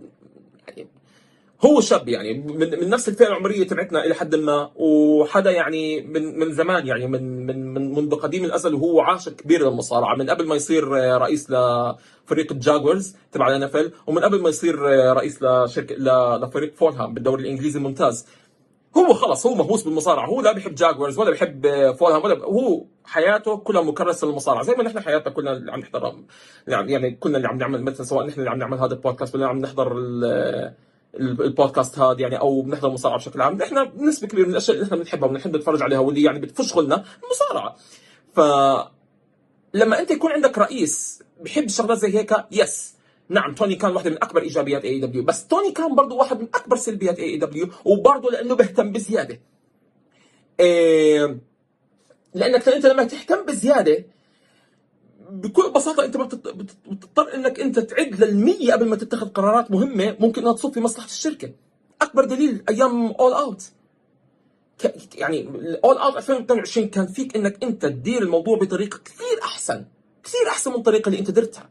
يعني 0.68 0.88
هو 1.66 1.82
شاب 1.82 2.10
يعني 2.10 2.34
من, 2.34 2.80
من 2.80 2.90
نفس 2.90 3.10
الفئة 3.10 3.28
العمرية 3.28 3.68
تبعتنا 3.68 4.06
إلى 4.06 4.14
حد 4.16 4.36
ما 4.36 4.72
وحدا 4.76 5.52
يعني 5.52 6.02
من 6.02 6.40
من 6.40 6.54
زمان 6.54 6.88
يعني 6.88 7.08
من 7.08 7.46
من 7.46 7.74
من 7.74 7.87
منذ 7.98 8.16
قديم 8.16 8.46
الأزل 8.46 8.74
وهو 8.74 9.02
عاشق 9.02 9.32
كبير 9.32 9.70
للمصارعه 9.70 10.16
من 10.16 10.30
قبل 10.30 10.48
ما 10.48 10.56
يصير 10.56 10.88
رئيس 11.22 11.52
لفريق 11.52 12.52
الجاكوارز 12.52 13.16
تبع 13.32 13.48
الان 13.48 13.92
ومن 14.08 14.24
قبل 14.24 14.42
ما 14.42 14.50
يصير 14.50 14.80
رئيس 15.16 15.44
لشركة 15.44 15.96
لفريق 16.38 16.76
فولهام 16.76 17.14
بالدوري 17.14 17.44
الإنجليزي 17.44 17.80
الممتاز. 17.80 18.28
هو 18.98 19.14
خلص 19.14 19.46
هو 19.46 19.56
مهووس 19.56 19.84
بالمصارعة. 19.84 20.28
هو 20.28 20.42
لا 20.42 20.52
بيحب 20.52 20.76
جاكوارز 20.76 21.20
ولا 21.20 21.30
بيحب 21.30 21.68
فولهام 22.00 22.24
ولا 22.24 22.46
هو 22.46 22.86
حياته 23.06 23.58
كلها 23.58 23.82
مكرسة 23.82 24.28
للمصارعة. 24.28 24.64
زي 24.64 24.74
ما 24.74 24.84
نحن 24.84 25.00
حياتنا 25.00 25.34
كلنا 25.34 25.52
اللي 25.52 25.72
عم 25.72 25.80
نحضر 25.80 26.16
يعني 26.68 27.12
كلنا 27.12 27.38
اللي 27.38 27.48
عم 27.48 27.58
نعمل 27.58 27.84
مثلا 27.84 28.06
سواء 28.06 28.26
نحن 28.26 28.40
اللي 28.40 28.50
عم 28.50 28.58
نعمل 28.58 28.78
هذا 28.80 28.94
البودكاست 28.94 29.36
ولا 29.36 29.48
عم 29.48 29.60
نحضر 29.60 29.94
البودكاست 31.16 32.00
هذا 32.00 32.22
يعني 32.22 32.40
أو 32.40 32.62
بنحضر 32.62 32.90
مصارعة 32.90 33.18
بشكل 33.18 33.42
عام. 33.42 33.58
نحن 33.58 33.92
نسبه 33.98 34.28
كبيرة 34.28 34.46
من 34.46 34.52
الأشياء 34.52 34.78
اللي 34.78 34.88
نحن 34.88 35.00
بنحبها 35.00 35.30
وبنحب 35.30 35.56
نتفرج 35.56 35.82
عليها 35.82 36.00
واللي 36.00 36.24
يعني 36.24 36.40
بتفش 36.40 36.78
لنا 36.78 37.04
المصارعه 37.24 37.76
ف 38.36 38.40
لما 39.74 40.00
أنت 40.00 40.12
يكون 40.12 40.32
عندك 40.32 40.58
رئيس 40.58 41.24
بحب 41.42 41.70
شغلات 41.70 41.98
زي 41.98 42.18
هيك 42.18 42.36
yes 42.52 42.94
نعم 43.30 43.56
توني 43.56 43.76
خان 43.76 43.92
واحدة 43.92 44.10
من 44.10 44.24
أكبر 44.24 44.42
إيجابيات 44.42 44.86
AEW 44.86 45.24
بس 45.24 45.48
توني 45.48 45.72
خان 45.72 45.96
برضه 45.96 46.16
واحد 46.16 46.40
من 46.42 46.48
أكبر 46.56 46.76
سلبيات 46.76 47.20
اي 47.20 47.38
دبليو 47.38 47.70
وبرضه 47.86 48.30
لأنه 48.32 48.56
بيهتم 48.56 48.92
بزيادة. 48.92 49.40
إيه 50.60 51.40
لأنك 52.34 52.70
أنت 52.70 52.86
لما 52.86 53.04
تهتم 53.04 53.46
بزيادة 53.46 54.06
بكل 55.30 55.72
بساطة 55.72 56.06
أنت 56.06 56.18
بتضطر 56.18 57.36
أنك 57.36 57.60
أنت 57.60 57.80
تعد 57.80 58.24
للمية 58.24 58.74
قبل 58.74 58.90
ما 58.90 58.96
تتخذ 58.96 59.28
قرارات 59.28 59.72
مهمة 59.72 60.16
ممكن 60.20 60.42
أنها 60.42 60.54
تصب 60.54 60.74
في 60.74 60.80
مصلحة 60.80 61.06
الشركة. 61.06 61.52
أكبر 62.02 62.26
دليل 62.26 62.64
أيام 62.70 63.08
All 63.08 63.34
Out 63.34 63.72
يعني 65.16 65.48
اول 65.84 65.98
اوت 65.98 66.18
2022 66.18 66.88
كان 66.88 67.08
فيك 67.08 67.36
إنك 67.36 67.64
أنت 67.64 67.82
تدير 67.86 68.22
الموضوع 68.22 68.58
بطريقة 68.58 69.00
كثير 69.06 69.44
أحسن 69.44 69.86
كثير 70.24 70.48
أحسن 70.48 70.72
من 70.72 70.78
الطريقة 70.78 71.10
اللي 71.10 71.20
أنت 71.20 71.32
درتها. 71.32 71.70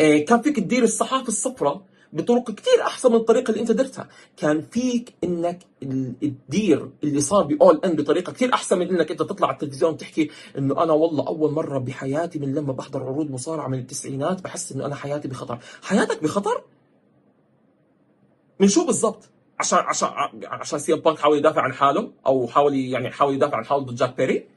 آه، 0.00 0.18
كان 0.18 0.42
فيك 0.42 0.56
تدير 0.56 0.82
الصحافة 0.82 1.28
الصفراء 1.28 1.82
بطرق 2.12 2.50
كثير 2.50 2.82
أحسن 2.82 3.10
من 3.10 3.16
الطريقة 3.16 3.50
اللي 3.50 3.60
أنت 3.60 3.72
درتها. 3.72 4.08
كان 4.36 4.62
فيك 4.62 5.14
إنك 5.24 5.58
تدير 6.48 6.90
اللي 7.04 7.20
صار 7.20 7.44
باول 7.44 7.80
ان 7.84 7.96
بطريقة 7.96 8.32
كثير 8.32 8.54
أحسن 8.54 8.78
من 8.78 8.88
إنك 8.88 9.10
أنت 9.10 9.22
تطلع 9.22 9.46
على 9.48 9.54
التلفزيون 9.54 9.92
وتحكي 9.92 10.30
إنه 10.58 10.82
أنا 10.82 10.92
والله 10.92 11.26
أول 11.26 11.52
مرة 11.52 11.78
بحياتي 11.78 12.38
من 12.38 12.54
لما 12.54 12.72
بحضر 12.72 13.02
عروض 13.02 13.30
مصارعة 13.30 13.68
من 13.68 13.78
التسعينات 13.78 14.42
بحس 14.42 14.72
إنه 14.72 14.86
أنا 14.86 14.94
حياتي 14.94 15.28
بخطر. 15.28 15.58
حياتك 15.82 16.22
بخطر؟ 16.22 16.62
من 18.60 18.68
شو 18.68 18.86
بالضبط؟ 18.86 19.28
عشان 19.58 19.78
عشان 19.78 20.08
عشان 20.44 20.78
CM 20.78 20.94
Punk 20.94 21.18
حاول 21.18 21.38
يدافع 21.38 21.62
عن 21.62 21.72
حاله 21.72 22.10
أو 22.26 22.46
حاول 22.48 22.74
يعني 22.74 23.10
حاول 23.10 23.34
يدافع 23.34 23.56
عن 23.56 23.64
حاله 23.64 23.82
ضد 23.82 23.94
جاك 23.94 24.16
بيري؟ 24.16 24.55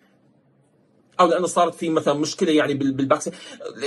أو 1.20 1.28
لأنه 1.28 1.48
صارت 1.48 1.76
في 1.76 1.90
مثلا 1.90 2.14
مشكلة 2.14 2.52
يعني 2.52 2.74
بال 2.74 2.83
backstage 2.83 3.28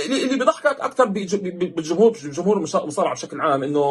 اللي 0.05 0.37
بيضحكك 0.37 0.79
أكثر 0.79 1.05
بالجمهور 1.05 2.11
بجمهور 2.23 2.57
المصارعه 2.57 3.13
بشكل 3.13 3.41
عام 3.41 3.63
إنه 3.63 3.81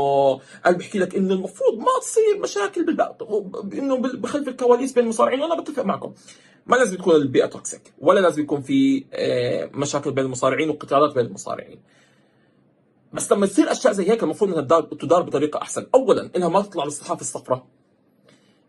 قال 0.64 0.74
بيحكي 0.74 0.98
لك 0.98 1.14
إنه 1.14 1.34
المفروض 1.34 1.78
ما 1.78 2.00
تصير 2.00 2.38
مشاكل 2.42 2.84
بالباء 2.84 3.16
إنه 3.72 3.96
بخلف 3.96 4.48
الكواليس 4.48 4.92
بين 4.92 5.04
المصارعين. 5.04 5.40
وأنا 5.40 5.60
بتفق 5.60 5.84
معكم. 5.84 6.12
ما 6.66 6.76
لازم 6.76 6.96
تكون 6.96 7.14
البيئة 7.16 7.46
toxic 7.46 7.92
ولا 7.98 8.20
لازم 8.20 8.42
يكون 8.42 8.60
في 8.60 9.04
آه، 9.12 9.70
مشاكل 9.74 10.12
بين 10.12 10.24
المصارعين 10.24 10.70
وقتالات 10.70 11.14
بين 11.14 11.26
المصارعين. 11.26 11.78
بس 13.12 13.32
لما 13.32 13.46
تصير 13.46 13.72
أشياء 13.72 13.92
زي 13.92 14.10
هيك 14.10 14.22
المفروض 14.22 14.50
إنها 14.50 14.80
تدار 14.80 15.22
بطريقة 15.22 15.62
أحسن. 15.62 15.86
اولا 15.94 16.30
إنها 16.36 16.48
ما 16.48 16.62
تطلع 16.62 16.84
للصحافة 16.84 17.20
الصفراء. 17.20 17.66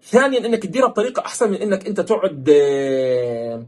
ثانيا 0.03 0.45
إنك 0.45 0.63
تديرها 0.63 0.87
بطريقة 0.87 1.19
أحسن 1.25 1.51
من 1.51 1.57
إنك 1.57 1.87
أنت 1.87 2.01
تقعد 2.01 2.49
آه، 2.49 3.65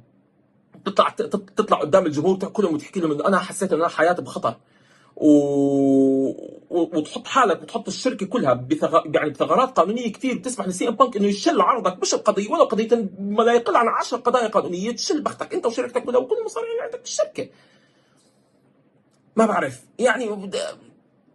تطلع 0.86 1.10
تطلع 1.56 1.78
قدام 1.78 2.06
الجمهور 2.06 2.38
كلهم 2.38 2.74
وتحكي 2.74 3.00
لهم 3.00 3.12
إنه 3.12 3.28
أنا 3.28 3.40
حسيت 3.40 3.74
إنه 3.74 3.82
أنا 3.82 3.90
حياتي 3.90 4.22
بخطر. 4.22 4.56
و... 5.16 5.28
وتحط 6.70 7.28
حالك 7.28 7.62
وتحط 7.62 7.88
الشركة 7.88 8.26
كلها 8.26 8.54
بثغ... 8.54 9.02
يعني 9.14 9.30
بثغرات 9.30 9.80
قانونية 9.80 10.12
كثير 10.12 10.38
بتسمح 10.38 10.68
لسي 10.68 10.88
إم 10.88 10.96
بانك 10.96 11.18
إنه 11.18 11.28
يشل 11.28 11.62
عرضك. 11.62 12.02
مش 12.02 12.14
القضية 12.14 12.50
ولا 12.50 12.64
قضية 12.64 13.10
ما 13.20 13.44
لا 13.44 13.54
يقل 13.54 13.76
عن 13.76 13.88
10 13.88 14.18
قضايا 14.18 14.48
قانونية 14.48 14.92
تشل 14.92 15.22
بختك 15.22 15.54
أنت 15.54 15.66
وشركتك 15.66 16.04
كلها 16.04 16.20
وكل 16.20 16.36
المصارعين 16.38 16.82
عندك 16.82 17.02
الشركة. 17.04 17.50
ما 19.36 19.46
بعرف. 19.46 19.84
يعني 20.00 20.30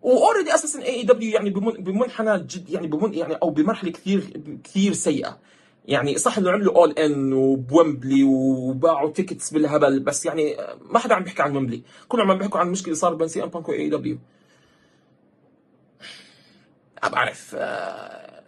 و 0.02 0.09
already 0.09 0.54
أساسا 0.54 0.82
AEW 0.82 1.30
يعني 1.30 1.50
بمنحنى 1.50 2.38
جد 2.38 2.70
يعني 2.70 2.86
بمن 2.86 3.14
يعني 3.14 3.34
أو 3.34 3.50
بمرحلة 3.50 3.90
كثير 3.90 4.42
كثير 4.64 4.92
سيئة. 4.92 5.38
يعني 5.84 6.18
صح 6.18 6.38
إنه 6.38 6.50
عملوا 6.50 6.74
All 6.76 6.92
In 6.92 7.32
بويمبلي 7.32 8.24
وباعوا 8.24 9.10
tickets 9.10 9.50
بالهبل 9.52 10.00
بس 10.00 10.26
يعني 10.26 10.56
ما 10.90 10.98
حدا 10.98 11.14
عم 11.14 11.24
بيحكي 11.24 11.42
عن 11.42 11.56
ويمبلي 11.56 11.82
كلهم 12.08 12.30
عم 12.30 12.38
بيحكوا 12.38 12.60
عن 12.60 12.66
المشكلة 12.66 12.94
صارت 12.94 13.16
بين 13.16 13.28
CM 13.28 13.48
Punk 13.48 13.68
و 13.68 13.90
AEW 13.90 14.18
ما 17.02 17.08
بعرف 17.08 17.56
آه، 17.58 18.42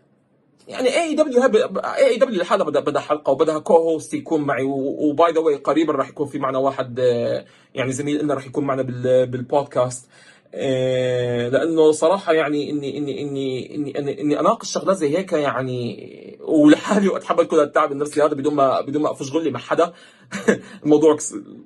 يعني 0.68 1.01
اي 1.03 1.14
دبليو 1.14 1.43
اي 1.76 2.16
دبليو 2.16 2.41
لحالها 2.41 2.66
بدها 2.66 2.83
بدها 2.83 3.03
حلقة 3.03 3.30
وبدها 3.30 3.59
co-host 3.59 4.14
يكون 4.14 4.41
معي 4.41 4.62
و 4.64 4.87
by 4.87 5.32
the 5.32 5.40
way 5.40 5.57
قريبا 5.57 5.93
راح 5.93 6.09
يكون 6.09 6.26
في 6.26 6.39
معنا 6.39 6.59
واحد 6.59 7.01
آه، 7.01 7.45
يعني 7.74 7.93
زميل 7.93 8.24
لنا 8.24 8.35
راح 8.35 8.47
يكون 8.47 8.64
معنا 8.64 8.83
بالبودكاست 9.24 10.09
لأنه 10.53 11.92
صراحة 11.92 12.32
يعني 12.32 12.70
اني 12.70 12.98
اني 12.98 13.22
اني 13.22 13.74
اني 13.74 14.20
اني, 14.20 14.40
أناقش 14.40 14.72
شغلات 14.72 14.96
زي 14.96 15.18
هيك 15.18 15.32
يعني 15.32 16.38
ولحالي 16.40 17.09
واتحمل 17.09 17.44
كل 17.44 17.61
التعب 17.61 17.92
النفسي 17.92 18.22
هذا 18.22 18.34
بدون 18.34 18.55
ما 18.55 18.80
بدون 18.80 19.03
ما 19.03 19.11
أفش 19.11 19.32
غلي 19.32 19.50
مع 19.50 19.61
حدا. 19.61 19.92
الموضوع 20.84 21.18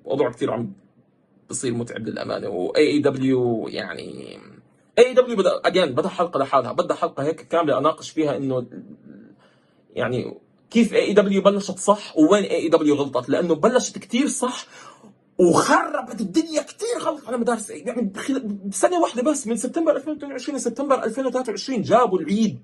الموضوع 0.04 0.30
كثير 0.30 0.52
عم 0.52 0.72
بصير 1.50 1.74
متعب 1.74 2.08
للأمانة. 2.08 2.48
و 2.48 2.86
AEW 2.86 3.68
يعني 3.68 4.38
اي 4.98 5.14
دبليو 5.14 5.36
بدها 5.36 5.60
اجين 5.64 5.94
بدها 5.94 6.10
حلقة 6.10 6.38
لحالها. 6.38 6.72
بدها 6.72 6.96
حلقة 6.96 7.22
هيك 7.22 7.40
كاملة 7.40 7.78
أناقش 7.78 8.10
فيها 8.10 8.36
إنه 8.36 8.66
يعني 9.94 10.38
كيف 10.70 10.94
AEW 10.94 11.42
بلشت 11.42 11.78
صح 11.78 12.18
ووين 12.18 12.44
AEW 12.44 12.94
غلطت. 12.94 13.28
لأنه 13.28 13.54
بلشت 13.54 13.98
كثير 13.98 14.26
صح 14.26 14.66
وخربت 15.38 16.20
الدنيا 16.20 16.62
كثير 16.62 16.98
غلط 17.00 17.26
على 17.26 17.38
مدار 17.38 17.58
يعني 17.68 18.12
بسنة 18.64 19.00
واحدة 19.00 19.22
بس 19.22 19.46
من 19.46 19.56
سبتمبر 19.56 19.96
2022 19.96 20.58
لسبتمبر 20.58 21.04
2023 21.04 21.82
جابوا 21.82 22.18
العيد. 22.18 22.58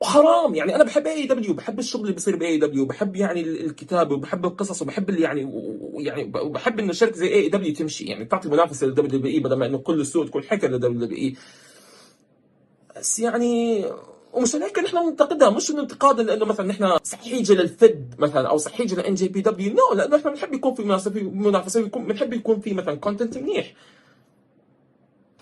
وحرام 0.00 0.54
يعني 0.54 0.74
أنا 0.76 0.84
بحب 0.84 1.06
AEW 1.06 1.54
بحب 1.54 1.78
الشغل 1.78 2.02
اللي 2.02 2.12
بيصير 2.12 2.36
ب 2.36 2.58
AEW 2.58 2.86
بحب 2.86 3.16
يعني 3.16 3.40
الكتابة 3.40 4.14
وبحب 4.14 4.44
القصص 4.46 4.82
وبحب 4.82 5.10
اللي 5.10 5.20
يعني 5.20 5.44
ويعني 5.80 6.32
وبحب 6.42 6.78
انه 6.78 6.92
شركة 6.92 7.16
زي 7.16 7.28
AEW 7.34 7.74
تمشي. 7.74 8.04
يعني 8.04 8.24
تعطي 8.24 8.48
منافسة 8.48 8.86
لل 8.86 9.20
WWE 9.20 9.40
بدل 9.40 9.56
ما 9.56 9.66
إنه 9.66 9.78
كل 9.78 10.00
السوق 10.00 10.26
تكون 10.26 10.42
حكر 10.42 10.70
لل 10.70 11.08
WWE 11.08 11.36
بس 12.96 13.18
يعني 13.18 13.84
ومشان 14.34 14.62
هيك 14.62 14.78
نحن 14.78 14.96
ننتقدها 14.96 15.50
مش 15.50 15.70
انتقادا 15.70 16.22
لأنه 16.22 16.44
مثلا 16.44 16.66
نحن 16.66 16.98
سحيجة 17.02 17.52
لل 17.52 17.77
Fed 17.77 18.14
مثلا 18.18 18.48
أو 18.48 18.56
سحيجة 18.56 18.94
ل 18.94 19.14
NJPW 19.14 19.40
no 19.40 19.94
لأنه 19.94 20.16
نحن 20.16 20.30
بنحب 20.30 20.54
يكون 20.54 20.74
في 20.74 20.82
منافسه 20.82 21.10
منافسة 21.20 21.82
بنحب 21.88 22.32
يكون 22.32 22.60
في 22.60 22.74
مثلا 22.74 22.94
content 22.94 23.38
منيح. 23.38 23.74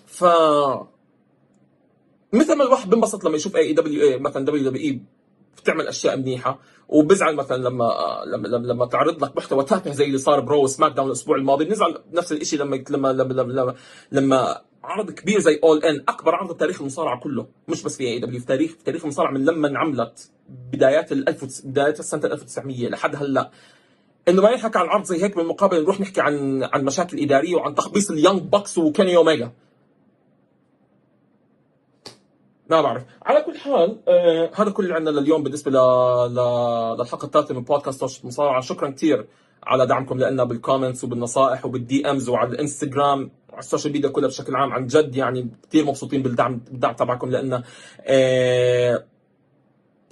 ف 0.07 0.25
مثل 2.33 2.55
ما 2.57 2.65
الواحد 2.65 2.91
بنبسط 2.91 3.25
لما 3.25 3.37
يشوف 3.37 3.57
AEW 3.57 4.19
مثلا 4.19 4.45
WWE 4.45 5.01
بتعمل 5.57 5.89
أشياء 5.89 6.17
منيحة 6.17 6.59
وبزعل 6.89 7.35
مثلا 7.37 7.57
لما 7.57 7.93
لما 8.27 8.49
لما, 8.49 8.87
تعرض 8.87 9.25
لك 9.25 9.37
محتوى 9.37 9.65
تافه 9.65 9.93
زي 9.93 10.05
اللي 10.05 10.19
صار 10.19 10.41
ب 10.41 10.67
Raw 10.67 10.93
SmackDown 10.93 11.07
الأسبوع 11.07 11.37
الماضي. 11.37 11.65
بنزعل 11.65 11.99
نفس 12.13 12.33
الشيء 12.33 12.59
لما 12.59 12.85
لما 12.91 13.13
لما, 13.13 13.33
لما, 13.33 13.75
لما 14.13 14.61
عرض 14.85 15.11
كبير 15.11 15.41
زي 15.41 15.61
All 15.65 15.85
In 15.85 16.05
أكبر 16.09 16.35
عرض 16.35 16.53
بتاريخ 16.53 16.81
المصارعة 16.81 17.21
كله. 17.21 17.47
مش 17.69 17.83
بس 17.83 17.97
في 17.97 18.05
AEW 18.05 18.41
في 18.41 18.47
تاريخ 18.47 18.71
في 18.71 18.85
تاريخ 18.85 19.03
المصارعة 19.03 19.31
من 19.31 19.45
لما 19.45 19.69
انعملت 19.69 20.31
بدايات 20.73 21.13
ال 21.13 21.29
1000 21.29 21.67
بدايات 21.67 22.01
السنة 22.01 22.25
1900 22.25 22.89
لحد 22.89 23.17
هلأ. 23.17 23.51
إنه 24.29 24.43
ما 24.43 24.51
ينحكى 24.51 24.79
عن 24.79 24.87
عرض 24.87 25.05
زي 25.05 25.23
هيك 25.23 25.37
بالمقابل 25.37 25.83
نروح 25.83 26.01
نحكي 26.01 26.21
عن 26.21 26.63
عن 26.65 26.85
مشاكل 26.85 27.19
إدارية 27.21 27.55
وعن 27.57 27.75
تخبيص 27.75 28.11
ال 28.11 28.16
Young 28.16 28.43
Bucks 28.43 28.79
و 28.79 28.85
Kenny 28.85 29.17
Omega. 29.17 29.53
ما 32.71 32.81
بعرف. 32.83 33.05
على 33.23 33.41
كل 33.41 33.59
حال 33.59 34.01
آه 34.09 34.51
هذا 34.55 34.71
كل 34.71 34.83
اللي 34.85 34.95
عندنا 34.95 35.21
لليوم 35.21 35.43
بالنسبة 35.43 35.71
ل... 35.71 35.75
ل... 35.75 36.39
للحلقة 36.99 37.27
الثالثة 37.27 37.55
من 37.55 37.63
بودكاست 37.63 38.25
مصارعة. 38.25 38.61
شكرا 38.61 38.91
كثير 38.91 39.27
على 39.63 39.87
دعمكم 39.87 40.19
لنا 40.19 40.45
بال 40.45 40.57
comments 40.57 41.05
وبالنصائح 41.05 41.67
وبال 41.67 42.11
DMs 42.11 42.29
وعلى 42.29 42.51
الإنستغرام 42.51 43.31
وعلى 43.49 43.59
ال 43.59 43.64
social 43.64 43.93
media 43.93 44.09
كلها 44.09 44.29
بشكل 44.29 44.57
عام 44.57 44.73
عن 44.73 44.87
جد 44.87 45.17
يعني 45.17 45.49
كثير 45.69 45.85
مبسوطين 45.85 46.23
بالدعم 46.23 46.59
بالدعم 46.71 46.95
تبعكم 46.95 47.31
لنا 47.31 47.63
آه 48.01 49.05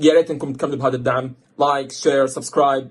يا 0.00 0.12
ريت 0.14 0.30
إنكم 0.30 0.52
تكملوا 0.52 0.76
بهذا 0.76 0.96
الدعم. 0.96 1.34
like 1.58 1.92
share 1.92 2.26
subscribe 2.26 2.88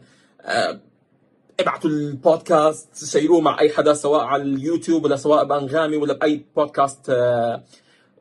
ابعتوا 1.59 1.89
البودكاست 1.89 3.05
شيروه 3.05 3.41
مع 3.41 3.59
أي 3.59 3.69
حدا 3.69 3.93
سواء 3.93 4.21
على 4.21 4.43
اليوتيوب 4.43 5.05
ولا 5.05 5.15
سواء 5.15 5.43
بأنغامي 5.43 5.97
ولا 5.97 6.13
بأي 6.13 6.45
بودكاست 6.55 7.09
آه 7.09 7.63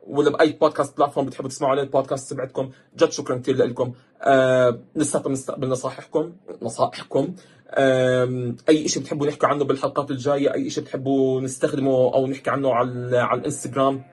ولا 0.07 0.29
بأي 0.29 0.51
بودكاست 0.51 0.97
platform 0.97 1.25
بتحبوا 1.27 1.49
تسمعوا 1.49 1.71
عليه 1.71 1.83
البودكاست 1.83 2.33
تبعتكم. 2.33 2.71
جد 2.97 3.11
شكرا 3.11 3.37
كثير 3.37 3.55
لكم. 3.55 3.93
آه 4.21 4.79
لساتنا 4.95 5.29
بنستقبل 5.29 5.67
نصائحكم 5.69 6.33
نصائحكم. 6.61 7.35
أي 8.69 8.87
شيء 8.87 9.03
بتحبوا 9.03 9.27
نحكي 9.27 9.47
عنه 9.47 9.63
بالحلقات 9.63 10.11
الجاية؟ 10.11 10.53
أي 10.53 10.69
شيء 10.69 10.83
بتحبوا 10.83 11.41
نستخدمه 11.41 11.91
أو 11.91 12.27
نحكي 12.27 12.49
عنه 12.49 12.73
على 12.73 13.17
على 13.17 13.39
الإنستغرام؟ 13.39 14.03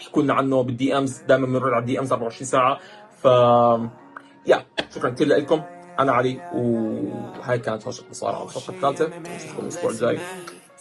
احكوا 0.00 0.22
لنا 0.22 0.34
عنه 0.34 0.62
بال 0.62 0.98
DMs 0.98 1.18
دائما 1.18 1.46
بنرد 1.46 1.72
على 1.72 1.80
ال 1.80 1.98
DMs 1.98 2.12
24 2.12 2.46
ساعة. 2.46 2.78
ف 3.22 3.24
yeah 4.46 4.66
شكرا 4.94 5.10
كثير 5.10 5.26
لكم. 5.26 5.62
أنا 5.98 6.12
علي 6.12 6.40
وهاي 6.54 7.58
كانت 7.58 7.86
هوشة 7.86 8.04
مصارعه 8.10 8.44
الحلقة 8.44 8.70
الثالثة. 8.70 9.18
نشوفكم 9.18 9.62
الأسبوع 9.62 9.90
الجاي. 9.90 10.18